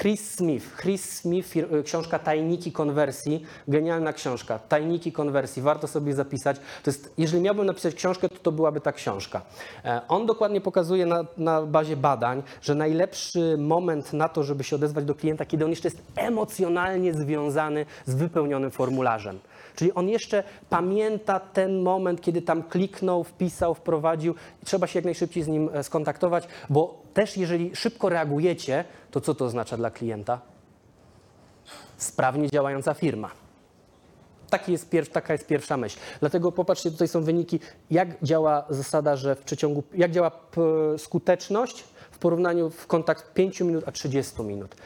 Chris, 0.00 0.34
Smith. 0.34 0.76
Chris 0.76 1.20
Smith, 1.20 1.48
fir- 1.48 1.82
książka 1.84 2.18
Tajniki 2.18 2.72
konwersji, 2.72 3.42
genialna 3.68 4.12
książka. 4.12 4.58
Tajniki 4.58 5.12
konwersji, 5.12 5.62
warto 5.62 5.86
sobie 5.86 6.14
zapisać. 6.14 6.56
To 6.56 6.90
jest, 6.90 7.14
jeżeli 7.18 7.42
miałbym 7.42 7.66
napisać 7.66 7.94
książkę, 7.94 8.28
to 8.28 8.36
to 8.38 8.52
byłaby 8.52 8.80
ta 8.80 8.92
książka. 8.92 9.42
E, 9.84 10.00
On 10.08 10.26
dokładnie 10.26 10.60
pokazuje 10.60 11.06
na, 11.06 11.24
na 11.36 11.62
bazie 11.62 11.96
badań, 11.96 12.42
że 12.62 12.74
najlepszy 12.74 13.56
moment 13.58 14.12
na 14.12 14.28
to, 14.28 14.42
żeby 14.42 14.64
się 14.64 14.76
odezwać 14.76 15.04
do 15.04 15.14
klienta, 15.14 15.44
kiedy 15.44 15.64
on 15.64 15.70
jeszcze 15.70 15.88
jest 15.88 16.02
emocjonalnie 16.16 17.14
związany 17.14 17.86
z 18.06 18.14
wypełnionym 18.14 18.70
formularzem. 18.70 19.38
Czyli 19.74 19.94
on 19.94 20.08
jeszcze 20.08 20.44
pamięta 20.70 21.40
ten 21.40 21.82
moment, 21.82 22.20
kiedy 22.20 22.42
tam 22.42 22.62
kliknął, 22.62 23.24
wpisał, 23.24 23.74
wprowadził 23.74 24.34
trzeba 24.64 24.86
się 24.86 24.98
jak 24.98 25.04
najszybciej 25.04 25.42
z 25.42 25.48
nim 25.48 25.70
e, 25.72 25.82
skontaktować, 25.82 26.48
bo 26.70 27.02
też 27.14 27.36
jeżeli 27.36 27.76
szybko 27.76 28.08
reagujecie, 28.08 28.84
to 29.10 29.20
co 29.20 29.34
to 29.34 29.44
oznacza 29.44 29.76
dla 29.76 29.90
klienta? 29.90 30.40
Sprawnie 31.96 32.50
działająca 32.50 32.94
firma. 32.94 33.30
taki 34.50 34.72
jest 34.72 34.90
pierw, 34.90 35.08
taka 35.08 35.32
jest 35.32 35.46
pierwsza 35.46 35.76
myśl. 35.76 35.98
Dlatego 36.20 36.52
popatrzcie, 36.52 36.90
tutaj 36.90 37.08
są 37.08 37.22
wyniki, 37.22 37.60
jak 37.90 38.08
działa 38.22 38.64
zasada, 38.70 39.16
że 39.16 39.34
w 39.34 39.42
przeciągu, 39.42 39.82
jak 39.94 40.10
działa 40.10 40.30
skuteczność 40.98 41.84
w 42.10 42.18
porównaniu 42.18 42.70
w 42.70 42.86
kontakt 42.86 43.32
5 43.34 43.60
minut 43.60 43.84
a 43.88 43.92
30 43.92 44.42
minut. 44.42 44.76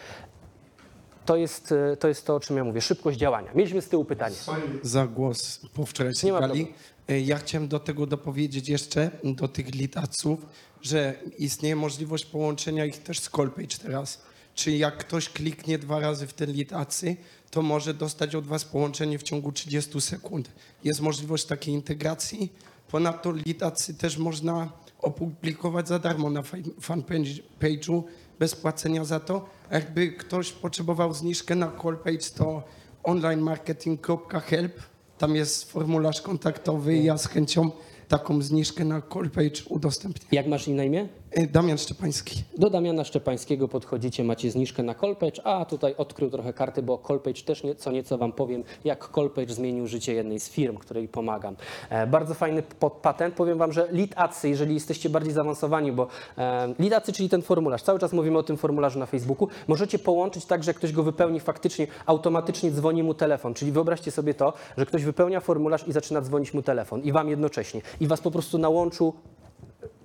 To 1.26 1.36
jest, 1.36 1.72
e, 1.72 1.96
to 1.96 2.08
jest 2.08 2.26
to, 2.26 2.34
o 2.36 2.40
czym 2.40 2.56
ja 2.56 2.64
mówię, 2.64 2.80
szybkość 2.80 3.18
działania. 3.18 3.50
Mieliśmy 3.54 3.82
z 3.82 3.88
tyłu 3.88 4.04
pytanie. 4.04 4.36
za 4.82 5.06
głos 5.06 5.60
po 5.74 5.86
wczorajszej 5.86 6.30
gali. 6.32 6.72
E, 7.08 7.20
Ja 7.20 7.38
chciałem 7.38 7.68
do 7.68 7.78
tego 7.80 8.06
dopowiedzieć 8.06 8.68
jeszcze, 8.68 9.10
do 9.24 9.48
tych 9.48 9.74
litaców, 9.74 10.46
że 10.82 11.14
istnieje 11.38 11.76
możliwość 11.76 12.26
połączenia 12.26 12.84
ich 12.84 12.98
też 13.02 13.18
z 13.20 13.30
Callpage 13.30 13.78
teraz. 13.82 14.22
Czyli 14.54 14.78
jak 14.78 14.96
ktoś 14.98 15.28
kliknie 15.28 15.78
dwa 15.78 16.00
razy 16.00 16.26
w 16.26 16.32
te 16.32 16.46
litacy, 16.46 17.16
to 17.50 17.62
może 17.62 17.94
dostać 17.94 18.34
od 18.34 18.46
Was 18.46 18.64
połączenie 18.64 19.18
w 19.18 19.22
ciągu 19.22 19.52
30 19.52 20.00
sekund. 20.00 20.50
Jest 20.84 21.00
możliwość 21.00 21.44
takiej 21.44 21.74
integracji. 21.74 22.52
Ponadto 22.90 23.32
litacy 23.32 23.94
też 23.94 24.18
można 24.18 24.72
opublikować 25.02 25.88
za 25.88 25.98
darmo 25.98 26.30
na 26.30 26.42
fanpage'u 26.80 28.02
bez 28.38 28.54
płacenia 28.54 29.04
za 29.04 29.20
to. 29.20 29.46
A 29.70 29.74
jakby 29.74 30.12
ktoś 30.12 30.52
potrzebował 30.52 31.14
zniżkę 31.14 31.54
na 31.54 31.72
Callpage, 31.82 32.30
to 32.36 32.62
onlinemarketing.help. 33.02 34.72
Tam 35.18 35.36
jest 35.36 35.72
formularz 35.72 36.22
kontaktowy 36.22 36.96
i 36.96 37.04
ja 37.04 37.18
z 37.18 37.26
chęcią 37.26 37.70
taką 38.08 38.42
zniżkę 38.42 38.84
na 38.84 39.02
Callpage 39.02 39.64
udostępnię. 39.68 40.26
Jak 40.32 40.46
masz 40.46 40.66
na 40.66 40.84
imię? 40.84 41.08
E, 41.34 41.46
Damian 41.46 41.78
Szczepański. 41.78 42.42
Do 42.58 42.70
Damiana 42.70 43.04
Szczepańskiego 43.04 43.68
podchodzicie, 43.68 44.24
macie 44.24 44.50
zniżkę 44.50 44.82
na 44.82 44.94
Colpage, 44.94 45.46
a 45.46 45.64
tutaj 45.64 45.94
odkrył 45.96 46.30
trochę 46.30 46.52
karty, 46.52 46.82
bo 46.82 46.98
Colpage 46.98 47.42
też 47.42 47.62
nieco, 47.64 47.90
nieco 47.90 48.18
Wam 48.18 48.32
powiem, 48.32 48.64
jak 48.84 49.08
Colpage 49.08 49.54
zmienił 49.54 49.86
życie 49.86 50.14
jednej 50.14 50.40
z 50.40 50.50
firm, 50.50 50.76
której 50.76 51.08
pomagam. 51.08 51.56
E, 51.90 52.06
bardzo 52.06 52.34
fajny 52.34 52.62
patent. 53.02 53.34
Powiem 53.34 53.58
Wam, 53.58 53.72
że 53.72 53.88
adsy, 54.16 54.48
jeżeli 54.48 54.74
jesteście 54.74 55.10
bardziej 55.10 55.32
zaawansowani, 55.32 55.92
bo 55.92 56.06
e, 56.38 56.96
adsy, 56.96 57.12
czyli 57.12 57.28
ten 57.28 57.42
formularz, 57.42 57.82
cały 57.82 57.98
czas 57.98 58.12
mówimy 58.12 58.38
o 58.38 58.42
tym 58.42 58.56
formularzu 58.56 58.98
na 58.98 59.06
Facebooku, 59.06 59.48
możecie 59.68 59.98
połączyć 59.98 60.44
tak, 60.44 60.64
że 60.64 60.74
ktoś 60.74 60.92
go 60.92 61.02
wypełni 61.02 61.40
faktycznie, 61.40 61.86
automatycznie 62.06 62.70
dzwoni 62.70 63.02
mu 63.02 63.14
telefon. 63.14 63.54
Czyli 63.54 63.72
wyobraźcie 63.72 64.10
sobie 64.10 64.34
to, 64.34 64.52
że 64.76 64.86
ktoś 64.86 65.04
wypełnia 65.04 65.40
formularz 65.40 65.88
i 65.88 65.92
zaczyna 65.92 66.20
dzwonić 66.20 66.54
mu 66.54 66.62
telefon 66.62 67.02
i 67.02 67.12
Wam 67.12 67.28
jednocześnie. 67.28 67.80
I 68.00 68.06
Was 68.06 68.20
po 68.20 68.30
prostu 68.30 68.58
na 68.58 68.68
łączu 68.68 69.14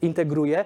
integruje, 0.01 0.65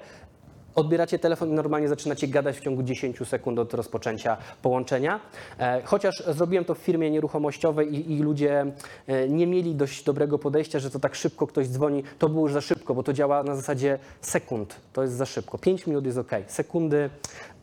odbieracie 0.76 1.20
telefon 1.20 1.50
i 1.50 1.54
normalnie 1.54 1.88
zaczynacie 1.88 2.28
gadać 2.28 2.58
w 2.58 2.62
ciągu 2.62 2.84
10 2.84 3.28
sekund 3.28 3.60
od 3.60 3.74
rozpoczęcia 3.74 4.38
połączenia. 4.62 5.20
E, 5.60 5.82
Chociaż 5.86 6.24
zrobiłem 6.28 6.66
to 6.66 6.76
w 6.76 6.78
firmie 6.78 7.12
nieruchomościowej 7.12 7.96
i, 7.96 8.14
i 8.14 8.20
ludzie 8.20 8.66
e, 9.08 9.30
nie 9.30 9.48
mieli 9.48 9.76
dość 9.76 10.04
dobrego 10.04 10.40
podejścia, 10.40 10.80
że 10.80 10.90
to 10.90 11.00
tak 11.00 11.16
szybko 11.16 11.48
ktoś 11.48 11.68
dzwoni, 11.68 12.04
to 12.20 12.30
było 12.30 12.46
już 12.46 12.54
za 12.54 12.62
szybko, 12.62 12.96
bo 12.96 13.04
to 13.04 13.14
działa 13.14 13.44
na 13.44 13.56
zasadzie 13.56 14.00
sekund. 14.22 14.76
To 14.94 15.02
jest 15.02 15.14
za 15.14 15.26
szybko. 15.26 15.58
5 15.58 15.88
minut 15.88 16.06
jest 16.06 16.18
ok. 16.18 16.32
Sekundy 16.48 17.10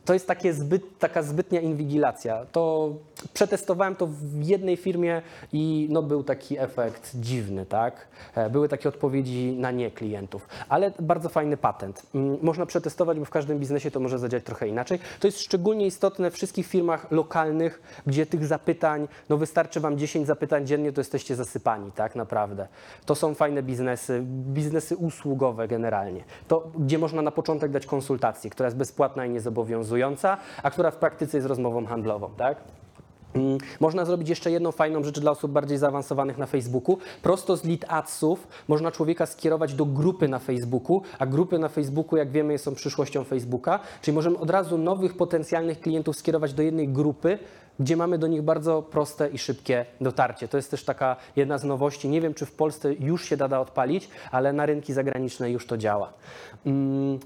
to 0.05 0.13
jest 0.13 0.27
takie 0.27 0.53
zbyt, 0.53 0.99
taka 0.99 1.23
zbytnia 1.23 1.61
inwigilacja. 1.61 2.45
To 2.51 2.93
przetestowałem 3.33 3.95
to 3.95 4.07
w 4.07 4.43
jednej 4.43 4.77
firmie 4.77 5.21
i 5.53 5.87
no, 5.91 6.03
był 6.03 6.23
taki 6.23 6.59
efekt 6.59 7.11
dziwny, 7.15 7.65
tak? 7.65 8.07
E, 8.35 8.49
Były 8.49 8.69
takie 8.69 8.89
odpowiedzi 8.89 9.55
na 9.59 9.71
nie 9.71 9.91
klientów, 9.91 10.47
ale 10.69 10.91
bardzo 10.99 11.29
fajny 11.29 11.57
patent. 11.57 12.03
Mm, 12.15 12.37
Można 12.41 12.65
przetestować, 12.65 13.19
bo 13.19 13.25
w 13.25 13.29
każdym 13.29 13.59
biznesie 13.59 13.91
to 13.91 13.99
może 13.99 14.19
zadziałać 14.19 14.43
trochę 14.43 14.67
inaczej. 14.67 14.99
To 15.19 15.27
jest 15.27 15.39
szczególnie 15.41 15.85
istotne 15.85 16.31
w 16.31 16.33
wszystkich 16.33 16.67
firmach 16.67 17.11
lokalnych, 17.11 17.81
gdzie 18.07 18.25
tych 18.25 18.45
zapytań, 18.45 19.07
no 19.29 19.37
wystarczy 19.37 19.79
wam 19.79 19.97
10 19.97 20.27
zapytań 20.27 20.67
dziennie, 20.67 20.91
to 20.93 21.01
jesteście 21.01 21.35
zasypani, 21.35 21.91
tak 21.91 22.15
naprawdę. 22.15 22.67
To 23.05 23.15
są 23.15 23.33
fajne 23.35 23.63
biznesy, 23.63 24.21
biznesy 24.27 24.97
usługowe 24.97 25.67
generalnie. 25.67 26.23
To, 26.47 26.71
gdzie 26.79 26.97
można 26.97 27.21
na 27.21 27.31
początek 27.31 27.71
dać 27.71 27.85
konsultację, 27.85 28.49
która 28.49 28.67
jest 28.67 28.77
bezpłatna 28.77 29.25
i 29.25 29.29
niezobowiązująca, 29.29 29.90
a 30.63 30.71
która 30.71 30.91
w 30.91 30.95
praktyce 30.95 31.37
jest 31.37 31.47
rozmową 31.47 31.85
handlową, 31.85 32.29
tak? 32.37 32.57
Mm, 33.35 33.57
Można 33.79 34.05
zrobić 34.05 34.29
jeszcze 34.29 34.51
jedną 34.51 34.71
fajną 34.71 35.03
rzecz 35.03 35.19
dla 35.19 35.31
osób 35.31 35.51
bardziej 35.51 35.77
zaawansowanych 35.77 36.37
na 36.37 36.45
Facebooku. 36.45 36.97
Prosto 37.21 37.57
z 37.57 37.63
lead 37.65 37.85
adsów 37.87 38.47
można 38.67 38.91
człowieka 38.91 39.25
skierować 39.25 39.73
do 39.73 39.85
grupy 39.85 40.27
na 40.27 40.39
Facebooku, 40.39 41.01
a 41.19 41.25
grupy 41.25 41.59
na 41.59 41.69
Facebooku, 41.69 42.17
jak 42.17 42.31
wiemy, 42.31 42.57
są 42.57 42.75
przyszłością 42.75 43.23
Facebooka. 43.23 43.79
Czyli 44.01 44.15
możemy 44.15 44.37
od 44.37 44.49
razu 44.49 44.77
nowych 44.77 45.17
potencjalnych 45.17 45.79
klientów 45.79 46.15
skierować 46.15 46.53
do 46.53 46.63
jednej 46.63 46.87
grupy, 46.89 47.39
gdzie 47.79 47.97
mamy 47.97 48.17
do 48.17 48.27
nich 48.27 48.41
bardzo 48.41 48.81
proste 48.81 49.29
i 49.29 49.37
szybkie 49.37 49.85
dotarcie. 50.01 50.47
To 50.47 50.57
jest 50.57 50.71
też 50.71 50.83
taka 50.83 51.15
jedna 51.35 51.57
z 51.57 51.63
nowości. 51.63 52.09
Nie 52.09 52.21
wiem, 52.21 52.33
czy 52.33 52.45
w 52.45 52.51
Polsce 52.51 52.93
już 52.93 53.25
się 53.25 53.37
da 53.37 53.59
odpalić, 53.59 54.09
ale 54.31 54.53
na 54.53 54.65
rynki 54.65 54.93
zagraniczne 54.93 55.51
już 55.51 55.67
to 55.67 55.77
działa. 55.77 56.13
Mm, 56.65 57.19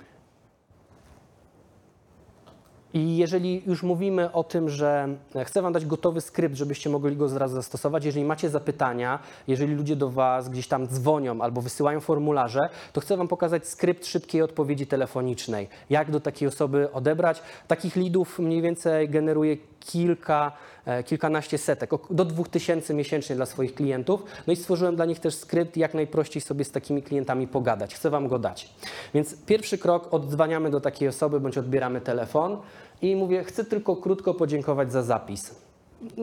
i 2.95 3.17
jeżeli 3.17 3.61
już 3.67 3.83
mówimy 3.83 4.31
o 4.31 4.43
tym, 4.43 4.69
że 4.69 5.07
chcę 5.43 5.61
Wam 5.61 5.73
dać 5.73 5.85
gotowy 5.85 6.21
skrypt, 6.21 6.55
żebyście 6.55 6.89
mogli 6.89 7.15
go 7.15 7.29
zaraz 7.29 7.51
zastosować, 7.51 8.05
jeżeli 8.05 8.25
macie 8.25 8.49
zapytania, 8.49 9.19
jeżeli 9.47 9.75
ludzie 9.75 9.95
do 9.95 10.09
Was 10.09 10.49
gdzieś 10.49 10.67
tam 10.67 10.87
dzwonią 10.87 11.41
albo 11.41 11.61
wysyłają 11.61 11.99
formularze, 11.99 12.69
to 12.93 13.01
chcę 13.01 13.17
Wam 13.17 13.27
pokazać 13.27 13.67
skrypt 13.67 14.05
szybkiej 14.05 14.41
odpowiedzi 14.41 14.87
telefonicznej. 14.87 15.67
Jak 15.89 16.11
do 16.11 16.19
takiej 16.19 16.47
osoby 16.47 16.91
odebrać. 16.91 17.41
Takich 17.67 17.95
lidów 17.95 18.39
mniej 18.39 18.61
więcej 18.61 19.09
generuje 19.09 19.57
kilka, 19.85 20.51
e, 20.85 21.03
kilkanaście 21.03 21.57
setek, 21.57 21.89
do 22.09 22.25
2000 22.25 22.93
miesięcznie 22.93 23.35
dla 23.35 23.45
swoich 23.45 23.75
klientów. 23.75 24.23
No 24.47 24.53
i 24.53 24.55
stworzyłem 24.55 24.95
dla 24.95 25.05
nich 25.05 25.19
też 25.19 25.35
skrypt, 25.35 25.77
jak 25.77 25.93
najprościej 25.93 26.41
sobie 26.41 26.65
z 26.65 26.71
takimi 26.71 27.03
klientami 27.03 27.47
pogadać. 27.47 27.95
Chcę 27.95 28.09
Wam 28.09 28.27
go 28.27 28.39
dać. 28.39 28.69
Więc 29.13 29.45
pierwszy 29.45 29.77
krok, 29.77 30.13
oddzwaniamy 30.13 30.69
do 30.69 30.81
takiej 30.81 31.07
osoby 31.07 31.39
bądź 31.39 31.57
odbieramy 31.57 32.01
telefon 32.01 32.57
i 33.01 33.15
mówię, 33.15 33.43
chcę 33.43 33.65
tylko 33.65 33.95
krótko 33.95 34.33
podziękować 34.33 34.91
za 34.91 35.03
zapis. 35.03 35.55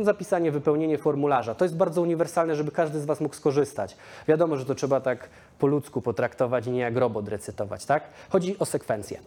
Zapisanie, 0.02 0.52
wypełnienie 0.52 0.98
formularza. 0.98 1.54
To 1.54 1.64
jest 1.64 1.76
bardzo 1.76 2.02
uniwersalne, 2.02 2.56
żeby 2.56 2.70
każdy 2.70 3.00
z 3.00 3.04
Was 3.04 3.20
mógł 3.20 3.34
skorzystać. 3.34 3.96
Wiadomo, 4.28 4.56
że 4.56 4.64
to 4.64 4.74
trzeba 4.74 5.00
tak 5.00 5.28
po 5.58 5.66
ludzku 5.66 6.02
potraktować 6.02 6.66
nie 6.66 6.80
jak 6.80 6.96
robot 6.96 7.28
recytować, 7.28 7.84
tak? 7.84 8.04
Chodzi 8.30 8.58
o 8.58 8.64
sekwencję. 8.64 9.20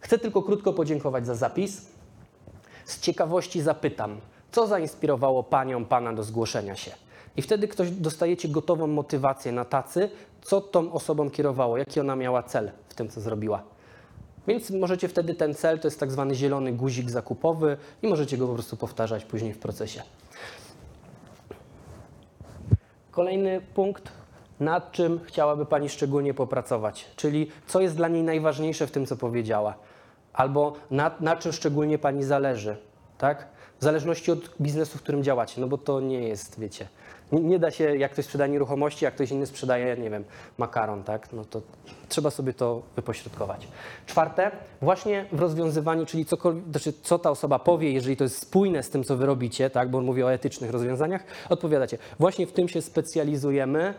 Chcę 0.00 0.18
tylko 0.18 0.42
krótko 0.42 0.72
podziękować 0.72 1.26
za 1.26 1.34
zapis. 1.34 1.86
Z 2.92 3.00
ciekawości 3.00 3.62
zapytam, 3.62 4.20
co 4.52 4.66
zainspirowało 4.66 5.42
panią, 5.42 5.84
pana 5.84 6.12
do 6.12 6.22
zgłoszenia 6.22 6.76
się? 6.76 6.90
I 7.36 7.42
wtedy 7.42 7.68
ktoś 7.68 7.90
dostajecie 7.90 8.48
gotową 8.48 8.86
motywację 8.86 9.52
na 9.52 9.64
tacy, 9.64 10.10
co 10.42 10.60
tą 10.60 10.92
osobą 10.92 11.30
kierowało, 11.30 11.76
jaki 11.76 12.00
ona 12.00 12.16
miała 12.16 12.42
cel 12.42 12.70
w 12.88 12.94
tym, 12.94 13.08
co 13.08 13.20
zrobiła. 13.20 13.62
Więc 14.46 14.70
możecie 14.70 15.08
wtedy 15.08 15.34
ten 15.34 15.54
cel, 15.54 15.78
to 15.80 15.86
jest 15.86 16.00
tak 16.00 16.10
zwany 16.10 16.34
zielony 16.34 16.72
guzik 16.72 17.10
zakupowy 17.10 17.76
i 18.02 18.08
możecie 18.08 18.38
go 18.38 18.46
po 18.46 18.54
prostu 18.54 18.76
powtarzać 18.76 19.24
później 19.24 19.52
w 19.52 19.58
procesie. 19.58 20.02
Kolejny 23.10 23.60
punkt, 23.74 24.12
nad 24.60 24.92
czym 24.92 25.20
chciałaby 25.24 25.66
Pani 25.66 25.88
szczególnie 25.88 26.34
popracować, 26.34 27.06
czyli 27.16 27.50
co 27.66 27.80
jest 27.80 27.96
dla 27.96 28.08
niej 28.08 28.22
najważniejsze 28.22 28.86
w 28.86 28.90
tym, 28.90 29.06
co 29.06 29.16
powiedziała, 29.16 29.74
albo 30.32 30.72
na, 30.90 31.10
na 31.20 31.36
czym 31.36 31.52
szczególnie 31.52 31.98
Pani 31.98 32.24
zależy, 32.24 32.76
tak? 33.18 33.46
W 33.80 33.84
zależności 33.84 34.32
od 34.32 34.38
biznesu, 34.60 34.98
w 34.98 35.02
którym 35.02 35.24
działacie, 35.24 35.60
no 35.60 35.66
bo 35.66 35.78
to 35.78 36.00
nie 36.00 36.28
jest, 36.28 36.60
wiecie, 36.60 36.88
nie, 37.32 37.40
nie 37.40 37.58
da 37.58 37.70
się, 37.70 37.96
jak 37.96 38.12
ktoś 38.12 38.24
sprzedaje 38.24 38.52
nieruchomości, 38.52 39.04
jak 39.04 39.14
ktoś 39.14 39.30
inny 39.30 39.46
sprzedaje, 39.46 39.96
nie 39.96 40.10
wiem, 40.10 40.24
makaron, 40.58 41.04
tak? 41.04 41.32
No 41.32 41.44
to 41.44 41.62
trzeba 42.08 42.30
sobie 42.30 42.52
to 42.54 42.82
wypośrodkować. 42.96 43.68
Czwarte, 44.06 44.50
właśnie 44.82 45.26
w 45.32 45.40
rozwiązywaniu, 45.40 46.06
czyli 46.06 46.26
znaczy 46.70 46.92
co 47.02 47.18
ta 47.18 47.30
osoba 47.30 47.58
powie, 47.58 47.92
jeżeli 47.92 48.16
to 48.16 48.24
jest 48.24 48.38
spójne 48.38 48.82
z 48.82 48.90
tym, 48.90 49.04
co 49.04 49.16
wy 49.16 49.26
robicie, 49.26 49.70
tak? 49.70 49.90
Bo 49.90 49.98
on 49.98 50.04
mówi 50.04 50.22
o 50.22 50.32
etycznych 50.32 50.70
rozwiązaniach, 50.70 51.24
odpowiadacie. 51.48 51.98
Właśnie 52.18 52.46
w 52.46 52.52
tym 52.52 52.68
się 52.68 52.82
specjalizujemy, 52.82 53.94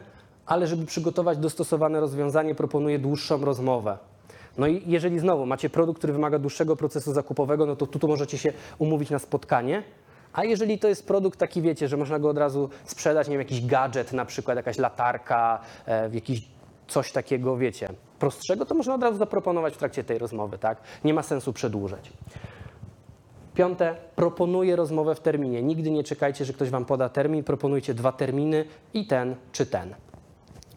ale 0.45 0.67
żeby 0.67 0.85
przygotować 0.85 1.37
dostosowane 1.37 1.99
rozwiązanie, 1.99 2.55
proponuję 2.55 2.99
dłuższą 2.99 3.45
rozmowę. 3.45 3.97
No 4.57 4.67
i 4.67 4.83
jeżeli 4.85 5.19
znowu 5.19 5.45
macie 5.45 5.69
produkt, 5.69 5.97
który 5.97 6.13
wymaga 6.13 6.39
dłuższego 6.39 6.75
procesu 6.75 7.13
zakupowego, 7.13 7.65
no 7.65 7.75
to 7.75 7.87
tu, 7.87 7.99
tu 7.99 8.07
możecie 8.07 8.37
się 8.37 8.53
umówić 8.77 9.09
na 9.09 9.19
spotkanie. 9.19 9.83
A 10.33 10.43
jeżeli 10.43 10.79
to 10.79 10.87
jest 10.87 11.07
produkt 11.07 11.39
taki, 11.39 11.61
wiecie, 11.61 11.87
że 11.87 11.97
można 11.97 12.19
go 12.19 12.29
od 12.29 12.37
razu 12.37 12.69
sprzedać, 12.85 13.27
nie 13.27 13.31
wiem, 13.31 13.41
jakiś 13.41 13.65
gadżet, 13.65 14.13
na 14.13 14.25
przykład 14.25 14.57
jakaś 14.57 14.77
latarka, 14.77 15.59
e, 15.87 16.09
jakiś 16.13 16.47
coś 16.87 17.11
takiego, 17.11 17.57
wiecie, 17.57 17.89
prostszego, 18.19 18.65
to 18.65 18.75
można 18.75 18.95
od 18.95 19.03
razu 19.03 19.17
zaproponować 19.17 19.73
w 19.73 19.77
trakcie 19.77 20.03
tej 20.03 20.17
rozmowy, 20.17 20.57
tak? 20.57 20.77
Nie 21.03 21.13
ma 21.13 21.23
sensu 21.23 21.53
przedłużać. 21.53 22.11
Piąte, 23.55 23.95
proponuję 24.15 24.75
rozmowę 24.75 25.15
w 25.15 25.19
terminie. 25.19 25.63
Nigdy 25.63 25.91
nie 25.91 26.03
czekajcie, 26.03 26.45
że 26.45 26.53
ktoś 26.53 26.69
wam 26.69 26.85
poda 26.85 27.09
termin, 27.09 27.43
proponujcie 27.43 27.93
dwa 27.93 28.11
terminy 28.11 28.65
i 28.93 29.07
ten 29.07 29.35
czy 29.51 29.65
ten. 29.65 29.95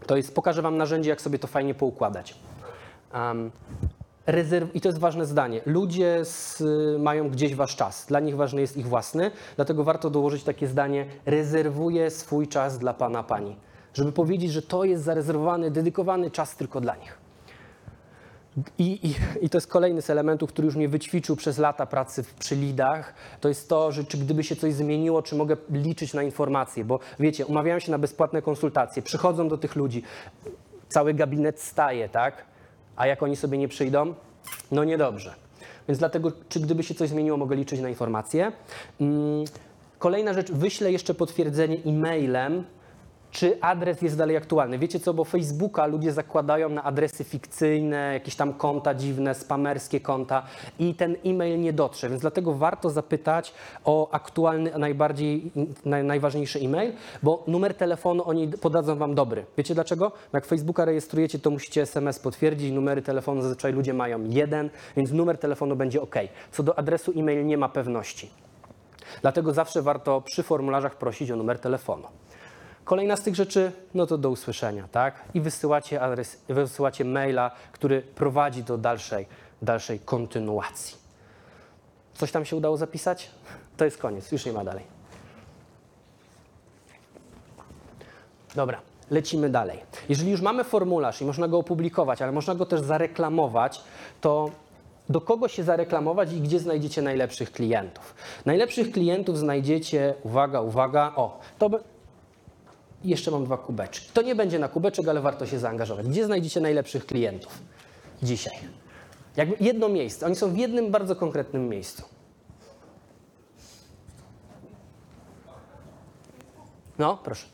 To 0.06 0.16
jest, 0.16 0.34
pokażę 0.34 0.62
wam 0.62 0.76
narzędzie, 0.76 1.10
jak 1.10 1.20
sobie 1.20 1.38
to 1.38 1.46
fajnie 1.46 1.74
poukładać. 1.74 2.34
Um. 3.14 3.50
I 4.74 4.80
to 4.80 4.88
jest 4.88 4.98
ważne 4.98 5.26
zdanie. 5.26 5.60
Ludzie 5.66 6.24
z, 6.24 6.62
mają 6.98 7.30
gdzieś 7.30 7.54
wasz 7.54 7.76
czas. 7.76 8.06
Dla 8.06 8.20
nich 8.20 8.36
ważny 8.36 8.60
jest 8.60 8.76
ich 8.76 8.88
własny, 8.88 9.30
dlatego 9.56 9.84
warto 9.84 10.10
dołożyć 10.10 10.44
takie 10.44 10.66
zdanie: 10.66 11.06
rezerwuję 11.26 12.10
swój 12.10 12.48
czas 12.48 12.78
dla 12.78 12.94
pana, 12.94 13.22
pani. 13.22 13.56
Żeby 13.94 14.12
powiedzieć, 14.12 14.52
że 14.52 14.62
to 14.62 14.84
jest 14.84 15.04
zarezerwowany, 15.04 15.70
dedykowany 15.70 16.30
czas 16.30 16.56
tylko 16.56 16.80
dla 16.80 16.96
nich. 16.96 17.18
I, 18.78 19.08
i, 19.08 19.14
I 19.44 19.50
to 19.50 19.56
jest 19.56 19.66
kolejny 19.66 20.02
z 20.02 20.10
elementów, 20.10 20.50
który 20.50 20.66
już 20.66 20.76
mnie 20.76 20.88
wyćwiczył 20.88 21.36
przez 21.36 21.58
lata 21.58 21.86
pracy 21.86 22.22
w, 22.22 22.34
przy 22.34 22.56
lidach. 22.56 23.14
To 23.40 23.48
jest 23.48 23.68
to, 23.68 23.92
że 23.92 24.04
czy 24.04 24.18
gdyby 24.18 24.44
się 24.44 24.56
coś 24.56 24.74
zmieniło, 24.74 25.22
czy 25.22 25.34
mogę 25.34 25.56
liczyć 25.70 26.14
na 26.14 26.22
informacje, 26.22 26.84
bo 26.84 26.98
wiecie, 27.20 27.46
umawiają 27.46 27.78
się 27.78 27.92
na 27.92 27.98
bezpłatne 27.98 28.42
konsultacje, 28.42 29.02
przychodzą 29.02 29.48
do 29.48 29.58
tych 29.58 29.76
ludzi, 29.76 30.02
cały 30.88 31.14
gabinet 31.14 31.60
staje, 31.60 32.08
tak? 32.08 32.44
A 32.96 33.06
jak 33.06 33.22
oni 33.22 33.36
sobie 33.36 33.58
nie 33.58 33.68
przyjdą? 33.68 34.14
No 34.70 34.84
niedobrze. 34.84 35.34
Więc 35.88 35.98
dlatego, 35.98 36.32
czy 36.48 36.60
gdyby 36.60 36.82
się 36.82 36.94
coś 36.94 37.08
zmieniło, 37.08 37.36
mogę 37.36 37.56
liczyć 37.56 37.80
na 37.80 37.88
informacje. 37.88 38.52
Mm, 39.00 39.44
Kolejna 39.98 40.32
rzecz, 40.34 40.52
wyślę 40.52 40.92
jeszcze 40.92 41.14
potwierdzenie 41.14 41.76
e-mailem, 41.86 42.64
czy 43.36 43.60
adres 43.60 44.02
jest 44.02 44.18
dalej 44.18 44.36
aktualny. 44.36 44.78
Wiecie 44.78 45.00
co, 45.00 45.14
bo 45.14 45.24
Facebooka 45.24 45.86
ludzie 45.86 46.12
zakładają 46.12 46.68
na 46.68 46.84
adresy 46.84 47.24
fikcyjne, 47.24 48.12
jakieś 48.12 48.36
tam 48.36 48.52
konta 48.52 48.94
dziwne, 48.94 49.34
spamerskie 49.34 50.00
konta 50.00 50.42
i 50.78 50.94
ten 50.94 51.16
e-mail 51.24 51.60
nie 51.60 51.72
dotrze, 51.72 52.08
więc 52.08 52.20
dlatego 52.20 52.54
warto 52.54 52.90
zapytać 52.90 53.54
o 53.84 54.10
aktualny, 54.10 54.78
najbardziej, 54.78 55.50
naj, 55.84 56.04
najważniejszy 56.04 56.58
e-mail, 56.58 56.92
bo 57.22 57.44
numer 57.46 57.74
telefonu 57.74 58.28
oni 58.28 58.48
podadzą 58.48 58.96
wam 58.96 59.14
dobry. 59.14 59.44
Wiecie 59.56 59.74
dlaczego? 59.74 60.12
Jak 60.32 60.46
Facebooka 60.46 60.84
rejestrujecie, 60.84 61.38
to 61.38 61.50
musicie 61.50 61.82
SMS 61.82 62.18
potwierdzić, 62.18 62.72
numery 62.72 63.02
telefonu 63.02 63.42
zazwyczaj 63.42 63.72
ludzie 63.72 63.94
mają 63.94 64.24
jeden, 64.24 64.70
więc 64.96 65.12
numer 65.12 65.38
telefonu 65.38 65.76
będzie 65.76 66.02
ok. 66.02 66.14
Co 66.52 66.62
do 66.62 66.78
adresu 66.78 67.12
e-mail 67.16 67.46
nie 67.46 67.58
ma 67.58 67.68
pewności. 67.68 68.30
Dlatego 69.22 69.52
zawsze 69.52 69.82
warto 69.82 70.20
przy 70.20 70.42
formularzach 70.42 70.98
prosić 70.98 71.30
o 71.30 71.36
numer 71.36 71.58
telefonu. 71.58 72.06
Kolejna 72.86 73.16
z 73.16 73.22
tych 73.22 73.34
rzeczy, 73.34 73.72
no 73.94 74.06
to 74.06 74.18
do 74.18 74.30
usłyszenia, 74.30 74.88
tak? 74.92 75.24
I 75.34 75.40
wysyłacie 75.40 76.00
adres, 76.00 76.40
wysyłacie 76.48 77.04
maila, 77.04 77.50
który 77.72 78.02
prowadzi 78.02 78.62
do 78.62 78.78
dalszej, 78.78 79.26
dalszej 79.62 80.00
kontynuacji. 80.00 80.96
Coś 82.14 82.32
tam 82.32 82.44
się 82.44 82.56
udało 82.56 82.76
zapisać? 82.76 83.30
To 83.76 83.84
jest 83.84 83.98
koniec, 83.98 84.32
już 84.32 84.46
nie 84.46 84.52
ma 84.52 84.64
dalej. 84.64 84.84
Dobra, 88.54 88.80
lecimy 89.10 89.50
dalej. 89.50 89.78
Jeżeli 90.08 90.30
już 90.30 90.40
mamy 90.40 90.64
formularz 90.64 91.22
i 91.22 91.24
można 91.24 91.48
go 91.48 91.58
opublikować, 91.58 92.22
ale 92.22 92.32
można 92.32 92.54
go 92.54 92.66
też 92.66 92.80
zareklamować, 92.80 93.80
to 94.20 94.50
do 95.08 95.20
kogo 95.20 95.48
się 95.48 95.62
zareklamować 95.62 96.32
i 96.32 96.40
gdzie 96.40 96.58
znajdziecie 96.58 97.02
najlepszych 97.02 97.52
klientów? 97.52 98.14
Najlepszych 98.44 98.92
klientów 98.92 99.38
znajdziecie, 99.38 100.14
uwaga, 100.22 100.60
uwaga, 100.60 101.12
o, 101.16 101.40
to 101.58 101.70
by, 103.02 103.08
jeszcze 103.08 103.30
mam 103.30 103.44
dwa 103.44 103.58
kubeczki. 103.58 104.10
To 104.12 104.22
nie 104.22 104.34
będzie 104.34 104.58
na 104.58 104.68
kubeczek, 104.68 105.08
ale 105.08 105.20
warto 105.20 105.46
się 105.46 105.58
zaangażować. 105.58 106.08
Gdzie 106.08 106.24
znajdziecie 106.26 106.60
najlepszych 106.60 107.06
klientów 107.06 107.58
dzisiaj? 108.22 108.54
Jakby 109.36 109.56
jedno 109.60 109.88
miejsce. 109.88 110.26
Oni 110.26 110.36
są 110.36 110.50
w 110.50 110.56
jednym 110.56 110.90
bardzo 110.90 111.16
konkretnym 111.16 111.68
miejscu. 111.68 112.02
No, 116.98 117.18
proszę. 117.24 117.46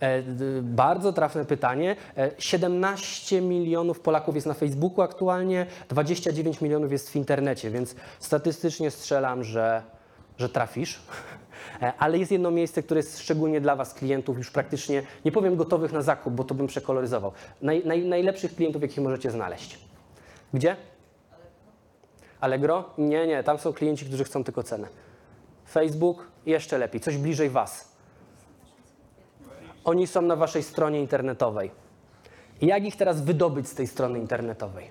E, 0.00 0.22
Bardzo 0.62 1.12
trafne 1.12 1.44
pytanie. 1.44 1.96
E, 2.16 2.30
17 2.38 3.40
milionów 3.40 4.00
Polaków 4.00 4.34
jest 4.34 4.46
na 4.46 4.54
Facebooku 4.54 5.02
aktualnie, 5.02 5.66
29 5.88 6.60
milionów 6.60 6.92
jest 6.92 7.10
w 7.10 7.16
internecie, 7.16 7.70
więc 7.70 7.94
statystycznie 8.20 8.90
strzelam, 8.90 9.44
że, 9.44 9.82
że 10.38 10.48
trafisz. 10.48 11.00
E, 11.82 11.92
Ale 11.98 12.18
jest 12.18 12.32
jedno 12.32 12.50
miejsce, 12.50 12.82
które 12.82 12.98
jest 12.98 13.20
szczególnie 13.20 13.60
dla 13.60 13.76
Was, 13.76 13.94
klientów, 13.94 14.38
już 14.38 14.50
praktycznie, 14.50 15.02
nie 15.24 15.32
powiem 15.32 15.56
gotowych 15.56 15.92
na 15.92 16.02
zakup, 16.02 16.34
bo 16.34 16.44
to 16.44 16.54
bym 16.54 16.66
przekoloryzował. 16.66 17.32
Naj, 17.62 17.82
naj, 17.84 18.04
najlepszych 18.04 18.54
klientów, 18.54 18.82
jakich 18.82 18.98
możecie 18.98 19.30
znaleźć. 19.30 19.78
Gdzie? 20.54 20.76
Allegro? 22.40 22.84
Nie, 22.98 23.26
nie, 23.26 23.42
tam 23.42 23.58
są 23.58 23.72
klienci, 23.72 24.06
którzy 24.06 24.24
chcą 24.24 24.44
tylko 24.44 24.62
cenę. 24.62 24.88
Facebook? 25.70 26.26
Jeszcze 26.46 26.78
lepiej, 26.78 27.00
coś 27.00 27.16
bliżej 27.16 27.50
Was. 27.50 27.96
Oni 29.84 30.06
są 30.06 30.22
na 30.22 30.36
waszej 30.36 30.62
stronie 30.62 31.00
internetowej. 31.00 31.70
Jak 32.62 32.84
ich 32.84 32.96
teraz 32.96 33.20
wydobyć 33.22 33.68
z 33.68 33.74
tej 33.74 33.86
strony 33.86 34.18
internetowej? 34.18 34.90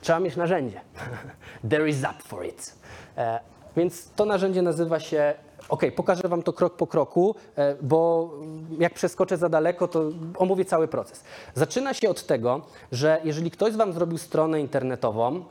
Trzeba 0.00 0.20
mieć 0.20 0.36
narzędzie. 0.36 0.80
There 1.70 1.88
is 1.88 2.00
up 2.00 2.22
for 2.24 2.46
it. 2.46 2.74
Więc 3.76 4.10
to 4.16 4.24
narzędzie 4.24 4.62
nazywa 4.62 5.00
się. 5.00 5.34
OK, 5.68 5.82
pokażę 5.96 6.28
Wam 6.28 6.42
to 6.42 6.52
krok 6.52 6.76
po 6.76 6.86
kroku, 6.86 7.34
e, 7.56 7.76
bo 7.82 8.30
jak 8.78 8.94
przeskoczę 8.94 9.36
za 9.36 9.48
daleko, 9.48 9.88
to 9.88 10.02
omówię 10.38 10.64
cały 10.64 10.88
proces. 10.88 11.24
Zaczyna 11.54 11.94
się 11.94 12.10
od 12.10 12.26
tego, 12.26 12.60
że 12.92 13.20
jeżeli 13.24 13.50
ktoś 13.50 13.72
z 13.72 13.76
Wam 13.76 13.92
zrobił 13.92 14.18
stronę 14.18 14.60
internetową, 14.60 15.44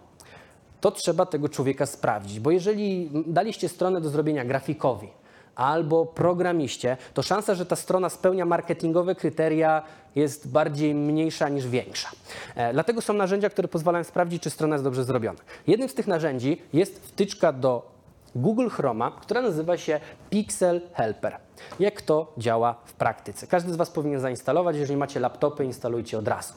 to 0.81 0.91
trzeba 0.91 1.25
tego 1.25 1.49
człowieka 1.49 1.85
sprawdzić, 1.85 2.39
bo 2.39 2.51
jeżeli 2.51 3.09
daliście 3.27 3.69
stronę 3.69 4.01
do 4.01 4.09
zrobienia 4.09 4.45
grafikowi 4.45 5.07
albo 5.55 6.05
programiście, 6.05 6.97
to 7.13 7.21
szansa, 7.21 7.55
że 7.55 7.65
ta 7.65 7.75
strona 7.75 8.09
spełnia 8.09 8.45
marketingowe 8.45 9.15
kryteria 9.15 9.81
jest 10.15 10.51
bardziej 10.51 10.95
mniejsza 10.95 11.49
niż 11.49 11.67
większa. 11.67 12.09
E, 12.55 12.73
dlatego 12.73 13.01
są 13.01 13.13
narzędzia, 13.13 13.49
które 13.49 13.67
pozwalają 13.67 14.03
sprawdzić, 14.03 14.43
czy 14.43 14.49
strona 14.49 14.75
jest 14.75 14.83
dobrze 14.83 15.03
zrobiona. 15.03 15.39
Jednym 15.67 15.89
z 15.89 15.93
tych 15.93 16.07
narzędzi 16.07 16.61
jest 16.73 17.07
wtyczka 17.07 17.53
do 17.53 17.90
Google 18.35 18.67
Chroma, 18.69 19.11
która 19.21 19.41
nazywa 19.41 19.77
się 19.77 19.99
Pixel 20.29 20.81
Helper. 20.93 21.37
Jak 21.79 22.01
to 22.01 22.33
działa 22.37 22.75
w 22.85 22.93
praktyce? 22.93 23.47
Każdy 23.47 23.73
z 23.73 23.75
Was 23.75 23.89
powinien 23.89 24.19
zainstalować. 24.19 24.75
Jeżeli 24.75 24.97
macie 24.99 25.19
laptopy, 25.19 25.65
instalujcie 25.65 26.17
od 26.17 26.27
razu. 26.27 26.53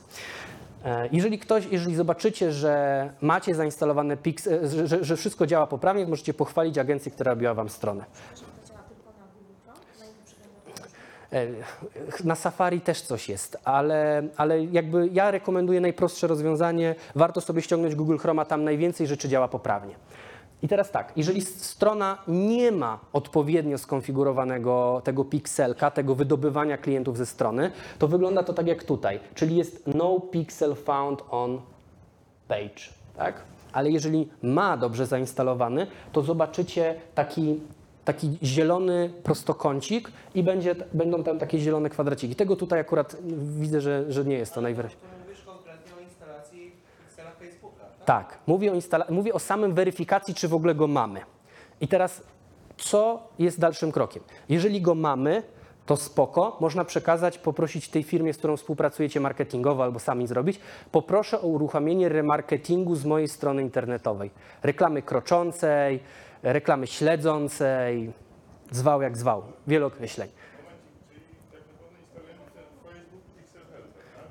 E, 0.85 1.09
Jeżeli 1.13 1.39
ktoś, 1.39 1.67
jeżeli 1.71 1.95
zobaczycie, 1.95 2.53
że 2.53 3.11
macie 3.21 3.55
zainstalowane 3.55 4.17
Pixel, 4.17 4.69
że, 4.87 5.05
że, 5.05 5.17
wszystko 5.17 5.47
działa 5.47 5.67
poprawnie, 5.67 6.07
możecie 6.07 6.35
pochwalić 6.35 6.79
agencję, 6.79 7.13
która 7.13 7.33
robiła 7.33 7.55
Wam 7.55 7.69
stronę. 7.69 8.05
E, 11.33 11.47
Na 12.25 12.35
Safari 12.35 12.81
też 12.81 13.03
coś 13.03 13.29
jest, 13.29 13.59
ale, 13.65 14.23
ale 14.37 14.65
jakby 14.65 15.09
ja 15.13 15.31
rekomenduję 15.31 15.81
najprostsze 15.81 16.27
rozwiązanie. 16.27 16.95
Warto 17.15 17.41
sobie 17.41 17.63
ściągnąć 17.63 17.95
Google 17.95 18.17
Chroma, 18.17 18.45
tam 18.45 18.65
najwięcej 18.65 19.07
rzeczy 19.07 19.29
działa 19.29 19.49
poprawnie. 19.49 19.95
I 20.65 20.69
teraz 20.69 20.91
tak, 20.91 21.13
jeżeli 21.17 21.43
strona 21.43 22.19
nie 22.29 22.73
ma 22.73 23.01
odpowiednio 23.13 23.79
skonfigurowanego 23.79 25.03
tego 25.05 25.25
pikselka, 25.25 25.91
tego 25.91 26.15
wydobywania 26.15 26.79
klientów 26.79 27.17
ze 27.17 27.27
strony, 27.27 27.71
to 27.99 28.09
wygląda 28.09 28.43
to 28.43 28.53
tak 28.53 28.67
jak 28.67 28.85
tutaj, 28.85 29.21
czyli 29.35 29.57
jest 29.57 29.83
no 29.95 30.21
pixel 30.21 30.75
found 30.75 31.23
on 31.31 31.61
page, 32.49 32.83
tak? 33.17 33.43
Ale 33.73 33.91
jeżeli 33.91 34.29
ma 34.43 34.77
dobrze 34.77 35.07
zainstalowany, 35.07 35.87
to 36.13 36.23
zobaczycie 36.23 36.95
taki, 37.15 37.61
taki 38.05 38.39
zielony 38.43 39.11
prostokącik 39.23 40.13
i 40.35 40.43
będzie, 40.43 40.75
będą 40.93 41.25
tam 41.25 41.39
takie 41.39 41.59
zielone 41.59 41.91
kwadraciki. 41.91 42.37
Tego 42.37 42.57
tutaj 42.57 42.81
akurat 42.81 43.17
widzę, 43.61 43.81
że, 43.81 44.13
że 44.13 44.25
nie 44.25 44.37
jest 44.37 44.55
to 44.55 44.61
najwyraźniej. 44.61 45.01
Mówisz 45.27 45.45
konkretnie 45.45 45.93
o 45.99 46.01
instalacji 46.01 46.73
Pixela 47.07 47.31
Facebooka, 47.31 47.85
Tak, 48.05 48.39
mówię 48.47 48.73
o, 48.73 48.75
instala- 48.75 49.11
mówię 49.11 49.35
o 49.35 49.39
samym 49.39 49.75
weryfikacji, 49.75 50.35
czy 50.35 50.49
w 50.49 50.55
ogóle 50.55 50.75
go 50.75 50.87
mamy. 50.87 51.21
I 51.81 51.89
teraz, 51.89 52.23
co 52.77 53.29
jest 53.39 53.61
dalszym 53.61 53.93
krokiem? 53.93 54.23
Jeżeli 54.49 54.83
go 54.83 54.95
mamy, 54.95 55.43
to 55.87 55.97
spoko, 55.97 56.57
można 56.61 56.85
przekazać, 56.85 57.39
poprosić 57.39 57.89
tej 57.89 58.03
firmie, 58.03 58.33
z 58.35 58.39
którą 58.39 58.57
współpracujecie 58.57 59.21
marketingowo 59.21 59.83
albo 59.83 59.99
sami 59.99 60.27
zrobić, 60.27 60.61
poproszę 60.93 61.41
o 61.41 61.47
uruchomienie 61.47 62.09
remarketingu 62.09 62.95
z 62.95 63.05
mojej 63.05 63.29
strony 63.29 63.63
internetowej. 63.63 64.31
Reklamy 64.63 65.03
kroczącej, 65.03 66.01
reklamy 66.43 66.87
śledzącej, 66.87 68.13
zwał 68.71 69.03
jak 69.03 69.17
zwał, 69.17 69.43
wiele 69.67 69.87
określeń. 69.87 70.29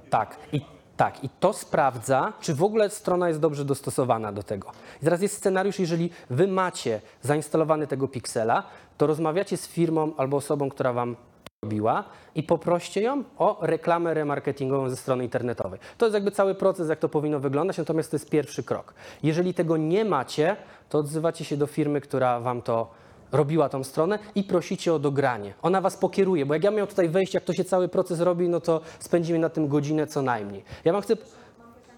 Tak. 0.10 0.38
I, 0.52 0.62
tak. 1.04 1.24
I 1.24 1.30
to 1.30 1.54
sprawdza, 1.54 2.34
czy 2.40 2.56
w 2.56 2.64
ogóle 2.64 2.90
strona 2.90 3.28
jest 3.28 3.40
dobrze 3.40 3.66
dostosowana 3.66 4.32
do 4.32 4.44
tego. 4.44 4.72
I 5.02 5.04
teraz 5.04 5.22
jest 5.22 5.38
scenariusz, 5.38 5.80
jeżeli 5.80 6.10
wy 6.30 6.48
macie 6.48 7.02
zainstalowany 7.22 7.88
tego 7.88 8.08
piksela, 8.08 8.64
to 8.98 9.08
rozmawiacie 9.08 9.58
z 9.58 9.68
firmą 9.68 10.12
albo 10.18 10.38
osobą, 10.38 10.70
która 10.70 10.94
wam 10.94 11.16
robiła 11.64 12.04
i 12.36 12.44
poproście 12.44 13.02
ją 13.02 13.24
o 13.38 13.58
reklamę 13.62 14.14
remarketingową 14.14 14.90
ze 14.90 14.96
strony 14.96 15.24
internetowej. 15.24 15.80
To 15.98 16.06
jest 16.06 16.14
jakby 16.14 16.32
cały 16.32 16.56
proces, 16.56 16.90
jak 16.90 17.00
to 17.00 17.10
powinno 17.10 17.40
wyglądać, 17.40 17.78
natomiast 17.78 18.12
to 18.12 18.16
jest 18.16 18.30
pierwszy 18.30 18.64
krok. 18.64 18.94
Jeżeli 19.24 19.54
tego 19.54 19.78
nie 19.78 20.06
macie, 20.06 20.56
to 20.90 20.98
odzywacie 20.98 21.46
się 21.46 21.58
do 21.58 21.68
firmy, 21.68 22.02
która 22.02 22.40
wam 22.40 22.62
to 22.62 22.92
robiła 23.34 23.70
tą 23.70 23.84
stronę 23.84 24.20
i 24.36 24.44
prosicie 24.44 24.94
o 24.94 25.00
dogranie. 25.00 25.54
Ona 25.62 25.82
was 25.82 25.98
pokieruje, 25.98 26.46
bo 26.46 26.54
jak 26.54 26.64
ja 26.64 26.72
miał 26.72 26.88
tutaj 26.88 27.10
wejść, 27.10 27.34
jak 27.34 27.44
to 27.44 27.54
się 27.54 27.64
cały 27.64 27.88
proces 27.88 28.20
robi, 28.20 28.50
no 28.50 28.60
to 28.60 28.82
spędzimy 29.00 29.40
na 29.40 29.50
tym 29.50 29.68
godzinę 29.68 30.08
co 30.08 30.22
najmniej. 30.22 30.64
Ja 30.86 30.94
wam 30.94 31.02
chcę... 31.02 31.14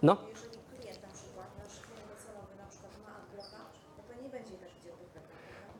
No? 0.02 0.18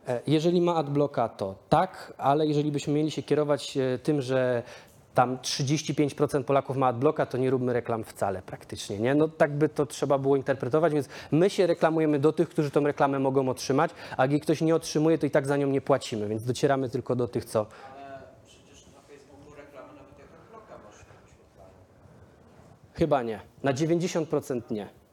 E, 0.08 0.22
jeżeli 0.28 0.62
ma 0.62 0.76
adblocka, 0.76 1.30
to 1.30 1.56
tak, 1.70 2.14
ale 2.18 2.48
jeżeli 2.48 2.72
byśmy 2.72 2.94
mieli 2.94 3.12
się 3.12 3.24
kierować 3.24 3.78
e, 3.78 4.00
tym, 4.00 4.22
że 4.22 4.64
tam 5.16 5.38
35% 5.38 6.44
Polaków 6.44 6.78
ma 6.78 6.88
adblocka, 6.88 7.26
to 7.26 7.38
nie 7.38 7.50
róbmy 7.50 7.74
reklam 7.74 8.04
wcale 8.04 8.42
praktycznie, 8.42 9.00
nie? 9.00 9.16
No 9.16 9.28
tak 9.28 9.52
by 9.52 9.70
to 9.70 9.86
trzeba 9.86 10.18
było 10.18 10.36
interpretować, 10.36 10.94
więc 10.94 11.10
my 11.32 11.50
się 11.50 11.68
reklamujemy 11.68 12.20
do 12.20 12.34
tych, 12.34 12.50
którzy 12.50 12.72
tą 12.72 12.84
reklamę 12.84 13.20
mogą 13.20 13.50
otrzymać, 13.50 13.92
a 14.18 14.26
jej 14.26 14.42
ktoś 14.42 14.62
nie 14.62 14.76
otrzymuje, 14.76 15.18
to 15.18 15.26
i 15.26 15.32
tak 15.32 15.48
za 15.48 15.58
nią 15.58 15.68
nie 15.68 15.82
płacimy, 15.82 16.28
więc 16.28 16.44
docieramy 16.44 16.90
tylko 16.90 17.16
do 17.16 17.28
tych, 17.28 17.46
co... 17.46 17.66
Chyba 22.94 23.24
nie. 23.24 23.40
Na 23.64 23.74
90% 23.74 24.62
nie. 24.72 25.05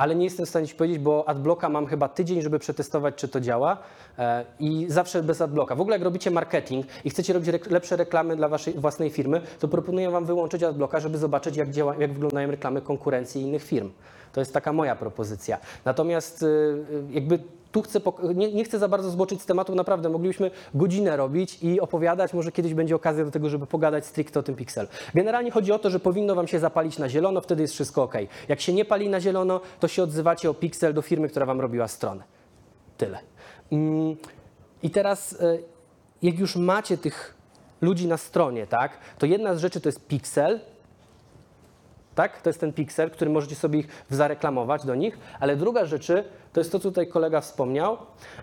Ale 0.00 0.14
nie 0.14 0.24
jestem 0.24 0.46
w 0.46 0.48
stanie 0.48 0.66
Ci 0.66 0.74
powiedzieć, 0.74 0.98
bo 0.98 1.28
adblocka 1.28 1.68
mam 1.68 1.86
chyba 1.86 2.08
tydzień, 2.08 2.42
żeby 2.42 2.58
przetestować, 2.58 3.14
czy 3.14 3.28
to 3.28 3.40
działa 3.40 3.76
e, 4.18 4.44
i 4.60 4.86
zawsze 4.88 5.22
bez 5.22 5.40
adblocka. 5.40 5.74
W 5.74 5.80
ogóle 5.80 5.96
jak 5.96 6.04
robicie 6.04 6.30
marketing 6.30 6.86
i 7.04 7.10
chcecie 7.10 7.32
robić 7.32 7.48
lepsze 7.70 7.96
reklamy 7.96 8.36
dla 8.36 8.48
Waszej 8.48 8.74
własnej 8.74 9.10
firmy, 9.10 9.40
to 9.58 9.68
proponuję 9.68 10.10
Wam 10.10 10.24
wyłączyć 10.24 10.62
adblocka, 10.62 11.00
żeby 11.00 11.18
zobaczyć, 11.18 11.56
jak, 11.56 11.70
działa, 11.70 11.96
jak 11.96 12.12
wyglądają 12.12 12.50
reklamy 12.50 12.80
konkurencji 12.80 13.42
innych 13.42 13.62
firm. 13.62 13.90
To 14.32 14.40
jest 14.40 14.54
taka 14.54 14.72
moja 14.72 14.96
propozycja. 14.96 15.58
Natomiast 15.84 16.42
y, 16.42 16.46
y, 16.46 17.04
jakby 17.10 17.38
tu 17.72 17.82
chcę, 17.82 18.00
nie, 18.34 18.52
nie 18.52 18.64
chcę 18.64 18.78
za 18.78 18.88
bardzo 18.88 19.10
zboczyć 19.10 19.42
z 19.42 19.46
tematu, 19.46 19.74
naprawdę 19.74 20.08
moglibyśmy 20.08 20.50
godzinę 20.74 21.16
robić 21.16 21.58
i 21.62 21.80
opowiadać, 21.80 22.34
może 22.34 22.52
kiedyś 22.52 22.74
będzie 22.74 22.96
okazja 22.96 23.24
do 23.24 23.30
tego, 23.30 23.48
żeby 23.48 23.66
pogadać 23.66 24.06
stricte 24.06 24.40
o 24.40 24.42
tym 24.42 24.56
pikselu. 24.56 24.88
Generalnie 25.14 25.50
chodzi 25.50 25.72
o 25.72 25.78
to, 25.78 25.90
że 25.90 26.00
powinno 26.00 26.34
Wam 26.34 26.48
się 26.48 26.58
zapalić 26.58 26.98
na 26.98 27.08
zielono, 27.08 27.40
wtedy 27.40 27.62
jest 27.62 27.74
wszystko 27.74 28.02
ok. 28.02 28.14
Jak 28.48 28.60
się 28.60 28.72
nie 28.72 28.84
pali 28.84 29.08
na 29.08 29.20
zielono, 29.20 29.60
to 29.80 29.88
się 29.88 30.02
odzywacie 30.02 30.50
o 30.50 30.54
piksel 30.54 30.94
do 30.94 31.02
firmy, 31.02 31.28
która 31.28 31.46
Wam 31.46 31.60
robiła 31.60 31.88
stronę. 31.88 32.24
Tyle. 32.96 33.18
Mm, 33.72 34.16
I 34.82 34.90
teraz, 34.90 35.32
y, 35.32 35.62
jak 36.22 36.38
już 36.38 36.56
macie 36.56 36.98
tych 36.98 37.34
ludzi 37.80 38.06
na 38.06 38.16
stronie, 38.16 38.66
tak, 38.66 38.98
to 39.18 39.26
jedna 39.26 39.54
z 39.54 39.58
rzeczy 39.58 39.80
to 39.80 39.88
jest 39.88 40.06
piksel, 40.06 40.60
tak? 42.20 42.42
To 42.42 42.50
jest 42.50 42.60
ten 42.60 42.72
piksel, 42.72 43.10
który 43.10 43.30
możecie 43.30 43.54
sobie 43.54 43.78
ich 43.78 43.88
zareklamować 44.10 44.86
do 44.86 44.94
nich, 44.94 45.18
ale 45.40 45.56
druga 45.56 45.84
rzeczy 45.84 46.24
to 46.52 46.60
jest 46.60 46.72
to, 46.72 46.78
co 46.78 46.88
tutaj 46.88 47.06
kolega 47.06 47.40
wspomniał, 47.40 47.96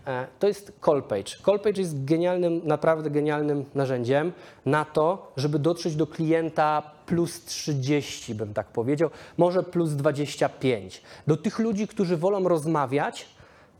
e, 0.07 0.27
to 0.39 0.47
jest 0.47 0.71
call 0.85 1.03
page. 1.03 1.31
Call 1.45 1.59
page 1.59 1.81
jest 1.81 2.05
genialnym, 2.05 2.61
naprawdę 2.63 3.09
genialnym 3.09 3.65
narzędziem 3.75 4.31
na 4.65 4.85
to, 4.85 5.31
żeby 5.37 5.59
dotrzeć 5.59 5.95
do 5.95 6.07
klienta 6.07 6.91
plus 7.05 7.45
30, 7.45 8.35
bym 8.35 8.53
tak 8.53 8.67
powiedział, 8.67 9.09
może 9.37 9.63
plus 9.63 9.91
25. 9.91 11.01
Do 11.27 11.37
tych 11.37 11.59
ludzi, 11.59 11.87
którzy 11.87 12.17
wolą 12.17 12.47
rozmawiać, 12.47 13.25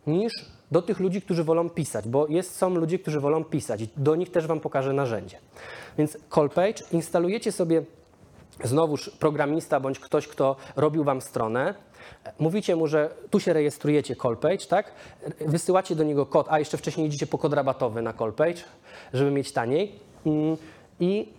niż 0.08 0.34
do 0.72 0.82
tych 0.82 1.00
ludzi, 1.00 1.22
którzy 1.22 1.44
wolą 1.44 1.70
pisać, 1.70 2.08
bo 2.08 2.28
jest, 2.28 2.56
są 2.56 2.70
ludzie, 2.76 3.00
którzy 3.00 3.20
wolą 3.20 3.44
pisać 3.44 3.82
do 3.98 4.16
nich 4.16 4.32
też 4.32 4.48
Wam 4.48 4.60
pokażę 4.60 4.94
narzędzie. 4.94 5.38
Więc 5.98 6.18
call 6.36 6.50
page 6.50 6.84
instalujecie 6.92 7.52
sobie 7.52 7.84
znowuż 8.64 9.10
programista 9.10 9.80
bądź 9.80 10.00
ktoś, 10.00 10.28
kto 10.28 10.56
robił 10.76 11.04
wam 11.04 11.22
stronę, 11.22 11.74
mówicie 12.40 12.76
mu, 12.76 12.88
że 12.88 13.10
tu 13.30 13.40
się 13.40 13.54
rejestrujecie 13.54 14.16
call 14.16 14.38
page, 14.38 14.66
tak? 14.70 14.92
Wysyłacie 15.40 15.96
do 15.96 16.04
niego 16.04 16.26
kod, 16.26 16.48
a 16.50 16.60
jeszcze 16.60 16.78
wcześniej 16.78 17.08
idziecie 17.08 17.28
po 17.28 17.38
kod 17.38 17.54
rabatowy 17.54 18.02
na 18.02 18.14
call 18.14 18.34
page, 18.34 18.62
żeby 19.14 19.32
mieć 19.32 19.52
taniej. 19.52 20.00
Mm, 20.26 20.58
I 21.00 21.30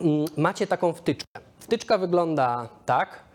mm, 0.00 0.24
macie 0.36 0.66
taką 0.66 0.92
wtyczkę. 0.92 1.40
Wtyczka 1.58 1.98
wygląda 1.98 2.68
tak. 2.86 3.26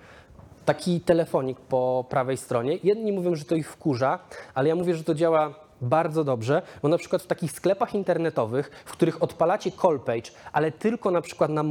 Taki 0.66 1.02
telefonik 1.02 1.60
po 1.60 2.06
prawej 2.10 2.38
stronie. 2.38 2.78
Jedni 2.84 3.12
mówią, 3.12 3.36
że 3.36 3.46
to 3.46 3.56
ich 3.56 3.72
wkurza, 3.72 4.20
ale 4.54 4.70
ja 4.70 4.76
mówię, 4.76 4.96
że 4.96 5.04
to 5.04 5.16
działa 5.16 5.54
bardzo 5.82 6.24
dobrze, 6.24 6.62
bo 6.82 6.90
na 6.90 6.98
przykład 6.98 7.22
w 7.22 7.28
takich 7.28 7.52
sklepach 7.52 7.96
internetowych, 7.96 8.84
w 8.86 8.92
których 8.92 9.24
odpalacie 9.24 9.72
call 9.72 10.00
page, 10.00 10.32
ale 10.52 10.72
tylko 10.72 11.12
na 11.12 11.22
przykład 11.22 11.52
na, 11.52 11.64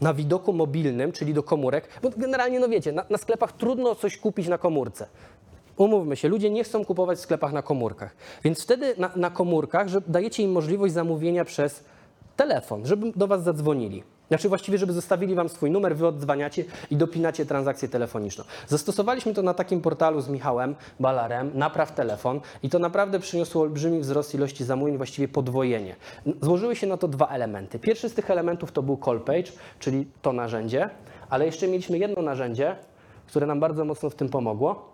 na 0.00 0.14
widoku 0.14 0.52
mobilnym, 0.52 1.12
czyli 1.12 1.34
do 1.34 1.42
komórek, 1.42 1.88
bo 2.02 2.10
generalnie, 2.16 2.60
no 2.60 2.68
wiecie, 2.68 2.92
na, 2.92 3.04
na 3.10 3.18
sklepach 3.18 3.52
trudno 3.52 3.94
coś 3.94 4.16
kupić 4.16 4.48
na 4.48 4.58
komórce. 4.58 5.06
Umówmy 5.76 6.16
się, 6.16 6.28
ludzie 6.28 6.50
nie 6.50 6.64
chcą 6.64 6.84
kupować 6.84 7.18
w 7.18 7.22
sklepach 7.22 7.52
na 7.52 7.62
komórkach. 7.62 8.16
Więc 8.44 8.62
wtedy 8.62 8.94
na, 8.98 9.10
na 9.16 9.30
komórkach 9.30 9.88
że 9.88 10.00
dajecie 10.00 10.42
im 10.42 10.52
możliwość 10.52 10.94
zamówienia 10.94 11.44
przez 11.44 11.84
telefon, 12.36 12.86
żeby 12.86 13.12
do 13.16 13.26
Was 13.26 13.42
zadzwonili. 13.42 14.02
Znaczy 14.32 14.48
właściwie, 14.48 14.78
żeby 14.78 14.92
zostawili 14.92 15.34
Wam 15.34 15.48
swój 15.48 15.70
numer, 15.70 15.96
Wy 15.96 16.06
odzwaniacie 16.06 16.64
i 16.90 16.96
dopinacie 16.96 17.46
transakcję 17.46 17.88
telefoniczną. 17.88 18.44
Zastosowaliśmy 18.68 19.34
to 19.34 19.42
na 19.42 19.54
takim 19.54 19.80
portalu 19.80 20.20
z 20.20 20.28
Michałem 20.28 20.74
Balarem, 21.00 21.50
Napraw 21.54 21.92
Telefon 21.92 22.40
i 22.62 22.70
to 22.70 22.78
naprawdę 22.78 23.18
przyniosło 23.18 23.62
olbrzymi 23.62 24.00
wzrost 24.00 24.34
ilości 24.34 24.64
zamówień, 24.64 24.96
właściwie 24.96 25.28
podwojenie. 25.28 25.96
Złożyły 26.42 26.76
się 26.76 26.86
na 26.86 26.96
to 26.96 27.08
dwa 27.08 27.28
elementy. 27.28 27.78
Pierwszy 27.78 28.08
z 28.08 28.14
tych 28.14 28.30
elementów 28.30 28.72
to 28.72 28.82
był 28.82 28.98
call 29.04 29.20
page, 29.20 29.52
czyli 29.78 30.06
to 30.22 30.32
narzędzie, 30.32 30.90
ale 31.30 31.46
jeszcze 31.46 31.68
mieliśmy 31.68 31.98
jedno 31.98 32.22
narzędzie, 32.22 32.76
które 33.26 33.46
nam 33.46 33.60
bardzo 33.60 33.84
mocno 33.84 34.10
w 34.10 34.14
tym 34.14 34.28
pomogło. 34.28 34.92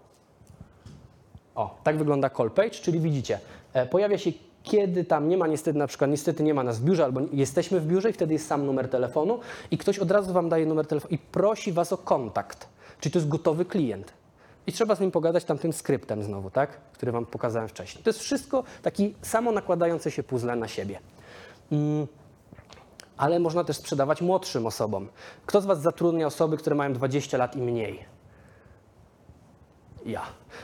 O, 1.54 1.78
tak 1.84 1.98
wygląda 1.98 2.30
call 2.30 2.50
page, 2.50 2.70
czyli 2.70 3.00
widzicie, 3.00 3.38
e, 3.72 3.86
pojawia 3.86 4.18
się 4.18 4.32
kiedy 4.70 5.04
tam 5.04 5.28
nie 5.28 5.36
ma 5.36 5.46
niestety, 5.46 5.78
na 5.78 5.86
przykład 5.86 6.10
niestety 6.10 6.42
nie 6.42 6.54
ma 6.54 6.62
nas 6.62 6.80
w 6.80 6.84
biurze 6.84 7.04
albo 7.04 7.20
jesteśmy 7.32 7.80
w 7.80 7.86
biurze 7.86 8.10
i 8.10 8.12
wtedy 8.12 8.32
jest 8.32 8.46
sam 8.46 8.66
numer 8.66 8.88
telefonu 8.88 9.40
i 9.70 9.78
ktoś 9.78 9.98
od 9.98 10.10
razu 10.10 10.32
wam 10.32 10.48
daje 10.48 10.66
numer 10.66 10.86
telefonu 10.86 11.14
i 11.14 11.18
prosi 11.18 11.72
was 11.72 11.92
o 11.92 11.98
kontakt. 11.98 12.68
Czyli 13.00 13.12
to 13.12 13.18
jest 13.18 13.28
gotowy 13.28 13.64
klient. 13.64 14.12
I 14.66 14.72
trzeba 14.72 14.94
z 14.94 15.00
nim 15.00 15.10
pogadać 15.10 15.44
tamtym 15.44 15.72
skryptem 15.72 16.22
znowu, 16.22 16.50
tak? 16.50 16.70
Który 16.92 17.12
wam 17.12 17.26
pokazałem 17.26 17.68
wcześniej. 17.68 18.04
To 18.04 18.10
jest 18.10 18.20
wszystko 18.20 18.64
taki 18.82 19.14
samo 19.22 19.52
nakładające 19.52 20.10
się 20.10 20.22
puzzle 20.22 20.56
na 20.56 20.68
siebie. 20.68 21.00
Mm. 21.72 22.06
Ale 23.16 23.38
można 23.38 23.64
też 23.64 23.76
sprzedawać 23.76 24.22
młodszym 24.22 24.66
osobom. 24.66 25.08
Kto 25.46 25.60
z 25.60 25.66
was 25.66 25.82
zatrudnia 25.82 26.26
osoby, 26.26 26.56
które 26.56 26.76
mają 26.76 26.92
20 26.92 27.38
lat 27.38 27.56
i 27.56 27.58
mniej? 27.58 28.04
Ja. 30.06 30.22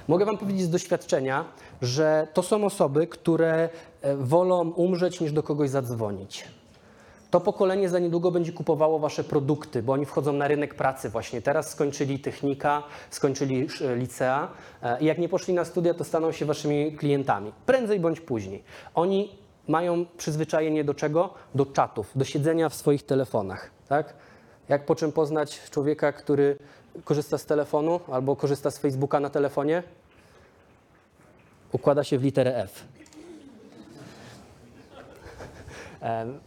Mogę 0.08 0.24
Wam 0.24 0.38
powiedzieć 0.38 0.62
z 0.62 0.70
doświadczenia, 0.70 1.44
że 1.82 2.28
to 2.34 2.42
są 2.42 2.64
osoby, 2.64 3.06
które 3.06 3.68
wolą 4.16 4.70
umrzeć 4.70 5.20
niż 5.20 5.32
do 5.32 5.42
kogoś 5.42 5.70
zadzwonić. 5.70 6.44
To 7.34 7.40
pokolenie 7.40 7.88
za 7.88 7.98
niedługo 7.98 8.30
będzie 8.30 8.52
kupowało 8.52 8.98
Wasze 8.98 9.24
produkty, 9.24 9.82
bo 9.82 9.92
oni 9.92 10.06
wchodzą 10.06 10.32
na 10.32 10.48
rynek 10.48 10.74
pracy 10.74 11.10
właśnie. 11.10 11.42
Teraz 11.42 11.70
skończyli 11.70 12.18
technika, 12.18 12.82
skończyli 13.10 13.68
e, 13.80 13.96
licea 13.96 14.48
e, 14.82 15.00
i 15.00 15.04
jak 15.04 15.18
nie 15.18 15.28
poszli 15.28 15.54
na 15.54 15.64
studia, 15.64 15.94
to 15.94 16.04
staną 16.04 16.32
się 16.32 16.46
Waszymi 16.46 16.92
klientami. 16.92 17.52
Prędzej 17.66 18.00
bądź 18.00 18.20
później. 18.20 18.62
Oni 18.94 19.38
mają 19.68 20.06
przyzwyczajenie 20.16 20.84
do 20.84 20.94
czego? 20.94 21.34
Do 21.54 21.66
czatów, 21.66 22.10
do 22.14 22.24
siedzenia 22.24 22.68
w 22.68 22.74
swoich 22.74 23.06
telefonach. 23.06 23.70
Tak? 23.88 24.14
Jak 24.68 24.86
po 24.86 24.94
czym 24.94 25.12
poznać 25.12 25.70
człowieka, 25.70 26.12
który 26.12 26.58
korzysta 27.04 27.38
z 27.38 27.46
telefonu 27.46 28.00
albo 28.12 28.36
korzysta 28.36 28.70
z 28.70 28.78
Facebooka 28.78 29.20
na 29.20 29.30
telefonie? 29.30 29.82
Układa 31.72 32.04
się 32.04 32.18
w 32.18 32.22
literę 32.22 32.56
F. 32.56 32.84
Em, 35.93 35.93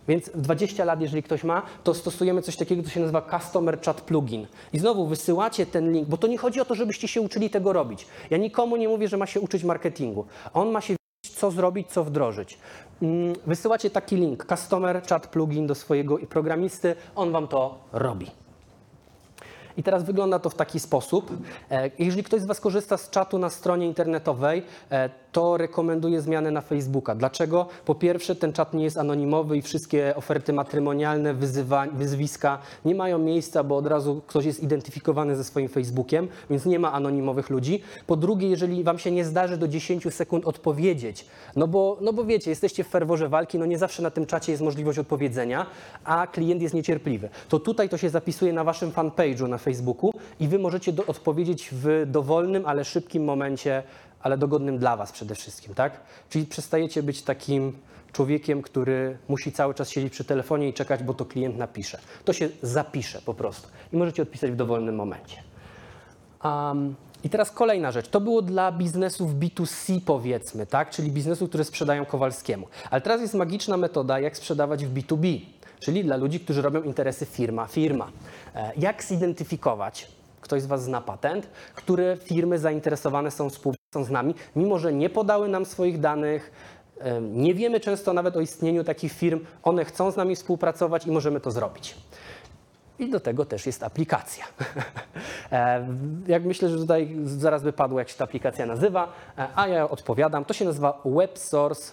Więc 0.08 0.30
20 0.36 0.86
lat, 0.86 1.02
jeżeli 1.02 1.24
ktoś 1.24 1.44
ma, 1.44 1.62
to 1.84 1.94
stosujemy 1.94 2.42
coś 2.42 2.56
takiego, 2.56 2.84
co 2.84 2.90
się 2.90 3.00
nazywa 3.00 3.22
Customer 3.40 3.82
Chat 3.82 4.02
Plugin. 4.02 4.48
I 4.74 4.80
znowu 4.80 5.08
wysyłacie 5.08 5.66
ten 5.66 5.92
link, 5.94 6.08
bo 6.08 6.18
to 6.18 6.28
nie 6.28 6.38
chodzi 6.38 6.62
o 6.62 6.66
to, 6.66 6.76
żebyście 6.76 7.08
się 7.08 7.22
uczyli 7.22 7.50
tego 7.50 7.74
robić. 7.74 8.08
Ja 8.30 8.38
nikomu 8.38 8.78
nie 8.78 8.88
mówię, 8.88 9.08
że 9.08 9.18
ma 9.18 9.26
się 9.26 9.40
uczyć 9.40 9.64
marketingu. 9.64 10.26
On 10.54 10.72
ma 10.72 10.82
się 10.82 10.96
wiedzieć, 11.24 11.40
co 11.40 11.52
zrobić, 11.52 11.88
co 11.88 12.04
wdrożyć. 12.04 12.58
Mm, 13.02 13.36
Wysyłacie 13.48 13.90
taki 13.90 14.16
link, 14.16 14.46
Customer 14.46 15.04
Chat 15.04 15.28
Plugin 15.28 15.68
do 15.68 15.76
swojego 15.76 16.18
programisty, 16.18 16.96
on 17.16 17.32
wam 17.32 17.48
to 17.48 17.80
robi. 17.94 18.47
I 19.78 19.84
teraz 19.84 20.04
wygląda 20.04 20.40
to 20.40 20.50
w 20.50 20.56
taki 20.56 20.80
sposób. 20.80 21.32
E, 21.72 21.92
Jeżeli 22.00 22.24
ktoś 22.24 22.42
z 22.42 22.46
Was 22.46 22.60
korzysta 22.60 22.98
z 22.98 23.10
czatu 23.10 23.40
na 23.40 23.50
stronie 23.50 23.86
internetowej, 23.86 24.64
e, 24.92 25.10
to 25.32 25.58
rekomenduję 25.58 26.22
zmianę 26.22 26.52
na 26.52 26.62
Facebooka. 26.62 27.16
Dlaczego? 27.16 27.68
Po 27.86 27.96
pierwsze, 27.96 28.36
ten 28.36 28.54
czat 28.54 28.74
nie 28.74 28.84
jest 28.84 28.98
anonimowy 28.98 29.58
i 29.58 29.62
wszystkie 29.62 30.14
oferty 30.16 30.54
matrymonialne, 30.54 31.34
wyzywa, 31.34 31.86
wyzwiska 31.94 32.60
nie 32.86 32.96
mają 32.96 33.18
miejsca, 33.20 33.64
bo 33.64 33.78
od 33.78 33.88
razu 33.88 34.22
ktoś 34.28 34.46
jest 34.46 34.64
identyfikowany 34.64 35.36
ze 35.36 35.44
swoim 35.44 35.70
Facebookiem, 35.70 36.28
więc 36.50 36.66
nie 36.66 36.80
ma 36.80 36.94
anonimowych 36.94 37.50
ludzi. 37.50 37.82
Po 38.08 38.16
drugie, 38.16 38.50
jeżeli 38.50 38.84
Wam 38.84 39.00
się 39.00 39.12
nie 39.12 39.26
zdarzy 39.26 39.58
do 39.58 39.68
10 39.68 40.14
sekund 40.14 40.46
odpowiedzieć, 40.46 41.26
no 41.56 41.68
bo, 41.68 41.98
no 42.02 42.14
bo 42.14 42.26
wiecie, 42.26 42.50
jesteście 42.50 42.84
w 42.84 42.88
ferworze 42.88 43.30
walki, 43.30 43.60
no 43.60 43.66
nie 43.66 43.78
zawsze 43.78 44.04
na 44.04 44.12
tym 44.12 44.26
czacie 44.26 44.52
jest 44.52 44.64
możliwość 44.64 45.00
odpowiedzenia, 45.00 45.66
a 46.04 46.28
klient 46.28 46.62
jest 46.62 46.74
niecierpliwy. 46.76 47.30
To 47.50 47.60
tutaj 47.60 47.90
to 47.90 47.98
się 47.98 48.10
zapisuje 48.10 48.54
na 48.54 48.64
Waszym 48.64 48.92
fanpage'u 48.92 49.50
na 49.50 49.58
Facebooku 49.58 49.67
i 50.40 50.48
Wy 50.48 50.60
możecie 50.60 50.94
do, 50.94 51.06
odpowiedzieć 51.06 51.70
w 51.72 52.04
dowolnym, 52.06 52.66
ale 52.66 52.86
szybkim 52.86 53.24
momencie, 53.24 53.84
ale 54.22 54.38
dogodnym 54.38 54.78
dla 54.78 54.98
Was 54.98 55.12
przede 55.12 55.36
wszystkim, 55.36 55.74
tak? 55.74 56.00
Czyli 56.30 56.46
przestajecie 56.46 57.04
być 57.04 57.22
takim 57.22 57.74
człowiekiem, 58.12 58.62
który 58.62 59.18
musi 59.28 59.52
cały 59.52 59.74
czas 59.74 59.90
siedzieć 59.90 60.14
przy 60.14 60.24
telefonie 60.24 60.70
i 60.70 60.74
czekać, 60.74 61.04
bo 61.04 61.14
to 61.14 61.26
klient 61.26 61.58
napisze. 61.58 62.00
To 62.26 62.34
się 62.34 62.50
zapisze 62.62 63.22
po 63.22 63.34
prostu 63.34 63.68
i 63.94 63.98
możecie 63.98 64.24
odpisać 64.24 64.52
w 64.52 64.56
dowolnym 64.56 64.96
momencie. 64.96 65.44
Um, 66.44 66.96
I 67.24 67.30
teraz 67.30 67.52
kolejna 67.52 67.92
rzecz. 67.92 68.08
To 68.08 68.22
było 68.22 68.42
dla 68.42 68.72
biznesów 68.72 69.36
B2C 69.36 70.02
powiedzmy, 70.06 70.66
tak? 70.66 70.90
Czyli 70.90 71.12
biznesów, 71.12 71.50
które 71.50 71.64
sprzedają 71.64 72.06
Kowalskiemu. 72.06 72.68
Ale 72.92 73.02
teraz 73.02 73.22
jest 73.22 73.34
magiczna 73.34 73.78
metoda, 73.78 74.20
jak 74.20 74.38
sprzedawać 74.38 74.86
w 74.86 74.94
B2B, 74.94 75.42
czyli 75.80 76.04
dla 76.04 76.18
ludzi, 76.18 76.40
którzy 76.40 76.62
robią 76.62 76.82
interesy 76.84 77.26
firma, 77.26 77.68
firma. 77.68 78.08
E, 78.56 78.72
Jak 78.78 79.04
zidentyfikować, 79.04 80.08
ktoś 80.42 80.62
z 80.62 80.66
Was 80.66 80.84
zna 80.84 81.02
patent, 81.02 81.50
które 81.76 82.18
firmy 82.24 82.60
zainteresowane 82.60 83.32
są 83.32 83.50
współpracą 83.50 84.04
z 84.04 84.10
nami, 84.10 84.36
mimo 84.56 84.80
że 84.80 84.94
nie 84.94 85.10
podały 85.10 85.48
nam 85.48 85.66
swoich 85.66 86.00
danych, 86.00 86.52
e, 87.00 87.22
nie 87.22 87.54
wiemy 87.54 87.80
często 87.80 88.14
nawet 88.14 88.38
o 88.38 88.42
istnieniu 88.42 88.84
takich 88.84 89.14
firm, 89.14 89.40
one 89.64 89.86
chcą 89.86 90.12
z 90.12 90.16
nami 90.16 90.36
współpracować 90.36 91.06
i 91.08 91.12
możemy 91.12 91.40
to 91.40 91.52
zrobić. 91.52 91.96
I 93.00 93.10
do 93.10 93.20
tego 93.20 93.46
też 93.46 93.66
jest 93.66 93.84
aplikacja. 93.84 94.46
E, 95.52 95.88
jak 96.28 96.46
myślę, 96.46 96.70
że 96.70 96.78
tutaj 96.78 97.16
zaraz 97.26 97.64
by 97.64 97.74
padło, 97.74 98.00
jak 98.00 98.10
się 98.10 98.16
ta 98.18 98.24
aplikacja 98.24 98.66
nazywa, 98.66 99.14
a 99.56 99.68
ja 99.68 99.90
odpowiadam. 99.90 100.46
To 100.46 100.54
się 100.54 100.66
nazywa 100.66 101.02
WebSource. 101.06 101.92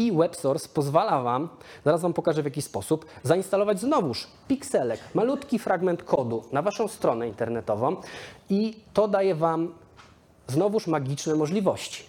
I 0.00 0.12
WebSource 0.12 0.68
pozwala 0.68 1.22
Wam, 1.22 1.48
zaraz 1.84 2.00
Wam 2.00 2.12
pokażę 2.12 2.42
w 2.42 2.44
jaki 2.44 2.62
sposób, 2.62 3.06
zainstalować 3.22 3.80
znowuż 3.80 4.26
pikselek, 4.48 5.00
malutki 5.14 5.58
fragment 5.58 6.02
kodu 6.02 6.44
na 6.52 6.62
Waszą 6.62 6.88
stronę 6.88 7.28
internetową 7.28 7.96
i 8.50 8.76
to 8.94 9.08
daje 9.08 9.34
Wam 9.34 9.74
znowuż 10.48 10.86
magiczne 10.86 11.34
możliwości. 11.34 12.04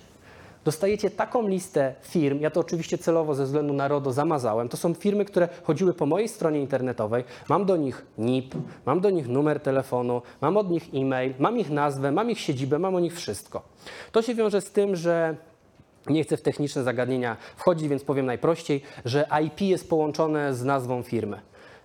Dostajecie 0.66 1.10
taką 1.10 1.48
listę 1.48 1.96
firm, 2.02 2.40
ja 2.40 2.52
to 2.52 2.60
oczywiście 2.60 2.98
celowo 2.98 3.36
ze 3.36 3.46
względu 3.46 3.74
na 3.74 3.88
RODO 3.88 4.12
zamazałem, 4.12 4.70
to 4.70 4.78
są 4.78 4.94
firmy, 4.94 5.26
które 5.26 5.50
chodziły 5.64 5.94
po 5.94 6.06
mojej 6.06 6.28
stronie 6.28 6.60
internetowej, 6.60 7.24
mam 7.50 7.66
do 7.66 7.78
nich 7.78 8.06
NIP, 8.18 8.56
mam 8.86 9.00
do 9.00 9.10
nich 9.10 9.28
numer 9.28 9.60
telefonu, 9.60 10.22
mam 10.42 10.58
od 10.58 10.70
nich 10.70 10.90
e-mail, 10.94 11.34
mam 11.40 11.60
ich 11.60 11.70
nazwę, 11.70 12.12
mam 12.12 12.30
ich 12.30 12.40
siedzibę, 12.40 12.80
mam 12.80 12.96
o 12.96 13.00
nich 13.00 13.16
wszystko. 13.16 13.62
To 14.12 14.22
się 14.22 14.36
wiąże 14.36 14.62
z 14.62 14.72
tym, 14.72 14.96
że 14.96 15.36
nie 16.08 16.24
chcę 16.24 16.38
w 16.38 16.42
techniczne 16.42 16.84
zagadnienia 16.84 17.38
wchodzić, 17.56 17.88
więc 17.88 18.04
powiem 18.04 18.26
najprościej, 18.26 18.82
że 19.06 19.28
IP 19.46 19.62
jest 19.62 19.90
połączone 19.90 20.56
z 20.56 20.64
nazwą 20.64 21.04
firmy. 21.04 21.42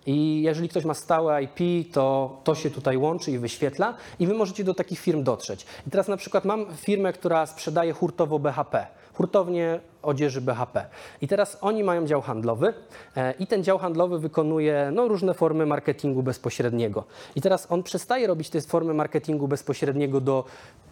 I 0.07 0.43
jeżeli 0.43 0.69
ktoś 0.69 0.85
ma 0.85 0.95
stałe 0.95 1.43
IP, 1.43 1.93
to 1.93 2.37
to 2.45 2.55
się 2.55 2.71
tutaj 2.71 2.97
łączy 2.97 3.31
i 3.31 3.39
wyświetla 3.39 3.95
i 4.19 4.27
wy 4.27 4.35
możecie 4.35 4.65
do 4.65 4.75
takich 4.75 4.99
firm 4.99 5.23
dotrzeć. 5.23 5.67
I 5.87 5.91
teraz 5.91 6.09
na 6.09 6.17
przykład 6.17 6.45
mam 6.45 6.67
firmę, 6.77 7.13
która 7.13 7.47
sprzedaje 7.47 7.93
hurtowo 7.93 8.39
BHP, 8.39 8.87
hurtownie 9.15 9.81
odzieży 10.03 10.41
BHP. 10.41 10.87
I 11.21 11.29
teraz 11.29 11.59
oni 11.61 11.85
mają 11.85 12.07
dział 12.07 12.21
handlowy 12.23 12.75
e, 13.17 13.35
i 13.39 13.47
ten 13.47 13.65
dział 13.65 13.79
handlowy 13.79 14.19
wykonuje 14.19 14.91
no, 14.95 15.09
różne 15.09 15.35
formy 15.35 15.67
marketingu 15.67 16.23
bezpośredniego. 16.23 17.05
I 17.37 17.41
teraz 17.41 17.67
on 17.71 17.83
przestaje 17.83 18.27
robić 18.27 18.51
te 18.51 18.61
formy 18.61 18.95
marketingu 18.95 19.49
bezpośredniego 19.49 20.21
do 20.21 20.45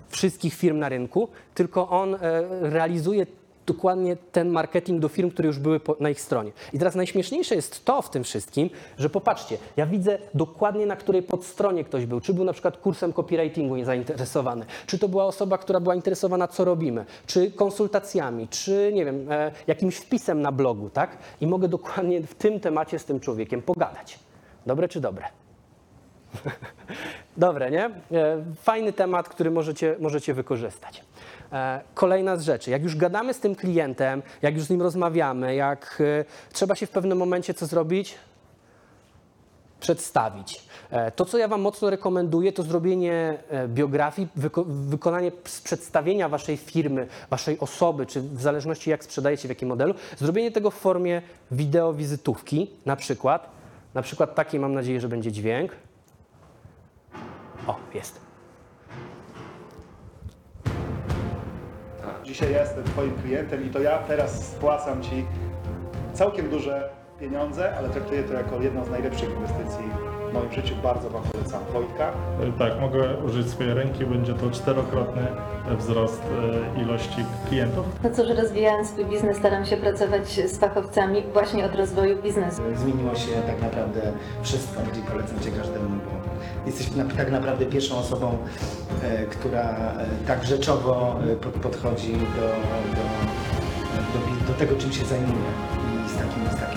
wszystkich 0.08 0.54
firm 0.54 0.78
na 0.78 0.88
rynku, 0.88 1.28
tylko 1.54 1.88
on 1.88 2.14
e, 2.14 2.18
realizuje 2.60 3.26
dokładnie 3.66 4.16
ten 4.32 4.48
marketing 4.48 5.00
do 5.00 5.08
firm, 5.08 5.30
które 5.30 5.46
już 5.46 5.58
były 5.58 5.80
na 6.00 6.10
ich 6.10 6.20
stronie. 6.20 6.52
I 6.72 6.78
teraz 6.78 6.94
najśmieszniejsze 6.94 7.54
jest 7.54 7.84
to 7.84 8.02
w 8.02 8.10
tym 8.10 8.24
wszystkim, 8.24 8.70
że 8.98 9.10
popatrzcie, 9.10 9.58
ja 9.76 9.86
widzę 9.86 10.18
dokładnie 10.34 10.86
na 10.86 10.96
której 10.96 11.22
podstronie 11.22 11.84
ktoś 11.84 12.06
był. 12.06 12.20
Czy 12.20 12.34
był 12.34 12.44
na 12.44 12.52
przykład 12.52 12.76
kursem 12.76 13.12
copywritingu 13.12 13.84
zainteresowany, 13.84 14.66
czy 14.86 14.98
to 14.98 15.08
była 15.08 15.24
osoba, 15.24 15.58
która 15.58 15.80
była 15.80 15.94
interesowana, 15.94 16.48
co 16.48 16.64
robimy, 16.64 17.04
czy 17.26 17.50
konsultacjami, 17.50 18.48
czy 18.48 18.90
nie 18.94 19.04
wiem, 19.04 19.32
e, 19.32 19.52
jakimś 19.66 19.96
wpisem 19.96 20.42
na 20.42 20.52
blogu, 20.52 20.90
tak? 20.90 21.18
I 21.40 21.46
mogę 21.46 21.68
dokładnie 21.68 22.22
w 22.22 22.34
tym 22.34 22.60
temacie 22.60 22.98
z 22.98 23.04
tym 23.04 23.20
człowiekiem 23.20 23.62
pogadać. 23.62 24.18
Dobre 24.66 24.88
czy 24.88 25.00
dobre? 25.00 25.24
Dobre, 27.36 27.70
nie? 27.70 27.84
E, 27.84 27.90
Fajny 28.62 28.92
temat, 28.92 29.28
który 29.28 29.50
możecie, 29.50 29.96
możecie 30.00 30.34
wykorzystać. 30.34 31.04
E, 31.52 31.80
Kolejna 31.94 32.36
z 32.36 32.42
rzeczy, 32.42 32.70
jak 32.70 32.82
już 32.82 32.96
gadamy 32.96 33.34
z 33.34 33.40
tym 33.40 33.54
klientem, 33.54 34.22
jak 34.42 34.54
już 34.54 34.64
z 34.64 34.70
nim 34.70 34.82
rozmawiamy, 34.82 35.54
jak 35.54 35.98
e, 36.20 36.24
trzeba 36.52 36.74
się 36.74 36.86
w 36.86 36.90
pewnym 36.90 37.18
momencie 37.18 37.54
co 37.54 37.66
zrobić? 37.66 38.14
Przedstawić. 39.80 40.60
To, 41.16 41.24
co 41.24 41.38
ja 41.38 41.48
Wam 41.48 41.60
mocno 41.60 41.90
rekomenduję, 41.90 42.52
to 42.52 42.62
zrobienie 42.62 43.38
biografii, 43.68 44.28
wyko- 44.38 44.64
wykonanie 44.66 45.32
przedstawienia 45.64 46.28
Waszej 46.28 46.56
firmy, 46.56 47.06
Waszej 47.30 47.58
osoby, 47.58 48.06
czy 48.06 48.20
w 48.20 48.40
zależności 48.40 48.90
jak 48.90 49.04
sprzedajecie, 49.04 49.48
w 49.48 49.50
jakim 49.50 49.68
modelu, 49.68 49.94
zrobienie 50.18 50.50
tego 50.50 50.70
w 50.70 50.74
formie 50.74 51.22
wideo 51.50 51.92
wizytówki, 51.92 52.70
na 52.86 52.96
przykład. 52.96 53.50
Na 53.94 54.02
przykład 54.02 54.34
taki 54.34 54.58
mam 54.58 54.74
nadzieję, 54.74 55.00
że 55.00 55.08
będzie 55.08 55.32
dźwięk. 55.32 55.72
O, 57.66 57.76
jest. 57.94 58.20
Dzisiaj 62.24 62.52
ja 62.52 62.60
jestem 62.60 62.84
Twoim 62.84 63.12
klientem 63.22 63.66
i 63.66 63.70
to 63.70 63.80
ja 63.80 63.98
teraz 63.98 64.48
spłacam 64.48 65.02
Ci 65.02 65.24
całkiem 66.12 66.50
duże 66.50 66.88
pieniądze, 67.20 67.76
ale 67.78 67.88
traktuję 67.88 68.22
to 68.22 68.32
jako 68.34 68.60
jedną 68.62 68.84
z 68.84 68.90
najlepszych 68.90 69.30
inwestycji 69.30 69.84
w 70.30 70.32
moim 70.34 70.52
życiu. 70.52 70.74
Bardzo 70.82 71.10
Wam 71.10 71.22
polecam 71.32 71.60
Wojtka. 71.72 72.12
Tak, 72.58 72.80
mogę 72.80 73.16
użyć 73.16 73.50
swojej 73.50 73.74
ręki, 73.74 74.06
będzie 74.06 74.34
to 74.34 74.50
czterokrotny 74.50 75.26
wzrost 75.78 76.22
e, 76.76 76.82
ilości 76.82 77.24
klientów. 77.48 77.86
No 78.04 78.10
cóż, 78.10 78.28
rozwijając 78.38 78.88
swój 78.90 79.04
biznes, 79.04 79.36
staram 79.36 79.64
się 79.64 79.76
pracować 79.76 80.28
z 80.28 80.58
fachowcami 80.58 81.22
właśnie 81.32 81.64
od 81.66 81.74
rozwoju 81.74 82.22
biznesu. 82.22 82.62
Zmieniło 82.74 83.14
się 83.14 83.32
tak 83.46 83.62
naprawdę 83.62 84.12
wszystko, 84.42 84.80
gdzie 84.92 85.00
polecam 85.02 85.40
Cię 85.40 85.50
każdemu, 85.50 85.88
bo 85.88 86.23
jesteś 86.66 86.88
tak 87.16 87.30
naprawdę 87.30 87.66
pierwszą 87.66 87.98
osobą, 87.98 88.38
e, 89.02 89.26
która 89.26 89.62
e, 89.62 90.06
tak 90.26 90.44
rzeczowo 90.44 91.16
e, 91.32 91.36
pod, 91.36 91.52
podchodzi 91.54 92.12
do, 92.12 92.46
do, 92.96 93.04
do, 94.12 94.52
do 94.52 94.58
tego, 94.58 94.76
czym 94.76 94.92
się 94.92 95.04
zajmuje 95.04 95.50
i 96.06 96.08
z 96.08 96.16
takim, 96.16 96.58
z 96.58 96.60
takim 96.60 96.73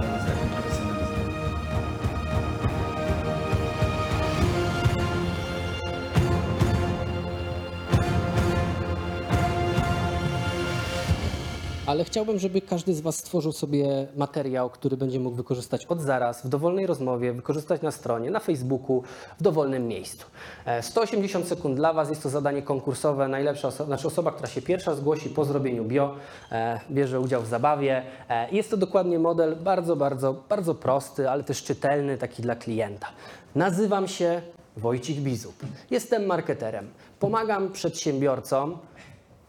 Ale 11.88 12.04
chciałbym, 12.04 12.40
żeby 12.40 12.62
każdy 12.62 12.94
z 12.94 13.02
Was 13.02 13.16
stworzył 13.18 13.52
sobie 13.52 14.08
materiał, 14.16 14.70
który 14.70 14.98
będzie 14.98 15.20
mógł 15.20 15.36
wykorzystać 15.36 15.86
od 15.86 16.02
zaraz, 16.02 16.46
w 16.46 16.50
dowolnej 16.50 16.88
rozmowie, 16.88 17.34
wykorzystać 17.34 17.82
na 17.82 17.92
stronie, 17.92 18.32
na 18.32 18.40
Facebooku, 18.40 19.04
w 19.40 19.44
dowolnym 19.44 19.88
miejscu. 19.88 20.26
E, 20.66 20.84
180 20.84 21.48
sekund 21.48 21.76
dla 21.76 21.94
Was, 21.94 22.10
jest 22.10 22.24
to 22.24 22.30
zadanie 22.30 22.62
konkursowe. 22.62 23.28
Najlepsza 23.28 23.68
osoba, 23.68 23.86
znaczy 23.88 24.08
osoba, 24.08 24.32
która 24.32 24.48
się 24.48 24.62
pierwsza 24.62 24.96
zgłosi 24.96 25.30
po 25.30 25.46
zrobieniu 25.46 25.86
bio, 25.86 26.16
e, 26.52 26.80
bierze 26.92 27.20
udział 27.20 27.42
w 27.42 27.48
zabawie. 27.48 28.04
E, 28.30 28.52
Jest 28.52 28.70
to 28.72 28.78
dokładnie 28.78 29.20
model 29.20 29.56
bardzo, 29.56 29.96
bardzo, 29.96 30.34
bardzo 30.50 30.76
prosty, 30.76 31.30
ale 31.30 31.44
też 31.44 31.64
czytelny, 31.64 32.18
taki 32.18 32.42
dla 32.42 32.56
klienta. 32.56 33.08
Nazywam 33.56 34.08
się 34.08 34.42
Wojcik 34.78 35.18
Bizub. 35.20 35.56
Jestem 35.92 36.26
marketerem. 36.26 36.88
Pomagam 37.20 37.72
przedsiębiorcom 37.72 38.78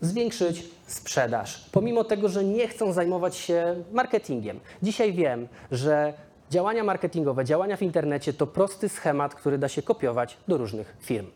zwiększyć 0.00 0.64
sprzedaż, 0.86 1.64
pomimo 1.72 2.04
tego, 2.04 2.28
że 2.28 2.44
nie 2.44 2.68
chcą 2.68 2.92
zajmować 2.92 3.36
się 3.36 3.84
marketingiem. 3.92 4.60
Dzisiaj 4.82 5.12
wiem, 5.12 5.48
że 5.70 6.12
działania 6.50 6.84
marketingowe, 6.84 7.44
działania 7.44 7.76
w 7.76 7.82
internecie 7.82 8.32
to 8.32 8.46
prosty 8.46 8.88
schemat, 8.88 9.34
który 9.34 9.58
da 9.58 9.68
się 9.68 9.82
kopiować 9.82 10.36
do 10.48 10.56
różnych 10.58 10.96
firm. 11.00 11.26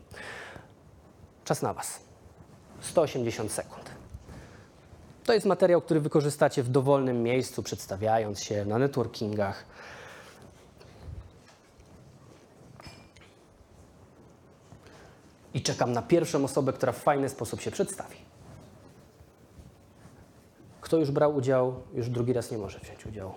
Czas 1.44 1.62
na 1.62 1.74
Was. 1.74 2.00
180 2.80 3.52
sekund. 3.52 3.90
To 5.24 5.32
jest 5.32 5.46
materiał, 5.46 5.80
który 5.80 6.00
wykorzystacie 6.00 6.62
w 6.62 6.68
dowolnym 6.68 7.22
miejscu, 7.22 7.62
przedstawiając 7.62 8.42
się 8.42 8.64
na 8.64 8.78
networkingach. 8.78 9.64
I 15.54 15.62
czekam 15.62 15.92
na 15.92 16.02
pierwszą 16.02 16.44
osobę, 16.44 16.72
która 16.72 16.92
w 16.92 16.98
fajny 16.98 17.28
sposób 17.28 17.60
się 17.60 17.70
przedstawi. 17.70 18.16
Kto 20.92 20.98
już 20.98 21.10
brał 21.10 21.36
udział, 21.36 21.74
już 21.94 22.08
drugi 22.08 22.32
raz 22.32 22.50
nie 22.50 22.58
może 22.58 22.78
wziąć 22.78 23.06
udziału. 23.06 23.32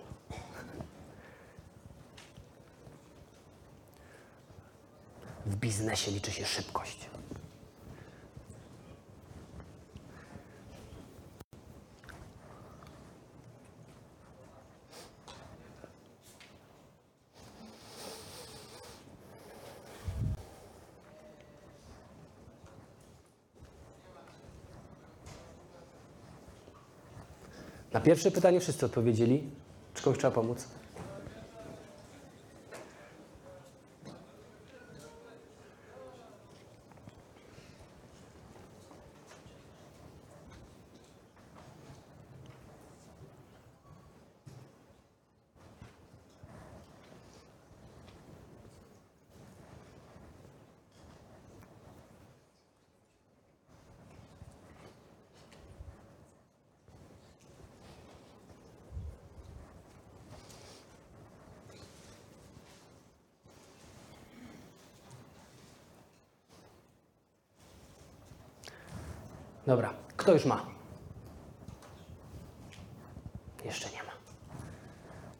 W 5.45 5.55
biznesie 5.55 6.11
liczy 6.11 6.31
się 6.31 6.45
szybkość. 6.45 7.09
Na 27.95 28.01
pierwsze 28.01 28.31
pytanie 28.31 28.59
wszyscy 28.59 28.85
odpowiedzieli. 28.85 29.43
Czy 29.93 30.03
komuś 30.03 30.19
trzeba 30.19 30.31
pomóc? 30.31 30.67
Dobra, 69.67 69.93
kto 70.25 70.33
już 70.33 70.45
ma? 70.45 70.65
Jeszcze 73.65 73.89
nie 73.89 74.03
ma. 74.03 74.11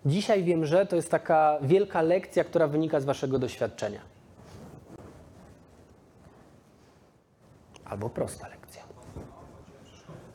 Dzisiaj 0.05 0.43
wiem, 0.43 0.65
że 0.65 0.85
to 0.85 0.95
jest 0.95 1.11
taka 1.11 1.57
wielka 1.61 2.01
lekcja, 2.01 2.43
która 2.43 2.67
wynika 2.67 2.99
z 2.99 3.05
waszego 3.05 3.39
doświadczenia. 3.39 4.01
Albo 7.85 8.09
prosta 8.09 8.47
lekcja. 8.47 8.83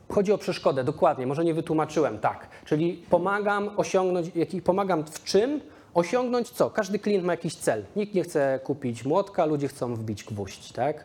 Chodzi 0.09 0.32
o 0.32 0.38
przeszkodę, 0.38 0.84
dokładnie, 0.84 1.26
może 1.26 1.44
nie 1.44 1.55
wytłumaczyłem, 1.55 2.18
tak. 2.18 2.48
Czyli 2.64 3.05
pomagam 3.11 3.70
osiągnąć, 3.76 4.30
pomagam 4.64 5.05
w 5.05 5.24
czym? 5.24 5.61
Osiągnąć 5.94 6.51
co? 6.51 6.70
Każdy 6.70 6.98
klient 6.98 7.24
ma 7.24 7.32
jakiś 7.32 7.55
cel. 7.55 7.84
Nikt 7.96 8.14
nie 8.14 8.22
chce 8.22 8.61
kupić 8.64 9.05
młotka, 9.05 9.44
ludzie 9.44 9.68
chcą 9.68 9.94
wbić 9.94 10.24
gwóźdź, 10.24 10.72
tak? 10.72 11.05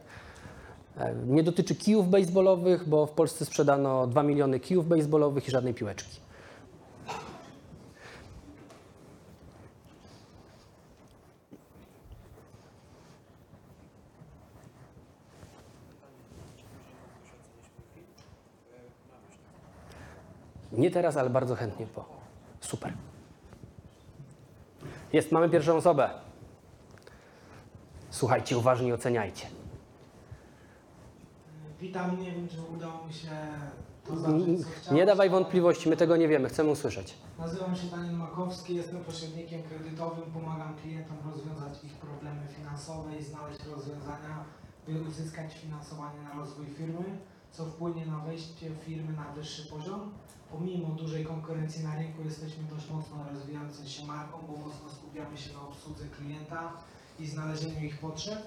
E, 0.98 1.16
Nie 1.28 1.44
dotyczy 1.44 1.76
kijów 1.76 2.10
baseballowych, 2.10 2.90
bo 2.90 3.06
w 3.06 3.12
Polsce 3.12 3.46
sprzedano 3.46 4.08
2 4.08 4.24
miliony 4.24 4.60
kijów 4.60 4.88
baseballowych 4.88 5.48
i 5.48 5.52
żadnej 5.52 5.74
piłeczki. 5.74 6.20
Nie 20.72 20.92
teraz, 20.92 21.18
ale 21.18 21.30
bardzo 21.30 21.56
chętnie 21.56 21.88
po. 21.88 22.06
Super. 22.62 22.94
Jest, 25.14 25.32
mamy 25.32 25.50
pierwszą 25.50 25.76
osobę. 25.76 26.10
Słuchajcie, 28.10 28.58
uważnie 28.58 28.94
oceniajcie. 28.94 29.48
Witam, 31.86 32.22
nie 32.22 32.32
wiem, 32.32 32.48
czy 32.48 32.58
udało 32.76 33.08
mi 33.08 33.14
się 33.14 33.30
to 34.06 34.16
co 34.16 34.70
chciałem. 34.78 34.96
Nie 34.98 35.06
dawaj 35.06 35.30
wątpliwości, 35.30 35.90
my 35.90 35.98
tego 35.98 36.18
nie 36.18 36.28
wiemy, 36.28 36.50
chcemy 36.50 36.70
usłyszeć. 36.72 37.18
Nazywam 37.40 37.76
się 37.76 37.88
Daniel 37.88 38.16
Makowski, 38.16 38.76
jestem 38.76 39.04
pośrednikiem 39.04 39.64
kredytowym, 39.64 40.24
pomagam 40.34 40.76
klientom 40.82 41.18
rozwiązać 41.32 41.84
ich 41.84 41.94
problemy 41.94 42.42
finansowe 42.58 43.18
i 43.20 43.24
znaleźć 43.24 43.60
rozwiązania, 43.76 44.36
by 44.88 45.02
uzyskać 45.10 45.54
finansowanie 45.54 46.22
na 46.22 46.34
rozwój 46.42 46.66
firmy, 46.66 47.06
co 47.52 47.66
wpłynie 47.66 48.06
na 48.06 48.20
wejście 48.20 48.72
firmy 48.86 49.14
na 49.14 49.32
wyższy 49.36 49.70
poziom. 49.70 50.12
Pomimo 50.52 50.88
dużej 50.88 51.26
konkurencji 51.26 51.84
na 51.84 51.96
rynku 51.96 52.22
jesteśmy 52.24 52.64
dość 52.64 52.90
mocno 52.90 53.16
rozwijającą 53.34 53.86
się 53.86 54.06
marką, 54.06 54.38
bo 54.48 54.54
mocno 54.54 54.90
skupiamy 54.90 55.38
się 55.38 55.54
na 55.54 55.62
obsłudze 55.62 56.06
klienta 56.18 56.74
i 57.20 57.28
znalezieniu 57.28 57.86
ich 57.86 57.98
potrzeb. 58.00 58.40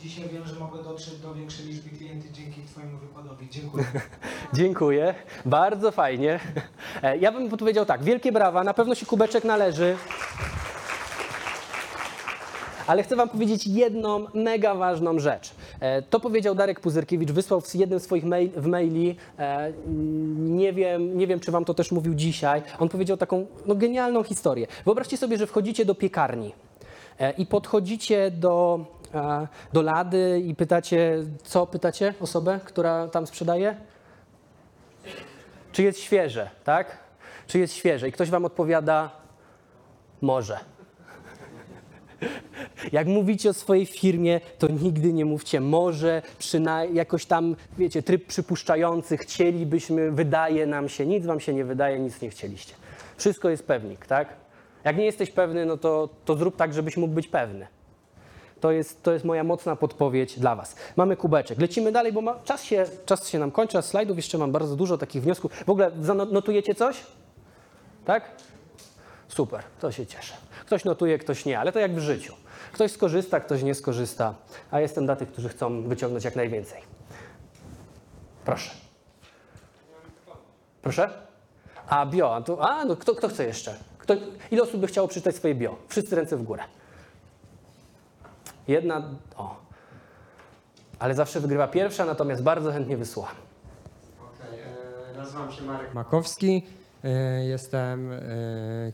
Dzisiaj 0.00 0.28
wiem, 0.32 0.46
że 0.46 0.54
mogę 0.60 0.82
dotrzeć 0.82 1.14
do 1.18 1.34
większej 1.34 1.66
liczby 1.66 1.90
klientów 1.90 2.30
dzięki 2.32 2.60
Twojemu 2.62 2.98
wykładowi. 2.98 3.48
Dziękuję. 3.50 3.84
Dziękuję, 4.54 5.14
bardzo 5.46 5.90
fajnie. 5.90 6.40
E, 7.02 7.16
Ja 7.16 7.32
bym 7.32 7.48
powiedział 7.48 7.86
tak, 7.86 8.02
wielkie 8.02 8.32
brawa, 8.32 8.64
na 8.64 8.74
pewno 8.74 8.94
się 8.94 9.06
kubeczek 9.06 9.44
należy. 9.44 9.96
Ale 12.86 13.02
chcę 13.02 13.16
Wam 13.16 13.28
powiedzieć 13.28 13.66
jedną 13.66 14.26
mega 14.34 14.74
ważną 14.74 15.18
rzecz. 15.18 15.50
E, 15.80 16.02
To 16.02 16.20
powiedział 16.20 16.54
Darek 16.54 16.80
Puzyrkiewicz, 16.80 17.30
wysłał 17.30 17.60
w 17.60 17.74
jednym 17.74 17.98
z 18.00 18.02
swoich 18.02 18.24
mail, 18.24 18.50
w 18.56 18.66
maili. 18.66 19.16
e, 19.38 19.72
Nie 20.36 20.72
wiem, 20.72 21.18
nie 21.18 21.26
wiem, 21.26 21.40
czy 21.40 21.50
Wam 21.52 21.64
to 21.64 21.74
też 21.74 21.92
mówił 21.92 22.14
dzisiaj. 22.14 22.62
On 22.78 22.88
powiedział 22.88 23.16
taką 23.16 23.46
no, 23.66 23.74
genialną 23.74 24.22
historię. 24.22 24.66
Wyobraźcie 24.84 25.16
sobie, 25.16 25.38
że 25.38 25.46
wchodzicie 25.46 25.84
do 25.84 25.94
piekarni 25.94 26.52
i 27.38 27.46
podchodzicie 27.46 28.30
do, 28.30 28.80
do 29.72 29.82
lady 29.82 30.42
i 30.46 30.54
pytacie, 30.54 31.18
co 31.42 31.66
pytacie 31.66 32.14
osobę, 32.20 32.60
która 32.64 33.08
tam 33.08 33.26
sprzedaje? 33.26 33.76
Czy 35.72 35.82
jest 35.82 36.00
świeże, 36.00 36.50
tak? 36.64 36.98
Czy 37.46 37.58
jest 37.58 37.74
świeże? 37.74 38.08
I 38.08 38.12
ktoś 38.12 38.30
Wam 38.30 38.44
odpowiada, 38.44 39.10
może. 40.20 40.58
Jak 42.92 43.06
mówicie 43.06 43.50
o 43.50 43.52
swojej 43.52 43.86
firmie, 43.86 44.40
to 44.58 44.68
nigdy 44.68 45.12
nie 45.12 45.24
mówcie 45.24 45.60
może, 45.60 46.22
przynajmniej 46.38 46.96
jakoś 46.96 47.26
tam, 47.26 47.56
wiecie, 47.78 48.02
tryb 48.02 48.26
przypuszczający, 48.26 49.16
chcielibyśmy, 49.16 50.10
wydaje 50.10 50.66
nam 50.66 50.88
się, 50.88 51.06
nic 51.06 51.26
wam 51.26 51.40
się 51.40 51.54
nie 51.54 51.64
wydaje, 51.64 51.98
nic 51.98 52.22
nie 52.22 52.30
chcieliście. 52.30 52.74
Wszystko 53.16 53.48
jest 53.48 53.66
pewnik, 53.66 54.06
tak? 54.06 54.28
Jak 54.84 54.96
nie 54.96 55.04
jesteś 55.04 55.30
pewny, 55.30 55.66
no 55.66 55.76
to, 55.76 56.08
to 56.24 56.36
zrób 56.36 56.56
tak, 56.56 56.74
żebyś 56.74 56.96
mógł 56.96 57.14
być 57.14 57.28
pewny. 57.28 57.66
To 58.64 58.72
jest, 58.72 59.02
to 59.02 59.12
jest 59.12 59.24
moja 59.24 59.44
mocna 59.44 59.76
podpowiedź 59.76 60.38
dla 60.38 60.56
Was. 60.56 60.76
Mamy 60.96 61.16
kubeczek. 61.16 61.58
Lecimy 61.58 61.92
dalej, 61.92 62.12
bo 62.12 62.20
ma, 62.20 62.38
czas, 62.44 62.64
się, 62.64 62.86
czas 63.06 63.28
się 63.28 63.38
nam 63.38 63.50
kończy, 63.50 63.78
a 63.78 63.82
slajdów 63.82 64.16
jeszcze 64.16 64.38
mam 64.38 64.52
bardzo 64.52 64.76
dużo 64.76 64.98
takich 64.98 65.22
wniosków. 65.22 65.52
W 65.66 65.70
ogóle 65.70 65.90
zanotujecie 66.00 66.74
coś? 66.74 66.96
Tak? 68.04 68.30
Super, 69.28 69.62
to 69.80 69.92
się 69.92 70.06
cieszę. 70.06 70.34
Ktoś 70.66 70.84
notuje, 70.84 71.18
ktoś 71.18 71.44
nie, 71.44 71.58
ale 71.60 71.72
to 71.72 71.78
jak 71.78 71.94
w 71.94 71.98
życiu. 71.98 72.34
Ktoś 72.72 72.92
skorzysta, 72.92 73.40
ktoś 73.40 73.62
nie 73.62 73.74
skorzysta, 73.74 74.34
a 74.70 74.80
jestem 74.80 75.06
dla 75.06 75.16
tych, 75.16 75.28
którzy 75.32 75.48
chcą 75.48 75.82
wyciągnąć 75.82 76.24
jak 76.24 76.36
najwięcej. 76.36 76.82
Proszę. 78.44 78.70
Proszę? 80.82 81.10
A 81.88 82.06
bio, 82.06 82.34
a, 82.36 82.42
to, 82.42 82.70
a 82.70 82.84
no 82.84 82.96
kto, 82.96 83.14
kto 83.14 83.28
chce 83.28 83.44
jeszcze? 83.44 83.74
Kto, 83.98 84.14
ile 84.50 84.62
osób 84.62 84.80
by 84.80 84.86
chciało 84.86 85.08
przeczytać 85.08 85.36
swoje 85.36 85.54
bio? 85.54 85.76
Wszyscy 85.88 86.16
ręce 86.16 86.36
w 86.36 86.42
górę. 86.42 86.62
Jedna, 88.68 89.02
o. 89.36 89.56
Ale 90.98 91.14
zawsze 91.14 91.40
wygrywa 91.40 91.68
pierwsza, 91.68 92.04
natomiast 92.04 92.42
bardzo 92.42 92.72
chętnie 92.72 92.96
wysłucham. 92.96 93.36
Nazywam 95.16 95.52
się 95.52 95.62
Marek 95.62 95.94
Makowski, 95.94 96.66
e, 97.04 97.44
jestem 97.44 98.12
e, 98.12 98.18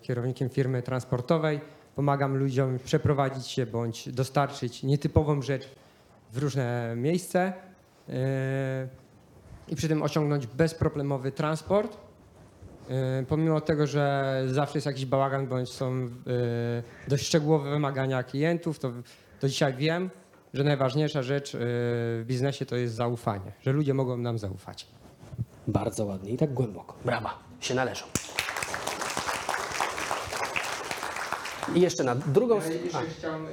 kierownikiem 0.03 0.49
firmy 0.49 0.83
transportowej. 0.83 1.61
Pomagam 1.97 2.37
ludziom 2.37 2.79
przeprowadzić 2.79 3.47
się 3.47 3.67
bądź 3.67 4.09
dostarczyć 4.09 4.83
nietypową 4.83 5.43
rzecz 5.43 5.69
w 6.33 6.39
różne 6.39 6.93
miejsce 6.97 7.53
e, 8.09 8.89
i 9.69 9.77
przy 9.77 9.89
tym 9.89 10.03
osiągnąć 10.03 10.47
bezproblemowy 10.47 11.33
transport. 11.33 11.97
E, 12.91 13.25
Pomimo 13.29 13.61
tego, 13.61 13.87
że 13.87 14.43
zawsze 14.47 14.79
jest 14.79 14.87
jakiś 14.87 15.07
bałagan 15.07 15.47
bądź 15.47 15.69
są 15.69 15.93
e, 15.93 16.09
dość 17.09 17.27
szczegółowe 17.27 17.71
wymagania 17.71 18.23
klientów, 18.23 18.79
to, 18.79 18.93
to 19.41 19.49
dzisiaj 19.49 19.75
wiem, 19.75 20.11
że 20.55 20.65
najważniejsza 20.65 21.23
rzecz 21.23 21.55
e, 21.55 21.59
w 21.59 22.23
biznesie 22.27 22.67
to 22.67 22.77
jest 22.77 22.95
zaufanie, 22.95 23.53
że 23.63 23.73
ludzie 23.73 23.95
mogą 23.95 24.17
nam 24.17 24.39
zaufać. 24.39 24.87
Bardzo 25.69 26.05
ładnie 26.05 26.31
i 26.31 26.37
tak 26.37 26.53
głęboko. 26.55 26.95
Brawa, 27.05 27.39
się 27.61 27.75
należą. 27.75 28.05
I 31.75 31.81
jeszcze 31.81 32.05
na 32.05 32.15
drugą 32.15 32.55
Ja 32.57 32.61
stronę. 32.63 33.09
chciałem, 33.19 33.47
e, 33.47 33.49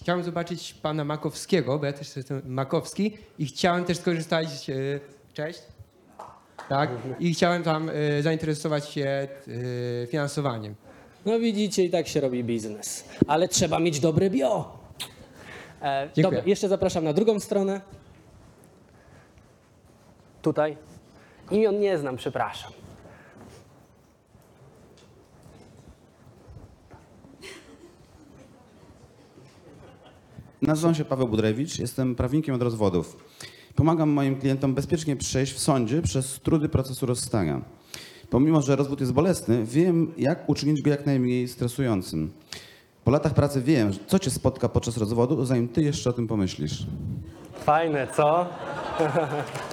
chciałem 0.00 0.24
zobaczyć 0.24 0.74
pana 0.74 1.04
Makowskiego, 1.04 1.78
bo 1.78 1.86
ja 1.86 1.92
też 1.92 2.16
jestem 2.16 2.42
Makowski 2.44 3.18
i 3.38 3.46
chciałem 3.46 3.84
też 3.84 3.98
skorzystać. 3.98 4.70
E, 4.70 4.74
cześć. 5.34 5.62
Tak. 6.68 6.90
I 7.18 7.34
chciałem 7.34 7.62
tam 7.62 7.90
e, 8.18 8.22
zainteresować 8.22 8.88
się 8.88 9.28
e, 10.02 10.06
finansowaniem. 10.06 10.74
No 11.26 11.38
widzicie, 11.38 11.84
i 11.84 11.90
tak 11.90 12.08
się 12.08 12.20
robi 12.20 12.44
biznes. 12.44 13.04
Ale 13.26 13.48
trzeba 13.48 13.78
mieć 13.80 14.00
dobre 14.00 14.30
bio. 14.30 14.78
E, 15.82 16.02
Dziękuję. 16.14 16.22
dobra, 16.22 16.42
jeszcze 16.50 16.68
zapraszam 16.68 17.04
na 17.04 17.12
drugą 17.12 17.40
stronę. 17.40 17.80
Tutaj. 20.42 20.76
Imion 21.50 21.80
nie 21.80 21.98
znam, 21.98 22.16
przepraszam. 22.16 22.72
Nazywam 30.62 30.94
się 30.94 31.04
Paweł 31.04 31.28
Budrewicz, 31.28 31.78
jestem 31.78 32.14
prawnikiem 32.14 32.54
od 32.54 32.62
rozwodów. 32.62 33.16
Pomagam 33.74 34.08
moim 34.10 34.40
klientom 34.40 34.74
bezpiecznie 34.74 35.16
przejść 35.16 35.52
w 35.52 35.58
sądzie 35.58 36.02
przez 36.02 36.40
trudy 36.40 36.68
procesu 36.68 37.06
rozstania. 37.06 37.60
Pomimo, 38.30 38.62
że 38.62 38.76
rozwód 38.76 39.00
jest 39.00 39.12
bolesny, 39.12 39.64
wiem, 39.64 40.12
jak 40.18 40.48
uczynić 40.48 40.82
go 40.82 40.90
jak 40.90 41.06
najmniej 41.06 41.48
stresującym. 41.48 42.30
Po 43.04 43.10
latach 43.10 43.34
pracy 43.34 43.62
wiem, 43.62 43.90
co 44.06 44.18
cię 44.18 44.30
spotka 44.30 44.68
podczas 44.68 44.96
rozwodu, 44.96 45.44
zanim 45.44 45.68
ty 45.68 45.82
jeszcze 45.82 46.10
o 46.10 46.12
tym 46.12 46.28
pomyślisz. 46.28 46.86
Fajne, 47.64 48.06
co? 48.16 48.46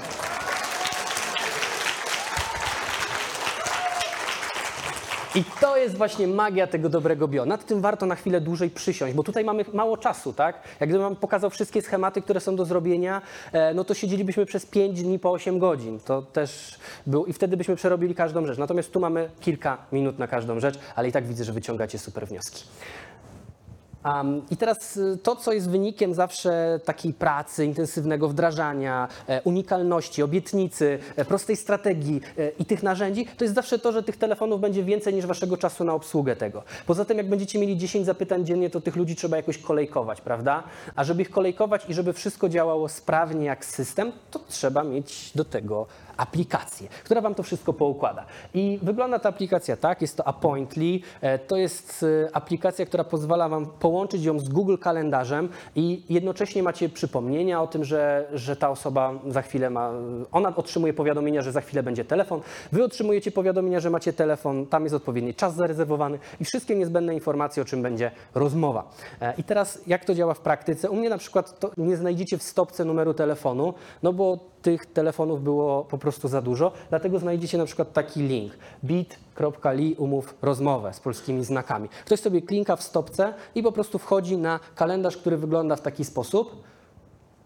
I 5.38 5.44
to 5.62 5.78
jest 5.78 5.98
właśnie 5.98 6.28
magia 6.28 6.68
tego 6.68 6.90
dobrego 6.90 7.28
bio. 7.28 7.46
Nad 7.46 7.66
tym 7.66 7.82
warto 7.82 8.06
na 8.06 8.16
chwilę 8.16 8.42
dłużej 8.42 8.70
przysiąść, 8.70 9.16
bo 9.16 9.24
tutaj 9.24 9.46
mamy 9.46 9.66
mało 9.74 9.98
czasu, 9.98 10.34
tak? 10.34 10.62
Jak 10.80 10.90
gdybym 10.90 11.08
wam 11.08 11.16
pokazał 11.16 11.50
wszystkie 11.50 11.82
schematy, 11.82 12.22
które 12.22 12.40
są 12.40 12.56
do 12.56 12.66
zrobienia, 12.66 13.22
e, 13.52 13.74
no 13.74 13.84
to 13.84 13.94
siedzielibyśmy 13.94 14.46
przez 14.46 14.66
5 14.66 15.04
dni 15.04 15.20
po 15.20 15.32
8 15.32 15.60
godzin. 15.60 16.00
To 16.00 16.22
też 16.22 16.80
był 17.08 17.26
i 17.26 17.34
wtedy 17.34 17.58
byśmy 17.58 17.76
przerobili 17.76 18.16
każdą 18.16 18.46
rzecz. 18.46 18.58
Natomiast 18.58 18.92
tu 18.92 19.00
mamy 19.00 19.30
kilka 19.40 19.78
minut 19.92 20.20
na 20.20 20.28
każdą 20.28 20.60
rzecz, 20.60 20.80
ale 20.96 21.08
i 21.08 21.12
tak 21.12 21.28
widzę, 21.28 21.44
że 21.44 21.54
wyciągacie 21.54 22.00
super 22.00 22.28
wnioski. 22.28 22.64
Um, 24.06 24.42
I 24.52 24.58
teraz 24.58 24.98
y, 24.98 25.18
to, 25.24 25.36
co 25.36 25.54
jest 25.54 25.70
wynikiem 25.70 26.14
zawsze 26.14 26.80
takiej 26.86 27.14
pracy, 27.14 27.66
intensywnego 27.66 28.28
wdrażania, 28.28 29.08
e, 29.28 29.42
unikalności, 29.42 30.24
obietnicy, 30.24 31.00
e, 31.16 31.26
prostej 31.26 31.56
strategii 31.56 32.22
e, 32.38 32.50
i 32.50 32.66
tych 32.66 32.84
narzędzi, 32.84 33.26
to 33.38 33.44
jest 33.44 33.56
zawsze 33.56 33.80
to, 33.80 33.92
że 33.92 34.04
tych 34.04 34.18
telefonów 34.18 34.62
będzie 34.62 34.84
więcej 34.84 35.14
niż 35.14 35.26
waszego 35.26 35.58
czasu 35.58 35.84
na 35.84 35.94
obsługę 35.94 36.36
tego. 36.36 36.64
Poza 36.86 37.06
tym, 37.06 37.18
jak 37.18 37.30
będziecie 37.30 37.60
mieli 37.60 37.78
10 37.78 38.06
zapytań 38.06 38.46
dziennie, 38.46 38.70
to 38.70 38.82
tych 38.82 38.96
ludzi 38.96 39.16
trzeba 39.16 39.38
jakoś 39.38 39.58
kolejkować, 39.58 40.22
prawda? 40.22 40.64
A 40.96 41.04
żeby 41.04 41.22
ich 41.22 41.30
kolejkować 41.30 41.90
i 41.90 41.94
żeby 41.94 42.14
wszystko 42.14 42.50
działało 42.50 42.90
sprawnie 42.90 43.46
jak 43.46 43.66
system, 43.66 44.12
to 44.32 44.40
trzeba 44.40 44.84
mieć 44.84 45.32
do 45.36 45.46
tego 45.46 45.88
aplikację, 46.18 46.88
która 47.04 47.22
wam 47.22 47.36
to 47.36 47.44
wszystko 47.44 47.74
poukłada. 47.74 48.26
I 48.54 48.80
wygląda 48.82 49.20
ta 49.20 49.30
aplikacja 49.30 49.78
tak, 49.78 50.02
jest 50.02 50.18
to 50.18 50.28
Appointly, 50.28 51.00
e, 51.22 51.40
to 51.40 51.58
jest 51.58 52.06
e, 52.26 52.36
aplikacja, 52.36 52.86
która 52.86 53.04
pozwala 53.04 53.50
wam 53.50 53.66
połączyć 53.66 54.24
ją 54.24 54.40
z 54.40 54.50
Google 54.50 54.78
kalendarzem 54.78 55.50
i 55.76 56.04
jednocześnie 56.10 56.64
macie 56.64 56.90
przypomnienia 56.90 57.62
o 57.62 57.68
tym, 57.68 57.84
że, 57.84 58.28
że 58.34 58.56
ta 58.56 58.70
osoba 58.70 59.14
za 59.28 59.42
chwilę 59.42 59.70
ma, 59.70 59.92
ona 60.32 60.56
otrzymuje 60.56 60.94
powiadomienia, 60.94 61.42
że 61.42 61.52
za 61.52 61.62
chwilę 61.62 61.84
będzie 61.84 62.06
telefon, 62.06 62.42
wy 62.72 62.84
otrzymujecie 62.84 63.32
powiadomienia, 63.32 63.80
że 63.80 63.90
macie 63.90 64.14
telefon, 64.14 64.66
tam 64.66 64.84
jest 64.84 64.96
odpowiedni 64.96 65.34
czas 65.34 65.56
zarezerwowany 65.56 66.20
i 66.42 66.46
wszystkie 66.46 66.76
niezbędne 66.76 67.14
informacje, 67.14 67.64
o 67.64 67.66
czym 67.66 67.82
będzie 67.82 68.12
rozmowa. 68.36 68.90
E, 69.22 69.34
I 69.38 69.44
teraz 69.44 69.80
jak 69.88 70.06
to 70.06 70.16
działa 70.16 70.34
w 70.34 70.40
praktyce? 70.40 70.90
U 70.90 70.96
mnie 70.96 71.10
na 71.10 71.18
przykład 71.18 71.60
to 71.60 71.72
nie 71.78 71.98
znajdziecie 71.98 72.38
w 72.38 72.44
stopce 72.44 72.86
numeru 72.86 73.14
telefonu, 73.14 73.74
no 74.04 74.14
bo 74.14 74.40
tych 74.68 74.86
telefonów 74.86 75.44
było 75.44 75.84
po 75.84 75.98
prostu 75.98 76.28
za 76.28 76.42
dużo, 76.42 76.72
dlatego 76.90 77.20
znajdziecie 77.20 77.58
na 77.58 77.66
przykład 77.66 77.94
taki 77.94 78.22
link 78.22 78.54
bit.ly 78.84 79.96
umów 79.98 80.36
rozmowę 80.42 80.94
z 80.94 81.00
polskimi 81.00 81.44
znakami. 81.44 81.90
Ktoś 82.06 82.20
sobie 82.20 82.42
klinka 82.42 82.76
w 82.76 82.84
stopce 82.84 83.34
i 83.56 83.64
po 83.64 83.72
prostu 83.72 84.00
wchodzi 84.00 84.38
na 84.38 84.60
kalendarz, 84.76 85.18
który 85.18 85.38
wygląda 85.38 85.76
w 85.76 85.82
taki 85.82 86.06
sposób, 86.06 86.64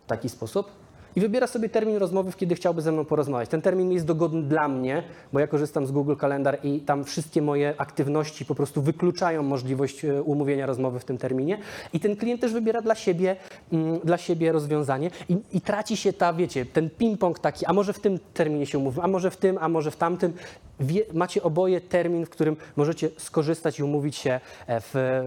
w 0.05 0.07
taki 0.07 0.29
sposób 0.29 0.71
i 1.15 1.21
wybiera 1.21 1.47
sobie 1.47 1.69
termin 1.69 1.97
rozmowy, 1.97 2.31
w 2.31 2.37
kiedy 2.37 2.55
chciałby 2.55 2.81
ze 2.81 2.91
mną 2.91 3.05
porozmawiać. 3.05 3.49
Ten 3.49 3.61
termin 3.61 3.91
jest 3.91 4.05
dogodny 4.05 4.43
dla 4.43 4.67
mnie, 4.67 5.03
bo 5.33 5.39
ja 5.39 5.47
korzystam 5.47 5.85
z 5.85 5.91
Google 5.91 6.15
Kalendar 6.15 6.57
i 6.63 6.79
tam 6.79 7.03
wszystkie 7.03 7.41
moje 7.41 7.73
aktywności 7.77 8.45
po 8.45 8.55
prostu 8.55 8.81
wykluczają 8.81 9.43
możliwość 9.43 10.05
e, 10.05 10.23
umówienia 10.23 10.65
rozmowy 10.65 10.99
w 10.99 11.05
tym 11.05 11.17
terminie. 11.17 11.57
I 11.93 11.99
ten 11.99 12.15
klient 12.15 12.41
też 12.41 12.53
wybiera 12.53 12.81
dla 12.81 12.95
siebie, 12.95 13.35
mm, 13.71 13.99
dla 13.99 14.17
siebie 14.17 14.51
rozwiązanie 14.51 15.11
i, 15.29 15.37
i 15.53 15.61
traci 15.61 15.97
się 15.97 16.13
ta, 16.13 16.33
wiecie, 16.33 16.65
ten 16.65 16.89
ping-pong 16.99 17.39
taki, 17.39 17.65
a 17.65 17.73
może 17.73 17.93
w 17.93 17.99
tym 17.99 18.19
terminie 18.33 18.65
się 18.65 18.77
umówimy, 18.77 19.03
a 19.03 19.07
może 19.07 19.31
w 19.31 19.37
tym, 19.37 19.57
a 19.61 19.69
może 19.69 19.91
w 19.91 19.95
tamtym. 19.95 20.33
Wie, 20.81 21.05
macie 21.13 21.43
oboje 21.43 21.81
termin, 21.81 22.25
w 22.25 22.29
którym 22.29 22.57
możecie 22.75 23.09
skorzystać 23.17 23.79
i 23.79 23.83
umówić 23.83 24.15
się 24.15 24.39
e, 24.67 24.81
w, 24.81 24.95
e, 24.95 25.23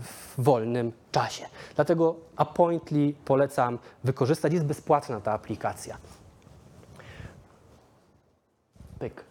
w 0.00 0.34
wolnym 0.38 0.92
czasie. 1.12 1.46
Dlatego 1.74 2.16
Appointly 2.36 3.12
polecam 3.24 3.78
wykorzystać. 4.04 4.52
Jest 4.52 4.64
bezpłatna 4.64 5.20
ta 5.20 5.32
aplikacja. 5.32 5.98
Pyk. 8.98 9.24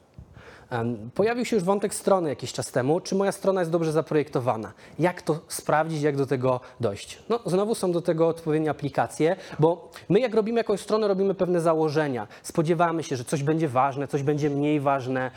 Pojawił 1.14 1.46
się 1.46 1.56
już 1.56 1.66
wątek 1.66 1.94
strony 1.94 2.30
jakiś 2.30 2.54
czas 2.54 2.72
temu. 2.72 3.00
Czy 3.00 3.16
moja 3.16 3.32
strona 3.32 3.62
jest 3.62 3.72
dobrze 3.72 3.92
zaprojektowana? 3.92 4.74
Jak 5.00 5.22
to 5.22 5.40
sprawdzić, 5.48 6.02
jak 6.02 6.18
do 6.18 6.26
tego 6.26 6.60
dojść? 6.80 7.20
No, 7.30 7.40
znowu 7.46 7.76
są 7.76 7.92
do 7.92 8.02
tego 8.02 8.28
odpowiednie 8.28 8.70
aplikacje, 8.70 9.36
bo 9.60 9.92
my 10.10 10.20
jak 10.20 10.34
robimy 10.34 10.58
jakąś 10.58 10.82
stronę, 10.82 11.08
robimy 11.08 11.34
pewne 11.34 11.62
założenia. 11.62 12.28
Spodziewamy 12.44 13.04
się, 13.04 13.16
że 13.16 13.24
coś 13.24 13.44
będzie 13.44 13.68
ważne, 13.68 14.08
coś 14.08 14.24
będzie 14.24 14.50
mniej 14.50 14.80
ważne, 14.80 15.32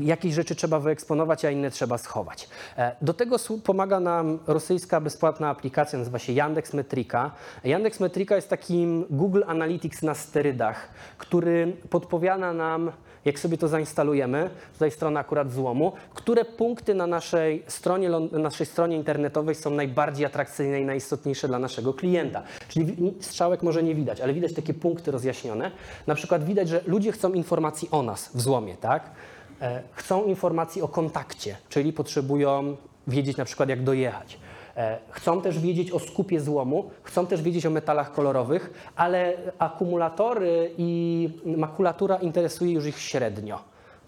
jakieś 0.00 0.34
rzeczy 0.34 0.54
trzeba 0.54 0.80
wyeksponować, 0.80 1.44
a 1.44 1.50
inne 1.50 1.70
trzeba 1.70 1.98
schować. 1.98 2.48
E, 2.76 2.96
do 3.02 3.14
tego 3.14 3.36
pomaga 3.64 4.00
nam 4.00 4.38
rosyjska 4.46 5.00
bezpłatna 5.00 5.48
aplikacja, 5.48 5.98
nazywa 5.98 6.18
się 6.18 6.32
Yandex 6.32 6.74
Metrika. 6.74 7.30
Yandex 7.64 8.00
Metrika 8.00 8.36
jest 8.36 8.48
takim 8.48 9.06
Google 9.10 9.42
Analytics 9.46 10.02
na 10.02 10.14
sterydach, 10.14 10.88
który 11.18 11.76
podpowiada 11.90 12.52
nam, 12.52 12.92
jak 13.24 13.38
sobie 13.38 13.58
to 13.58 13.68
zainstalujemy, 13.68 14.50
tutaj 14.72 14.90
strona 14.90 15.20
akurat 15.20 15.52
złomu, 15.52 15.92
które 16.14 16.44
punkty 16.44 16.94
na 16.94 17.06
naszej 17.06 17.62
stronie, 17.66 18.10
lą- 18.10 18.38
naszej 18.38 18.66
stronie 18.66 18.96
internetowej 18.96 19.54
są 19.54 19.70
najbardziej 19.70 20.26
atrakcyjne 20.26 20.80
i 20.80 20.84
najistotniejsze 20.84 21.48
dla 21.48 21.58
naszego 21.58 21.94
klienta. 21.94 22.42
Czyli 22.68 23.14
strzałek 23.20 23.62
może 23.62 23.82
nie 23.82 23.94
widać, 23.94 24.20
ale 24.20 24.34
widać 24.34 24.54
takie 24.54 24.74
punkty 24.74 25.10
rozjaśnione. 25.10 25.70
Na 26.06 26.14
przykład 26.14 26.44
widać, 26.44 26.68
że 26.68 26.80
ludzie 26.86 27.12
chcą 27.12 27.32
informacji 27.32 27.88
o 27.90 28.02
nas 28.02 28.30
w 28.34 28.40
złomie, 28.40 28.76
tak? 28.76 29.10
E, 29.62 29.82
Chcą 29.92 30.24
informacji 30.24 30.82
o 30.82 30.88
kontakcie, 30.88 31.56
czyli 31.68 31.92
potrzebują 31.92 32.76
wiedzieć 33.06 33.36
na 33.36 33.44
przykład 33.44 33.68
jak 33.68 33.84
dojechać. 33.84 34.38
E, 34.80 34.98
Chcą 35.10 35.42
też 35.42 35.58
wiedzieć 35.58 35.92
o 35.92 35.98
skupie 35.98 36.40
złomu, 36.40 36.90
chcą 37.02 37.26
też 37.26 37.42
wiedzieć 37.42 37.66
o 37.66 37.70
metalach 37.70 38.12
kolorowych, 38.12 38.92
ale 38.96 39.36
akumulatory 39.58 40.74
i 40.78 41.28
makulatura 41.44 42.16
interesuje 42.16 42.72
już 42.72 42.86
ich 42.86 42.98
średnio. 42.98 43.58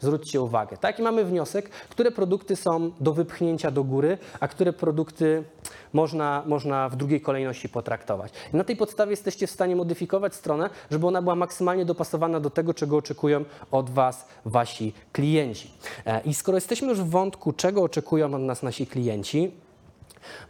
Zwróćcie 0.00 0.40
uwagę. 0.40 0.76
Tak? 0.76 0.98
I 0.98 1.02
mamy 1.02 1.24
wniosek, 1.24 1.68
które 1.68 2.10
produkty 2.10 2.56
są 2.56 2.90
do 3.00 3.12
wypchnięcia 3.12 3.70
do 3.70 3.84
góry, 3.84 4.18
a 4.40 4.48
które 4.48 4.72
produkty 4.72 5.44
można, 5.92 6.42
można 6.46 6.88
w 6.88 6.96
drugiej 6.96 7.20
kolejności 7.20 7.68
potraktować. 7.68 8.32
I 8.54 8.56
na 8.56 8.64
tej 8.64 8.76
podstawie 8.76 9.10
jesteście 9.10 9.46
w 9.46 9.50
stanie 9.50 9.76
modyfikować 9.76 10.34
stronę, 10.34 10.70
żeby 10.90 11.06
ona 11.06 11.22
była 11.22 11.34
maksymalnie 11.34 11.84
dopasowana 11.84 12.40
do 12.40 12.50
tego, 12.50 12.74
czego 12.74 12.96
oczekują 12.96 13.44
od 13.70 13.90
Was 13.90 14.26
Wasi 14.44 14.92
klienci. 15.12 15.70
E, 16.06 16.20
I 16.24 16.34
skoro 16.34 16.56
jesteśmy 16.56 16.88
już 16.88 17.00
w 17.00 17.10
wątku, 17.10 17.52
czego 17.52 17.82
oczekują 17.82 18.34
od 18.34 18.42
nas 18.42 18.62
nasi 18.62 18.86
klienci, 18.86 19.52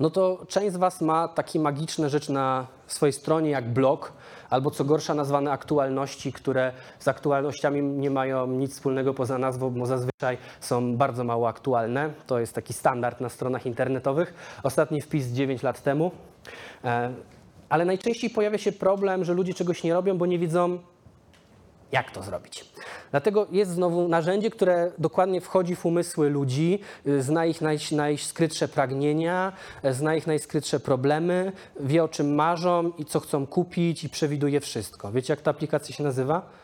no 0.01 0.11
to 0.11 0.45
część 0.49 0.73
z 0.73 0.77
Was 0.77 1.01
ma 1.01 1.29
takie 1.29 1.61
magiczne 1.61 2.11
rzeczy 2.11 2.33
na 2.33 2.67
swojej 2.87 3.13
stronie 3.13 3.51
jak 3.51 3.73
blog, 3.73 4.13
albo 4.51 4.71
co 4.71 4.85
gorsza 4.85 5.15
nazwane 5.15 5.53
aktualności, 5.53 6.33
które 6.33 6.73
z 6.99 7.09
aktualnościami 7.09 7.83
nie 7.83 8.11
mają 8.11 8.47
nic 8.47 8.73
wspólnego 8.73 9.15
poza 9.15 9.39
nazwą, 9.39 9.71
bo 9.71 9.87
zazwyczaj 9.87 10.39
są 10.61 10.97
bardzo 10.97 11.25
mało 11.25 11.49
aktualne. 11.49 12.11
To 12.27 12.39
jest 12.39 12.55
taki 12.55 12.73
standard 12.73 13.21
na 13.21 13.29
stronach 13.29 13.67
internetowych. 13.67 14.35
Ostatni 14.63 15.01
wpis 15.01 15.27
9 15.27 15.63
lat 15.63 15.83
temu. 15.83 16.11
E, 16.85 17.13
Ale 17.69 17.85
najczęściej 17.85 18.31
pojawia 18.31 18.59
się 18.59 18.73
problem, 18.73 19.25
że 19.25 19.35
ludzie 19.35 19.55
czegoś 19.55 19.85
nie 19.85 19.95
robią, 19.95 20.19
bo 20.19 20.27
nie 20.27 20.39
wiedzą, 20.39 20.79
jak 21.93 22.11
to 22.11 22.23
zrobić. 22.23 22.65
Dlatego 23.11 23.47
jest 23.51 23.71
znowu 23.71 24.09
narzędzie, 24.09 24.51
które 24.51 24.93
dokładnie 24.99 25.41
wchodzi 25.41 25.77
w 25.77 25.87
umysły 25.87 26.31
ludzi, 26.31 26.81
y, 27.07 27.23
zna 27.23 27.47
ich 27.47 27.61
naj, 27.61 27.79
najskrytsze 27.93 28.69
pragnienia, 28.69 29.53
y, 29.85 29.95
zna 29.95 30.15
ich 30.15 30.27
najskrytsze 30.27 30.81
problemy, 30.81 31.53
wie 31.81 32.05
o 32.05 32.09
czym 32.09 32.35
marzą 32.35 32.93
i 32.99 33.05
co 33.05 33.21
chcą 33.21 33.47
kupić 33.47 34.05
i 34.05 34.09
przewiduje 34.09 34.61
wszystko. 34.61 35.13
Wiecie, 35.13 35.33
jak 35.33 35.41
ta 35.41 35.51
aplikacja 35.51 35.95
się 35.95 36.05
nazywa? 36.05 36.62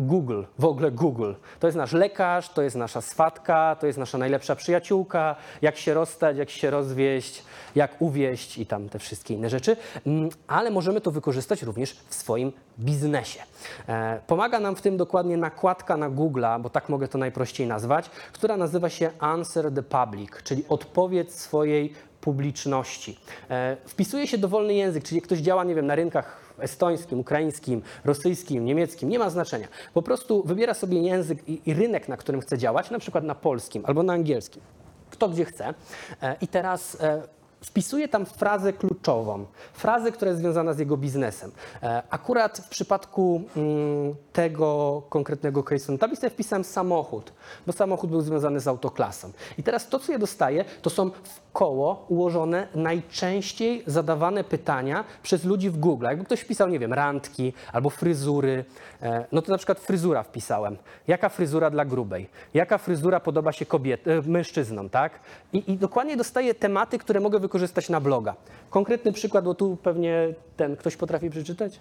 Google, 0.00 0.42
w 0.58 0.64
ogóle 0.64 0.90
Google. 0.90 1.32
To 1.60 1.66
jest 1.66 1.76
nasz 1.76 1.92
lekarz, 1.92 2.48
to 2.48 2.62
jest 2.62 2.76
nasza 2.76 3.00
swatka, 3.00 3.76
to 3.80 3.86
jest 3.86 3.98
nasza 3.98 4.18
najlepsza 4.18 4.56
przyjaciółka, 4.56 5.36
jak 5.62 5.76
się 5.76 5.94
rozstać, 5.94 6.36
jak 6.36 6.50
się 6.50 6.70
rozwieść, 6.70 7.44
jak 7.74 8.02
uwieść 8.02 8.58
i 8.58 8.66
tam 8.66 8.88
te 8.88 8.98
wszystkie 8.98 9.34
inne 9.34 9.50
rzeczy. 9.50 9.76
Mm, 10.06 10.30
Ale 10.46 10.70
możemy 10.70 11.00
to 11.00 11.10
wykorzystać 11.10 11.62
również 11.62 11.96
w 12.08 12.14
swoim 12.14 12.52
biznesie. 12.78 13.42
E, 13.88 14.20
Pomaga 14.26 14.60
nam 14.60 14.76
w 14.76 14.82
tym 14.82 14.96
dokładnie 14.96 15.36
nakładka 15.36 15.96
na 15.96 16.10
Google'a, 16.10 16.60
bo 16.60 16.70
tak 16.70 16.88
mogę 16.88 17.08
to 17.08 17.18
najprościej 17.18 17.66
nazwać, 17.66 18.10
która 18.32 18.56
nazywa 18.56 18.88
się 18.88 19.10
Answer 19.18 19.72
the 19.74 19.82
Public, 19.82 20.30
czyli 20.44 20.64
odpowiedź 20.68 21.32
swojej 21.32 21.92
publiczności. 22.28 23.18
E, 23.50 23.76
Wpisuje 23.86 24.26
się 24.26 24.38
dowolny 24.38 24.74
język, 24.74 25.04
czyli 25.04 25.22
ktoś 25.22 25.38
działa, 25.38 25.64
nie 25.64 25.74
wiem, 25.74 25.86
na 25.86 25.94
rynkach 25.94 26.54
estońskim, 26.58 27.20
ukraińskim, 27.20 27.82
rosyjskim, 28.04 28.64
niemieckim, 28.64 29.08
nie 29.08 29.18
ma 29.18 29.30
znaczenia. 29.30 29.68
Po 29.94 30.02
prostu 30.02 30.42
wybiera 30.42 30.74
sobie 30.74 31.02
język 31.02 31.48
i, 31.48 31.60
i 31.66 31.74
rynek, 31.74 32.08
na 32.08 32.16
którym 32.16 32.40
chce 32.40 32.58
działać, 32.58 32.90
na 32.90 32.98
przykład 32.98 33.24
na 33.24 33.34
polskim 33.34 33.82
albo 33.86 34.02
na 34.02 34.12
angielskim. 34.12 34.62
Kto 35.10 35.28
gdzie 35.28 35.44
chce. 35.44 35.74
E, 36.22 36.36
I 36.40 36.48
teraz 36.48 36.96
e, 37.00 37.22
wpisuje 37.60 38.08
tam 38.08 38.26
frazę 38.26 38.72
kluczową, 38.72 39.46
frazę, 39.72 40.12
która 40.12 40.28
jest 40.30 40.40
związana 40.40 40.72
z 40.72 40.78
jego 40.78 40.96
biznesem. 40.96 41.52
E, 41.82 42.02
Akurat 42.10 42.58
w 42.58 42.68
przypadku 42.68 43.42
mm, 43.56 44.14
tego 44.32 45.02
konkretnego 45.08 45.62
case'u 45.62 45.92
na 45.92 45.98
tablicy 45.98 46.30
wpisałem 46.30 46.64
samochód, 46.64 47.32
bo 47.66 47.72
samochód 47.72 48.10
był 48.10 48.20
związany 48.20 48.60
z 48.60 48.68
autoklasą. 48.68 49.30
I 49.58 49.62
teraz 49.62 49.88
to, 49.88 49.98
co 49.98 50.12
ja 50.12 50.18
dostaję, 50.18 50.64
to 50.82 50.90
są 50.90 51.10
w 51.10 51.48
koło 51.52 52.06
ułożone 52.08 52.68
najczęściej 52.74 53.82
zadawane 53.86 54.44
pytania 54.44 55.04
przez 55.22 55.44
ludzi 55.44 55.70
w 55.70 55.78
Google. 55.78 56.04
Jakby 56.04 56.24
ktoś 56.24 56.40
wpisał, 56.40 56.68
nie 56.68 56.78
wiem, 56.78 56.92
randki 56.92 57.52
albo 57.72 57.90
fryzury, 57.90 58.64
e, 59.02 59.24
no 59.32 59.42
to 59.42 59.52
na 59.52 59.58
przykład 59.58 59.80
fryzura 59.80 60.22
wpisałem. 60.22 60.76
Jaka 61.08 61.28
fryzura 61.28 61.70
dla 61.70 61.84
grubej? 61.84 62.28
Jaka 62.54 62.78
fryzura 62.78 63.20
podoba 63.20 63.52
się 63.52 63.66
kobiet, 63.66 64.08
e, 64.08 64.22
mężczyznom, 64.22 64.90
tak? 64.90 65.20
I, 65.52 65.72
I 65.72 65.76
dokładnie 65.76 66.16
dostaję 66.16 66.54
tematy, 66.54 66.98
które 66.98 67.20
mogę 67.20 67.40
wykorzystać 67.48 67.88
na 67.88 68.00
bloga. 68.00 68.34
Konkretny 68.70 69.12
przykład, 69.12 69.44
bo 69.44 69.54
tu 69.54 69.76
pewnie 69.82 70.34
ten 70.56 70.76
ktoś 70.76 70.96
potrafi 70.96 71.30
przeczytać? 71.30 71.80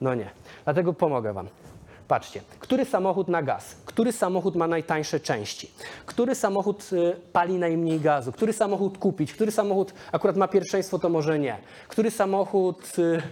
No 0.00 0.14
nie. 0.14 0.30
Dlatego 0.64 0.92
pomogę 0.92 1.32
Wam. 1.32 1.48
Patrzcie, 2.08 2.40
który 2.58 2.84
samochód 2.84 3.28
na 3.28 3.42
gaz, 3.42 3.76
który 3.84 4.12
samochód 4.12 4.56
ma 4.56 4.66
najtańsze 4.66 5.20
części, 5.20 5.70
który 6.06 6.34
samochód 6.34 6.90
y, 6.92 7.16
pali 7.32 7.58
najmniej 7.58 8.00
gazu, 8.00 8.32
który 8.32 8.52
samochód 8.52 8.98
kupić, 8.98 9.32
który 9.32 9.52
samochód 9.52 9.94
akurat 10.12 10.36
ma 10.36 10.48
pierwszeństwo, 10.48 10.98
to 10.98 11.08
może 11.08 11.38
nie, 11.38 11.56
który 11.88 12.10
samochód 12.10 12.98
y, 12.98 13.22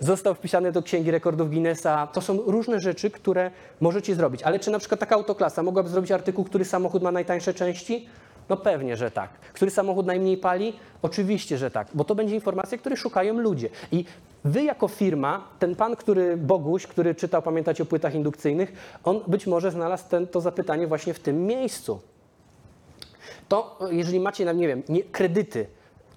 został 0.00 0.34
wpisany 0.34 0.72
do 0.72 0.82
Księgi 0.82 1.10
Rekordów 1.10 1.50
Guinnessa. 1.50 2.06
To 2.06 2.20
są 2.20 2.36
różne 2.46 2.80
rzeczy, 2.80 3.10
które 3.10 3.50
możecie 3.80 4.14
zrobić. 4.14 4.42
Ale 4.42 4.58
czy 4.58 4.70
na 4.70 4.78
przykład 4.78 5.00
taka 5.00 5.14
autoklasa 5.14 5.62
mogłaby 5.62 5.88
zrobić 5.88 6.12
artykuł, 6.12 6.44
który 6.44 6.64
samochód 6.64 7.02
ma 7.02 7.12
najtańsze 7.12 7.54
części? 7.54 8.08
No 8.50 8.56
pewnie, 8.56 8.96
że 8.96 9.10
tak. 9.10 9.30
Który 9.30 9.70
samochód 9.70 10.06
najmniej 10.06 10.36
pali? 10.36 10.72
Oczywiście, 11.02 11.58
że 11.58 11.70
tak, 11.70 11.88
bo 11.94 12.04
to 12.04 12.14
będzie 12.14 12.34
informacja, 12.34 12.78
której 12.78 12.98
szukają 12.98 13.34
ludzie. 13.34 13.68
I 13.92 14.04
wy 14.44 14.62
jako 14.62 14.88
firma, 14.88 15.48
ten 15.58 15.76
pan, 15.76 15.96
który 15.96 16.36
Boguś, 16.36 16.86
który 16.86 17.14
czytał, 17.14 17.42
pamiętacie 17.42 17.82
o 17.82 17.86
płytach 17.86 18.14
indukcyjnych, 18.14 18.72
on 19.04 19.20
być 19.26 19.46
może 19.46 19.70
znalazł 19.70 20.04
ten, 20.08 20.26
to 20.26 20.40
zapytanie 20.40 20.86
właśnie 20.86 21.14
w 21.14 21.20
tym 21.20 21.46
miejscu. 21.46 22.00
To 23.48 23.78
jeżeli 23.90 24.20
macie, 24.20 24.54
nie 24.54 24.68
wiem, 24.68 24.82
nie, 24.88 25.02
kredyty, 25.02 25.66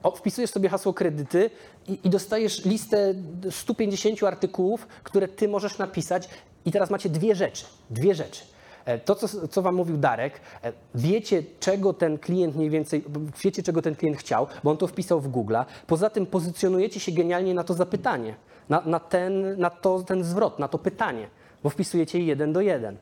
o, 0.03 0.11
wpisujesz 0.11 0.49
sobie 0.49 0.69
hasło 0.69 0.93
kredyty 0.93 1.49
i, 1.87 1.99
i 2.03 2.09
dostajesz 2.09 2.65
listę 2.65 3.13
150 3.51 4.23
artykułów, 4.23 4.87
które 5.03 5.27
ty 5.27 5.47
możesz 5.47 5.77
napisać 5.77 6.29
i 6.65 6.71
teraz 6.71 6.89
macie 6.89 7.09
dwie 7.09 7.35
rzeczy, 7.35 7.65
dwie 7.89 8.15
rzeczy. 8.15 8.52
E, 8.85 8.99
To, 8.99 9.15
co, 9.15 9.47
co 9.47 9.61
wam 9.61 9.75
mówił 9.75 9.97
Darek, 9.97 10.41
e, 10.63 10.73
wiecie, 10.95 11.43
czego 11.59 11.93
ten 11.93 12.17
klient 12.17 12.55
mniej 12.55 12.69
więcej, 12.69 13.03
wiecie, 13.43 13.63
czego 13.63 13.81
ten 13.81 13.95
klient 13.95 14.17
chciał, 14.17 14.47
bo 14.63 14.71
on 14.71 14.77
to 14.77 14.87
wpisał 14.87 15.21
w 15.21 15.31
Google'a. 15.31 15.65
Poza 15.87 16.09
tym 16.09 16.25
pozycjonujecie 16.25 16.99
się 16.99 17.11
genialnie 17.11 17.53
na 17.53 17.63
to 17.63 17.73
zapytanie, 17.73 18.35
na, 18.69 18.81
na, 18.85 18.99
ten, 18.99 19.59
na 19.59 19.69
to, 19.69 20.03
ten 20.03 20.23
zwrot, 20.23 20.59
na 20.59 20.67
to 20.67 20.77
pytanie, 20.77 21.27
bo 21.63 21.69
wpisujecie 21.69 22.19
jeden 22.19 22.53
do 22.53 22.61
jeden. 22.61 22.97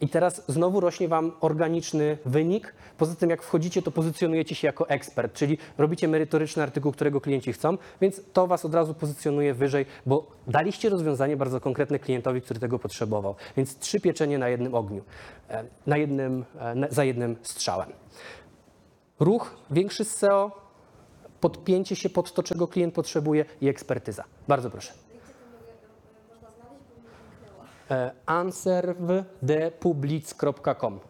I 0.00 0.08
teraz 0.08 0.42
znowu 0.48 0.80
rośnie 0.80 1.08
Wam 1.08 1.32
organiczny 1.40 2.18
wynik. 2.24 2.74
Poza 2.98 3.14
tym, 3.14 3.30
jak 3.30 3.42
wchodzicie, 3.42 3.82
to 3.82 3.90
pozycjonujecie 3.90 4.54
się 4.54 4.66
jako 4.66 4.88
ekspert, 4.88 5.32
czyli 5.32 5.58
robicie 5.78 6.08
merytoryczny 6.08 6.62
artykuł, 6.62 6.92
którego 6.92 7.20
klienci 7.20 7.52
chcą, 7.52 7.78
więc 8.00 8.20
to 8.32 8.46
Was 8.46 8.64
od 8.64 8.74
razu 8.74 8.94
pozycjonuje 8.94 9.54
wyżej, 9.54 9.86
bo 10.06 10.26
daliście 10.46 10.88
rozwiązanie 10.88 11.36
bardzo 11.36 11.60
konkretne 11.60 11.98
klientowi, 11.98 12.40
który 12.40 12.60
tego 12.60 12.78
potrzebował. 12.78 13.34
Więc 13.56 13.78
trzy 13.78 14.00
pieczenie 14.00 14.38
na 14.38 14.48
jednym 14.48 14.74
ogniu, 14.74 15.02
e, 15.48 15.64
na 15.86 15.96
jednym, 15.96 16.44
e, 16.60 16.88
za 16.90 17.04
jednym 17.04 17.36
strzałem. 17.42 17.92
Ruch 19.20 19.56
większy 19.70 20.04
z 20.04 20.16
SEO, 20.16 20.50
podpięcie 21.40 21.96
się 21.96 22.10
pod 22.10 22.32
to, 22.32 22.42
czego 22.42 22.68
klient 22.68 22.94
potrzebuje 22.94 23.44
i 23.60 23.68
ekspertyza. 23.68 24.24
Bardzo 24.48 24.70
proszę. 24.70 25.09
E, 27.90 28.10
anserwdepublic.com 28.26 31.00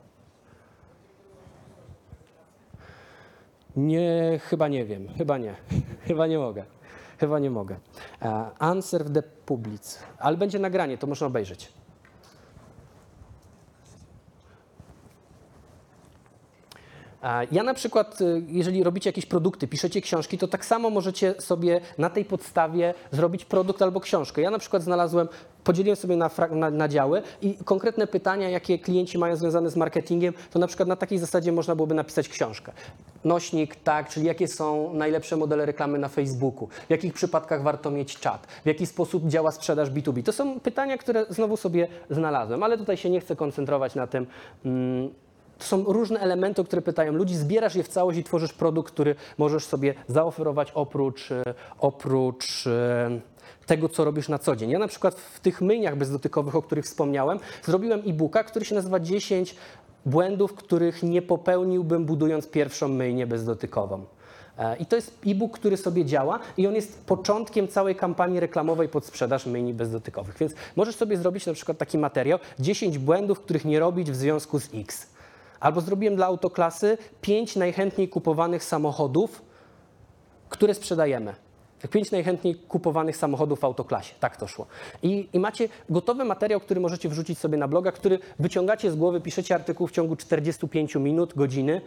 Nie, 3.77 4.41
chyba 4.45 4.69
nie 4.69 4.85
wiem, 4.85 5.09
chyba 5.19 5.39
nie, 5.39 5.55
chyba 6.07 6.27
nie 6.27 6.39
mogę, 6.39 6.65
chyba 7.19 7.39
nie 7.39 7.51
mogę. 7.51 7.77
E, 8.23 8.51
Answer 8.59 9.13
the 9.13 9.23
Public, 9.23 9.99
ale 10.19 10.37
będzie 10.37 10.59
nagranie, 10.59 10.99
to 10.99 11.07
można 11.07 11.27
obejrzeć. 11.27 11.73
E, 17.23 17.47
Ja 17.53 17.63
na 17.63 17.75
przykład, 17.75 18.19
jeżeli 18.47 18.85
robicie 18.85 19.09
jakieś 19.11 19.27
produkty, 19.27 19.69
piszecie 19.69 20.01
książki, 20.01 20.39
to 20.39 20.49
tak 20.49 20.65
samo 20.65 20.91
możecie 20.91 21.35
sobie 21.41 21.81
na 21.99 22.11
tej 22.11 22.25
podstawie 22.25 22.95
zrobić 23.11 23.45
produkt 23.45 23.83
albo 23.83 24.01
książkę. 24.01 24.43
Ja 24.43 24.51
na 24.51 24.59
przykład 24.59 24.83
znalazłem, 24.83 25.29
podzieliłem 25.65 25.97
sobie 25.97 26.17
na, 26.17 26.31
na, 26.51 26.71
na 26.71 26.89
działy 26.89 27.23
i 27.43 27.55
konkretne 27.65 28.07
pytania, 28.07 28.49
jakie 28.49 28.79
klienci 28.79 29.19
mają 29.19 29.37
związane 29.37 29.71
z 29.71 29.77
marketingiem, 29.77 30.35
to 30.51 30.59
na 30.59 30.67
przykład 30.67 30.89
na 30.89 30.97
takiej 30.97 31.19
zasadzie 31.19 31.53
można 31.53 31.75
byłoby 31.75 31.95
napisać 31.95 32.29
książkę. 32.29 32.73
Nośnik, 33.25 33.77
tak, 33.77 34.09
czyli 34.09 34.27
jakie 34.27 34.49
są 34.49 34.95
najlepsze 34.95 35.37
modele 35.37 35.67
reklamy 35.67 35.99
na 35.99 36.09
Facebooku, 36.09 36.69
w 36.87 36.91
jakich 36.91 37.13
przypadkach 37.13 37.63
warto 37.63 37.91
mieć 37.91 38.19
czat, 38.19 38.47
w 38.47 38.67
jaki 38.67 38.87
sposób 38.87 39.29
działa 39.29 39.51
sprzedaż 39.53 39.91
B2B. 39.91 40.23
To 40.23 40.33
są 40.33 40.61
pytania, 40.61 40.99
które 40.99 41.27
znowu 41.29 41.57
sobie 41.57 41.89
znalazłem, 42.11 42.63
ale 42.63 42.79
tutaj 42.79 42.97
się 42.97 43.11
nie 43.11 43.21
chcę 43.21 43.37
koncentrować 43.37 43.95
na 43.95 44.07
tym. 44.07 44.27
Mm, 44.65 45.11
to 45.59 45.65
są 45.65 45.85
różne 45.85 46.21
elementy, 46.21 46.65
które 46.65 46.83
pytają 46.83 47.13
ludzi, 47.13 47.37
zbierasz 47.37 47.75
je 47.75 47.83
w 47.83 47.89
całość 47.89 48.19
i 48.19 48.25
tworzysz 48.25 48.53
produkt, 48.53 48.93
który 48.93 49.15
możesz 49.39 49.65
sobie 49.65 49.95
zaoferować 50.09 50.73
oprócz, 50.75 51.33
e, 51.33 51.43
oprócz 51.79 52.67
e, 52.67 53.21
tego, 53.71 53.89
co 53.89 54.05
robisz 54.05 54.29
na 54.29 54.39
co 54.39 54.57
dzień. 54.57 54.71
Ja 54.71 54.79
na 54.79 54.89
przykład 54.89 55.15
w 55.15 55.41
tych 55.41 55.61
myjniach 55.61 55.97
bezdotykowych, 55.97 56.57
o 56.57 56.63
których 56.63 56.85
wspomniałem, 56.85 57.39
zrobiłem 57.65 58.03
e-booka, 58.07 58.45
który 58.45 58.65
się 58.65 58.75
nazywa 58.75 59.01
10 59.01 59.55
błędów, 60.07 60.55
których 60.55 61.03
nie 61.03 61.23
popełniłbym 61.23 62.05
budując 62.05 62.49
pierwszą 62.49 62.89
myjnię 62.89 63.27
bezdotykową. 63.27 64.05
E, 64.59 64.77
I 64.77 64.87
to 64.87 64.97
jest 64.97 65.19
e-book, 65.27 65.59
który 65.59 65.77
sobie 65.77 66.05
działa 66.05 66.39
i 66.57 66.67
on 66.67 66.75
jest 66.75 67.07
początkiem 67.07 67.69
całej 67.69 67.95
kampanii 67.97 68.41
reklamowej 68.41 68.89
pod 68.89 69.05
sprzedaż 69.05 69.47
myjni 69.47 69.75
bezdotykowych. 69.75 70.37
Więc 70.39 70.53
możesz 70.77 70.97
sobie 70.97 71.17
zrobić 71.17 71.47
na 71.47 71.53
przykład 71.53 71.79
taki 71.79 71.99
materiał 71.99 72.39
10 72.59 72.99
błędów, 72.99 73.41
których 73.41 73.65
nie 73.65 73.81
robić 73.81 74.11
w 74.11 74.17
związku 74.17 74.61
z 74.61 74.69
X. 74.75 75.07
Albo 75.61 75.81
zrobiłem 75.81 76.17
dla 76.17 76.27
autoklasy 76.27 76.99
5 77.21 77.57
najchętniej 77.57 78.09
kupowanych 78.09 78.65
samochodów, 78.65 79.43
które 80.49 80.75
sprzedajemy. 80.75 81.50
Pięć 81.89 82.11
najchętniej 82.11 82.55
kupowanych 82.55 83.17
samochodów 83.17 83.61
w 83.61 83.65
autoklasie. 83.65 84.15
Tak 84.21 84.37
to 84.37 84.47
szło. 84.49 84.67
I, 85.03 85.29
I 85.33 85.39
macie 85.39 85.69
gotowy 85.91 86.25
materiał, 86.25 86.61
który 86.61 86.81
możecie 86.81 87.09
wrzucić 87.09 87.39
sobie 87.39 87.59
na 87.59 87.69
bloga, 87.69 87.93
który 87.93 88.19
wyciągacie 88.39 88.91
z 88.91 88.97
głowy, 88.97 89.21
piszecie 89.21 89.55
artykuł 89.55 89.87
w 89.87 89.93
ciągu 89.93 90.17
45 90.17 90.95
minut, 90.95 91.35
godziny. 91.37 91.81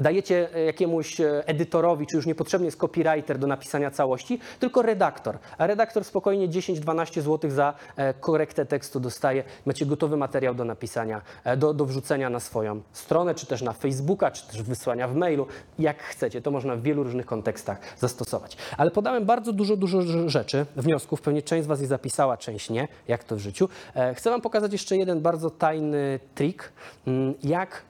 Dajecie 0.00 0.54
e, 0.54 0.64
jakiemuś 0.64 1.20
e, 1.20 1.48
edytorowi, 1.48 2.06
czy 2.06 2.16
już 2.16 2.26
niepotrzebny 2.26 2.66
jest 2.66 2.78
copywriter 2.78 3.38
do 3.38 3.46
napisania 3.46 3.90
całości, 3.90 4.40
tylko 4.60 4.82
redaktor. 4.82 5.38
A 5.58 5.66
redaktor 5.66 6.04
spokojnie 6.04 6.48
10-12 6.48 7.20
zł 7.20 7.50
za 7.50 7.74
e, 7.96 8.14
korektę 8.14 8.66
tekstu 8.66 9.00
dostaje. 9.00 9.44
Macie 9.66 9.86
gotowy 9.86 10.16
materiał 10.16 10.54
do 10.54 10.64
napisania, 10.64 11.22
do, 11.56 11.74
do 11.74 11.84
wrzucenia 11.84 12.30
na 12.30 12.40
swoją 12.40 12.80
stronę, 12.92 13.34
czy 13.34 13.46
też 13.46 13.62
na 13.62 13.72
Facebooka, 13.72 14.30
czy 14.30 14.46
też 14.46 14.62
wysłania 14.62 15.08
w 15.08 15.14
mailu. 15.14 15.46
Jak 15.78 16.02
chcecie, 16.02 16.42
to 16.42 16.50
można 16.50 16.76
w 16.76 16.82
wielu 16.82 17.02
różnych 17.02 17.26
kontekstach 17.26 17.80
zastosować. 17.98 18.56
Ale 18.76 18.90
podałem 18.90 19.24
bardzo 19.24 19.52
dużo, 19.52 19.76
dużo 19.76 19.98
rz- 19.98 20.28
rzeczy, 20.28 20.66
wniosków. 20.76 21.22
Pewnie 21.22 21.42
część 21.42 21.64
z 21.64 21.66
Was 21.66 21.80
je 21.80 21.86
zapisała, 21.86 22.36
część 22.36 22.70
nie, 22.70 22.88
jak 23.08 23.24
to 23.24 23.36
w 23.36 23.38
życiu. 23.38 23.68
Chcę 24.14 24.30
Wam 24.30 24.40
pokazać 24.40 24.72
jeszcze 24.72 24.96
jeden 24.96 25.20
bardzo 25.20 25.50
tajny 25.50 26.20
trik, 26.34 26.72
mm, 27.06 27.34
jak 27.42 27.89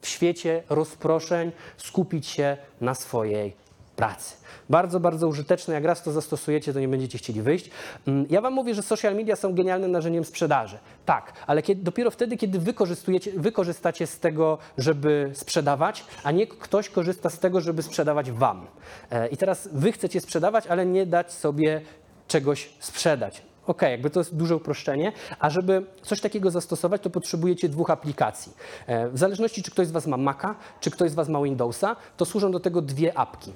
w 0.00 0.08
świecie 0.08 0.62
rozproszeń 0.70 1.52
skupić 1.76 2.26
się 2.26 2.56
na 2.80 2.94
swojej 2.94 3.68
pracy. 3.96 4.34
Bardzo, 4.70 5.00
bardzo 5.00 5.28
użyteczne. 5.28 5.74
Jak 5.74 5.84
raz 5.84 6.02
to 6.02 6.12
zastosujecie, 6.12 6.72
to 6.72 6.80
nie 6.80 6.88
będziecie 6.88 7.18
chcieli 7.18 7.42
wyjść. 7.42 7.70
Mm, 8.06 8.26
Ja 8.30 8.40
Wam 8.40 8.52
mówię, 8.52 8.74
że 8.74 8.82
social 8.82 9.14
media 9.14 9.36
są 9.36 9.54
genialnym 9.54 9.90
narzędziem 9.90 10.24
sprzedaży. 10.24 10.78
Tak, 11.06 11.32
ale 11.46 11.62
kiedy, 11.62 11.82
dopiero 11.82 12.10
wtedy, 12.10 12.36
kiedy 12.36 12.58
wykorzystujecie, 12.58 13.32
wykorzystacie 13.36 14.06
z 14.06 14.18
tego, 14.18 14.58
żeby 14.78 15.30
sprzedawać, 15.34 16.04
a 16.24 16.30
nie 16.30 16.46
ktoś 16.46 16.88
korzysta 16.88 17.30
z 17.30 17.38
tego, 17.38 17.60
żeby 17.60 17.82
sprzedawać 17.82 18.30
Wam. 18.30 18.66
E, 19.10 19.28
I 19.28 19.36
teraz 19.36 19.68
Wy 19.72 19.92
chcecie 19.92 20.20
sprzedawać, 20.20 20.66
ale 20.66 20.86
nie 20.86 21.06
dać 21.06 21.32
sobie 21.32 21.80
czegoś 22.28 22.70
sprzedać. 22.80 23.42
Ok, 23.68 23.82
jakby 23.82 24.10
to 24.10 24.20
jest 24.20 24.36
duże 24.36 24.56
uproszczenie, 24.56 25.12
a 25.38 25.50
żeby 25.50 25.86
coś 26.02 26.20
takiego 26.20 26.50
zastosować, 26.50 27.02
to 27.02 27.10
potrzebujecie 27.10 27.68
dwóch 27.68 27.90
aplikacji. 27.90 28.52
E, 28.86 29.08
W 29.08 29.18
zależności, 29.18 29.62
czy 29.62 29.70
ktoś 29.70 29.86
z 29.86 29.90
Was 29.90 30.06
ma 30.06 30.16
Maca, 30.16 30.54
czy 30.80 30.90
ktoś 30.90 31.10
z 31.10 31.14
Was 31.14 31.28
ma 31.28 31.42
Windowsa, 31.42 31.96
to 32.16 32.24
służą 32.24 32.50
do 32.50 32.60
tego 32.60 32.82
dwie 32.82 33.18
apki. 33.18 33.52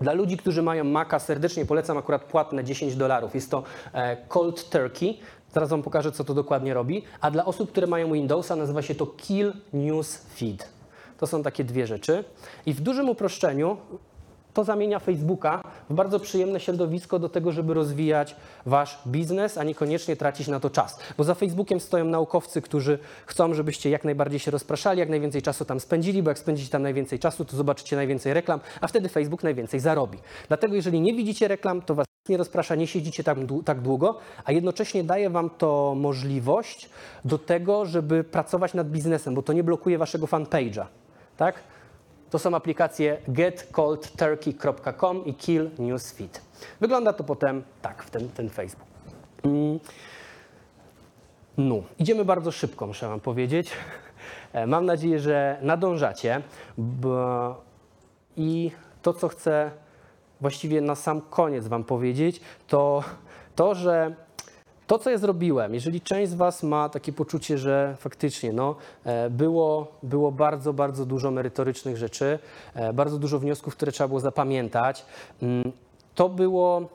Dla 0.00 0.12
ludzi, 0.12 0.36
którzy 0.36 0.62
mają 0.62 0.84
Maca, 0.84 1.18
serdecznie 1.18 1.66
polecam 1.66 1.98
akurat 1.98 2.24
płatne 2.24 2.64
10 2.64 2.96
dolarów. 2.96 3.34
Jest 3.34 3.50
to 3.50 3.62
e, 3.92 4.16
Cold 4.28 4.70
Turkey. 4.70 5.18
Zaraz 5.52 5.70
Wam 5.70 5.82
pokażę, 5.82 6.12
co 6.12 6.24
to 6.24 6.34
dokładnie 6.34 6.74
robi. 6.74 7.02
A 7.20 7.30
dla 7.30 7.44
osób, 7.44 7.70
które 7.70 7.86
mają 7.86 8.12
Windowsa, 8.12 8.56
nazywa 8.56 8.82
się 8.82 8.94
to 8.94 9.06
Kill 9.06 9.52
News 9.72 10.16
Feed. 10.16 10.68
To 11.18 11.26
są 11.26 11.42
takie 11.42 11.64
dwie 11.64 11.86
rzeczy. 11.86 12.24
I 12.66 12.74
w 12.74 12.80
dużym 12.80 13.08
uproszczeniu 13.08 13.76
to 14.56 14.64
zamienia 14.64 14.98
Facebooka 14.98 15.62
w 15.90 15.94
bardzo 15.94 16.20
przyjemne 16.20 16.60
środowisko 16.60 17.18
do 17.18 17.28
tego, 17.28 17.52
żeby 17.52 17.74
rozwijać 17.74 18.36
wasz 18.66 18.98
biznes, 19.06 19.58
a 19.58 19.64
niekoniecznie 19.64 20.16
tracić 20.16 20.48
na 20.48 20.60
to 20.60 20.70
czas. 20.70 20.98
Bo 21.18 21.24
za 21.24 21.34
Facebookiem 21.34 21.80
stoją 21.80 22.04
naukowcy, 22.04 22.62
którzy 22.62 22.98
chcą, 23.26 23.54
żebyście 23.54 23.90
jak 23.90 24.04
najbardziej 24.04 24.38
się 24.40 24.50
rozpraszali, 24.50 25.00
jak 25.00 25.08
najwięcej 25.08 25.42
czasu 25.42 25.64
tam 25.64 25.80
spędzili, 25.80 26.22
bo 26.22 26.30
jak 26.30 26.38
spędzicie 26.38 26.70
tam 26.70 26.82
najwięcej 26.82 27.18
czasu, 27.18 27.44
to 27.44 27.56
zobaczycie 27.56 27.96
najwięcej 27.96 28.34
reklam, 28.34 28.60
a 28.80 28.86
wtedy 28.86 29.08
Facebook 29.08 29.42
najwięcej 29.42 29.80
zarobi. 29.80 30.18
Dlatego 30.48 30.74
jeżeli 30.74 31.00
nie 31.00 31.14
widzicie 31.14 31.48
reklam, 31.48 31.82
to 31.82 31.94
was 31.94 32.06
nie 32.28 32.36
rozprasza, 32.36 32.74
nie 32.74 32.86
siedzicie 32.86 33.24
tam 33.24 33.46
tak 33.64 33.80
długo, 33.80 34.18
a 34.44 34.52
jednocześnie 34.52 35.04
daje 35.04 35.30
wam 35.30 35.50
to 35.50 35.94
możliwość 35.96 36.90
do 37.24 37.38
tego, 37.38 37.84
żeby 37.84 38.24
pracować 38.24 38.74
nad 38.74 38.90
biznesem, 38.90 39.34
bo 39.34 39.42
to 39.42 39.52
nie 39.52 39.64
blokuje 39.64 39.98
waszego 39.98 40.26
fanpage'a. 40.26 40.86
Tak? 41.36 41.54
To 42.36 42.40
są 42.40 42.54
aplikacje 42.54 43.18
getcoldturkey.com 43.28 45.24
i 45.24 45.34
Kill 45.34 45.70
Newsfeed. 45.78 46.40
Wygląda 46.80 47.12
to 47.12 47.24
potem 47.24 47.62
tak, 47.82 48.02
w 48.02 48.10
ten, 48.10 48.28
ten 48.28 48.50
Facebook. 48.50 48.88
No, 51.58 51.82
idziemy 51.98 52.24
bardzo 52.24 52.52
szybko, 52.52 52.86
muszę 52.86 53.08
Wam 53.08 53.20
powiedzieć. 53.20 53.70
E, 54.52 54.66
Mam 54.66 54.86
nadzieję, 54.86 55.20
że 55.20 55.58
nadążacie. 55.62 56.42
I 58.36 58.70
to, 59.02 59.12
co 59.12 59.28
chcę 59.28 59.70
właściwie 60.40 60.80
na 60.80 60.94
sam 60.94 61.20
koniec 61.20 61.66
Wam 61.66 61.84
powiedzieć, 61.84 62.40
to 62.68 63.04
to, 63.54 63.74
że 63.74 64.14
to, 64.86 64.98
co 64.98 65.10
ja 65.10 65.18
zrobiłem, 65.18 65.74
jeżeli 65.74 66.00
część 66.00 66.30
z 66.30 66.34
Was 66.34 66.62
ma 66.62 66.88
takie 66.88 67.12
poczucie, 67.12 67.58
że 67.58 67.96
faktycznie 67.98 68.52
no, 68.52 68.76
e, 69.04 69.30
było, 69.30 69.92
było 70.02 70.32
bardzo, 70.32 70.72
bardzo 70.72 71.06
dużo 71.06 71.30
merytorycznych 71.30 71.96
rzeczy, 71.96 72.38
e, 72.74 72.92
bardzo 72.92 73.18
dużo 73.18 73.38
wniosków, 73.38 73.76
które 73.76 73.92
trzeba 73.92 74.08
było 74.08 74.20
zapamiętać, 74.20 75.04
mm, 75.42 75.72
to 76.14 76.28
było, 76.28 76.88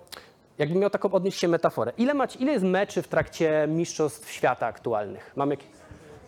jakbym 0.57 0.79
miał 0.79 0.89
taką 0.89 1.11
odnieść 1.11 1.39
się 1.39 1.47
metaforę. 1.47 1.91
Ile, 1.97 2.13
macie, 2.13 2.39
ile 2.39 2.51
jest 2.51 2.65
meczy 2.65 3.01
w 3.01 3.07
trakcie 3.07 3.67
Mistrzostw 3.69 4.31
Świata 4.31 4.67
aktualnych? 4.67 5.31
Mamy 5.35 5.53
jakieś 5.53 5.67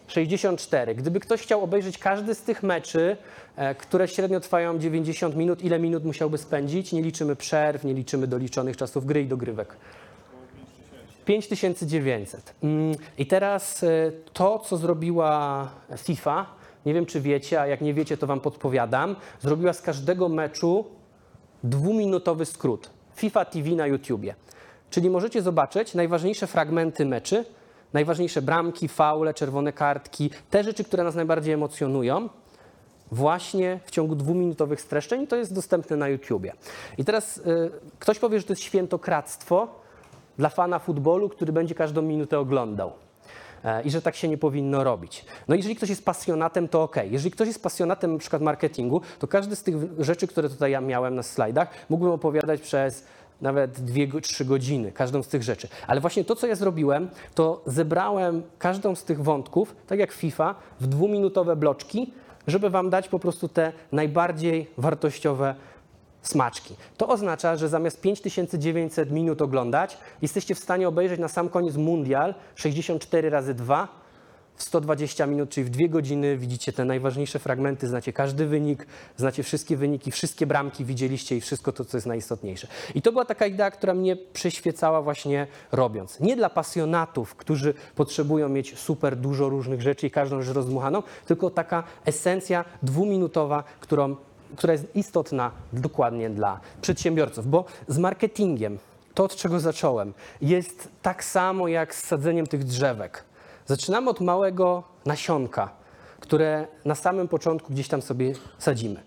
64. 0.07 0.95
Gdyby 0.95 1.19
ktoś 1.19 1.41
chciał 1.41 1.63
obejrzeć 1.63 1.97
każdy 1.97 2.35
z 2.35 2.41
tych 2.41 2.63
meczy, 2.63 3.17
e, 3.55 3.75
które 3.75 4.07
średnio 4.07 4.39
trwają 4.39 4.79
90 4.79 5.35
minut, 5.35 5.63
ile 5.63 5.79
minut 5.79 6.05
musiałby 6.05 6.37
spędzić? 6.37 6.93
Nie 6.93 7.01
liczymy 7.01 7.35
przerw, 7.35 7.83
nie 7.83 7.93
liczymy 7.93 8.27
doliczonych 8.27 8.77
czasów 8.77 9.05
gry 9.05 9.21
i 9.21 9.25
dogrywek. 9.25 9.75
5900. 11.25 12.53
Mm, 12.63 12.95
I 13.17 13.25
teraz 13.25 13.83
e, 13.83 13.87
to, 14.33 14.59
co 14.59 14.77
zrobiła 14.77 15.69
FIFA, 15.97 16.45
nie 16.85 16.93
wiem 16.93 17.05
czy 17.05 17.21
wiecie, 17.21 17.61
a 17.61 17.67
jak 17.67 17.81
nie 17.81 17.93
wiecie, 17.93 18.17
to 18.17 18.27
wam 18.27 18.39
podpowiadam, 18.39 19.15
zrobiła 19.41 19.73
z 19.73 19.81
każdego 19.81 20.29
meczu 20.29 20.85
dwuminutowy 21.63 22.45
skrót. 22.45 22.89
FIFA 23.15 23.45
TV 23.45 23.69
na 23.69 23.87
YouTubie. 23.87 24.35
Czyli 24.89 25.09
możecie 25.09 25.41
zobaczyć 25.41 25.93
najważniejsze 25.93 26.47
fragmenty 26.47 27.05
meczy, 27.05 27.45
najważniejsze 27.93 28.41
bramki, 28.41 28.87
faule, 28.87 29.33
czerwone 29.33 29.73
kartki, 29.73 30.29
te 30.49 30.63
rzeczy, 30.63 30.83
które 30.83 31.03
nas 31.03 31.15
najbardziej 31.15 31.53
emocjonują, 31.53 32.29
właśnie 33.11 33.79
w 33.85 33.91
ciągu 33.91 34.15
dwuminutowych 34.15 34.81
streszczeń. 34.81 35.27
To 35.27 35.35
jest 35.35 35.53
dostępne 35.53 35.97
na 35.97 36.07
YouTubie. 36.07 36.53
I 36.97 37.05
teraz 37.05 37.37
y, 37.37 37.71
ktoś 37.99 38.19
powie, 38.19 38.39
że 38.39 38.45
to 38.45 38.53
jest 38.53 38.63
świętokradztwo 38.63 39.82
dla 40.37 40.49
fana 40.49 40.79
futbolu, 40.79 41.29
który 41.29 41.53
będzie 41.53 41.75
każdą 41.75 42.01
minutę 42.01 42.39
oglądał. 42.39 42.91
E, 43.63 43.81
I 43.83 43.91
że 43.91 44.01
tak 44.01 44.15
się 44.15 44.27
nie 44.27 44.37
powinno 44.37 44.83
robić. 44.83 45.25
No 45.47 45.55
jeżeli 45.55 45.75
ktoś 45.75 45.89
jest 45.89 46.05
pasjonatem, 46.05 46.67
to 46.67 46.83
ok. 46.83 46.95
Jeżeli 47.09 47.31
ktoś 47.31 47.47
jest 47.47 47.63
pasjonatem 47.63 48.13
na 48.13 48.19
przykład 48.19 48.41
marketingu, 48.41 49.01
to 49.19 49.27
każdy 49.27 49.55
z 49.55 49.63
tych 49.63 49.75
rzeczy, 49.99 50.27
które 50.27 50.49
tutaj 50.49 50.71
ja 50.71 50.81
miałem 50.81 51.15
na 51.15 51.23
slajdach, 51.23 51.69
mógłbym 51.89 52.13
opowiadać 52.13 52.61
przez 52.61 53.05
nawet 53.41 53.71
dwie, 53.71 54.07
go- 54.07 54.21
trzy 54.21 54.45
godziny, 54.45 54.91
każdą 54.91 55.23
z 55.23 55.27
tych 55.27 55.43
rzeczy. 55.43 55.67
Ale 55.87 56.01
właśnie 56.01 56.25
to, 56.25 56.35
co 56.35 56.47
ja 56.47 56.55
zrobiłem, 56.55 57.09
to 57.35 57.61
zebrałem 57.65 58.43
każdą 58.59 58.95
z 58.95 59.03
tych 59.03 59.23
wątków, 59.23 59.75
tak 59.87 59.99
jak 59.99 60.11
FIFA, 60.11 60.55
w 60.79 60.87
dwuminutowe 60.87 61.55
bloczki, 61.55 62.13
żeby 62.47 62.69
wam 62.69 62.89
dać 62.89 63.09
po 63.09 63.19
prostu 63.19 63.47
te 63.47 63.73
najbardziej 63.91 64.69
wartościowe 64.77 65.55
smaczki. 66.23 66.75
To 66.97 67.07
oznacza, 67.07 67.55
że 67.55 67.69
zamiast 67.69 68.01
5900 68.01 69.11
minut 69.11 69.41
oglądać, 69.41 69.97
jesteście 70.21 70.55
w 70.55 70.59
stanie 70.59 70.87
obejrzeć 70.87 71.19
na 71.19 71.27
sam 71.27 71.49
koniec 71.49 71.75
mundial 71.75 72.35
64 72.55 73.29
razy 73.29 73.53
2 73.53 74.03
w 74.55 74.63
120 74.63 75.25
minut, 75.25 75.49
czyli 75.49 75.63
w 75.63 75.69
dwie 75.69 75.89
godziny 75.89 76.37
widzicie 76.37 76.73
te 76.73 76.85
najważniejsze 76.85 77.39
fragmenty, 77.39 77.87
znacie 77.87 78.13
każdy 78.13 78.45
wynik, 78.45 78.87
znacie 79.17 79.43
wszystkie 79.43 79.77
wyniki, 79.77 80.11
wszystkie 80.11 80.45
bramki 80.45 80.85
widzieliście 80.85 81.37
i 81.37 81.41
wszystko 81.41 81.71
to, 81.71 81.85
co 81.85 81.97
jest 81.97 82.07
najistotniejsze. 82.07 82.67
I 82.95 83.01
to 83.01 83.11
była 83.11 83.25
taka 83.25 83.45
idea, 83.45 83.71
która 83.71 83.93
mnie 83.93 84.15
przyświecała 84.15 85.01
właśnie 85.01 85.47
robiąc. 85.71 86.19
Nie 86.19 86.35
dla 86.35 86.49
pasjonatów, 86.49 87.35
którzy 87.35 87.73
potrzebują 87.95 88.49
mieć 88.49 88.79
super 88.79 89.15
dużo 89.15 89.49
różnych 89.49 89.81
rzeczy 89.81 90.07
i 90.07 90.11
każdą 90.11 90.41
rzecz 90.41 90.55
rozdmuchaną, 90.55 91.03
tylko 91.25 91.49
taka 91.49 91.83
esencja 92.05 92.65
dwuminutowa, 92.83 93.63
którą 93.79 94.15
która 94.55 94.73
jest 94.73 94.95
istotna 94.95 95.51
dokładnie 95.73 96.29
dla 96.29 96.59
przedsiębiorców, 96.81 97.47
bo 97.47 97.65
z 97.87 97.97
marketingiem, 97.97 98.79
to 99.13 99.23
od 99.23 99.35
czego 99.35 99.59
zacząłem, 99.59 100.13
jest 100.41 100.87
tak 101.01 101.23
samo 101.23 101.67
jak 101.67 101.95
z 101.95 102.03
sadzeniem 102.03 102.47
tych 102.47 102.63
drzewek. 102.63 103.23
Zaczynamy 103.65 104.09
od 104.09 104.21
małego 104.21 104.83
nasionka, 105.05 105.69
które 106.19 106.67
na 106.85 106.95
samym 106.95 107.27
początku 107.27 107.73
gdzieś 107.73 107.87
tam 107.87 108.01
sobie 108.01 108.33
sadzimy. 108.57 109.03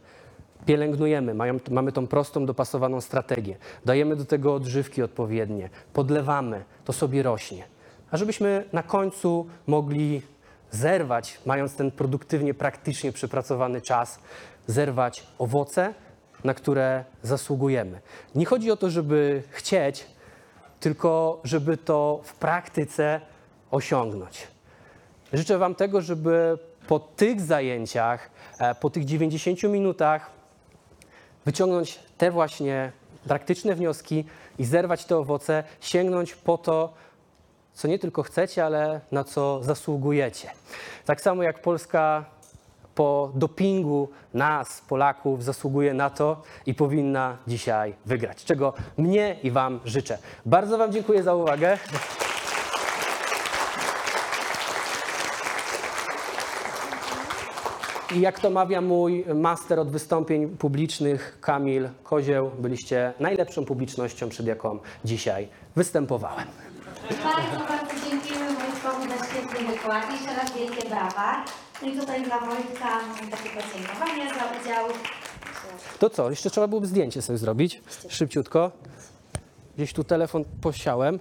Pielęgnujemy, 0.66 1.34
mają, 1.34 1.60
mamy 1.70 1.92
tą 1.92 2.06
prostą, 2.06 2.46
dopasowaną 2.46 3.00
strategię. 3.00 3.56
Dajemy 3.84 4.16
do 4.16 4.24
tego 4.24 4.54
odżywki 4.54 5.02
odpowiednie, 5.02 5.70
podlewamy, 5.92 6.64
to 6.84 6.92
sobie 6.92 7.22
rośnie. 7.22 7.64
A 8.10 8.16
żebyśmy 8.16 8.64
na 8.72 8.82
końcu 8.82 9.46
mogli 9.66 10.22
zerwać, 10.70 11.40
mając 11.46 11.74
ten 11.74 11.90
produktywnie, 11.90 12.54
praktycznie 12.54 13.12
przepracowany 13.12 13.80
czas, 13.80 14.18
zerwać 14.66 15.26
owoce, 15.38 15.94
na 16.44 16.54
które 16.54 17.04
zasługujemy. 17.22 18.00
Nie 18.34 18.46
chodzi 18.46 18.70
o 18.70 18.76
to, 18.76 18.90
żeby 18.90 19.42
chcieć, 19.50 20.06
tylko 20.80 21.40
żeby 21.44 21.76
to 21.76 22.20
w 22.24 22.34
praktyce 22.34 23.20
osiągnąć. 23.70 24.46
Życzę 25.32 25.58
Wam 25.58 25.74
tego, 25.74 26.00
żeby 26.00 26.58
po 26.88 26.98
tych 26.98 27.40
zajęciach, 27.40 28.30
e, 28.58 28.74
po 28.74 28.90
tych 28.90 29.04
90 29.04 29.62
minutach 29.62 30.30
wyciągnąć 31.44 31.98
te 32.18 32.30
właśnie 32.30 32.92
praktyczne 33.28 33.74
wnioski 33.74 34.24
i 34.58 34.64
zerwać 34.64 35.04
te 35.04 35.16
owoce, 35.16 35.64
sięgnąć 35.80 36.34
po 36.34 36.58
to, 36.58 36.92
co 37.74 37.88
nie 37.88 37.98
tylko 37.98 38.22
chcecie, 38.22 38.64
ale 38.64 39.00
na 39.12 39.24
co 39.24 39.62
zasługujecie. 39.62 40.50
Tak 41.04 41.20
samo 41.20 41.42
jak 41.42 41.62
Polska 41.62 42.24
po 42.96 43.30
dopingu 43.34 44.08
nas, 44.34 44.80
Polaków, 44.88 45.44
zasługuje 45.44 45.94
na 45.94 46.10
to 46.10 46.42
i 46.66 46.74
powinna 46.74 47.36
dzisiaj 47.46 47.94
wygrać, 48.06 48.44
czego 48.44 48.72
mnie 48.98 49.36
i 49.42 49.50
Wam 49.50 49.80
życzę. 49.84 50.18
Bardzo 50.46 50.78
Wam 50.78 50.92
dziękuję 50.92 51.22
za 51.22 51.34
uwagę. 51.34 51.78
I 58.14 58.20
jak 58.20 58.40
to 58.40 58.50
mawia 58.50 58.80
mój 58.80 59.24
master 59.34 59.80
od 59.80 59.90
wystąpień 59.90 60.48
publicznych, 60.48 61.38
Kamil 61.40 61.88
Kozieł, 62.04 62.50
byliście 62.58 63.12
najlepszą 63.20 63.64
publicznością, 63.64 64.28
przed 64.28 64.46
jaką 64.46 64.78
dzisiaj 65.04 65.48
występowałem. 65.76 66.46
Bardzo, 67.10 67.66
bardzo 67.68 68.10
dziękujemy 68.10 68.54
Wojtkowi 68.54 69.08
za 69.08 69.26
świetny 69.26 69.72
wykład. 69.72 70.12
Jeszcze 70.12 70.34
raz 70.34 70.52
wielkie 70.52 70.88
brawa. 70.88 71.44
No 71.82 71.88
i 71.88 71.98
tutaj 72.00 72.24
dla 72.24 72.38
Wojtka 72.38 73.00
takie 73.30 73.50
podziękowanie 73.50 74.28
za 74.28 74.60
udział. 74.60 74.88
To 75.98 76.10
co, 76.10 76.30
jeszcze 76.30 76.50
trzeba 76.50 76.68
byłoby 76.68 76.86
zdjęcie 76.86 77.22
sobie 77.22 77.38
zrobić, 77.38 77.82
szybciutko. 78.08 78.70
Gdzieś 79.76 79.92
tu 79.92 80.04
telefon 80.04 80.44
posiałem. 80.60 81.18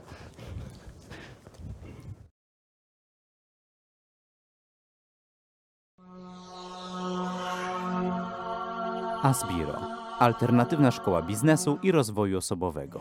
Asbiro. 9.24 9.80
Alternatywna 10.20 10.92
szkoła 10.92 11.22
biznesu 11.22 11.80
i 11.84 11.92
rozwoju 11.92 12.38
osobowego. 12.38 13.00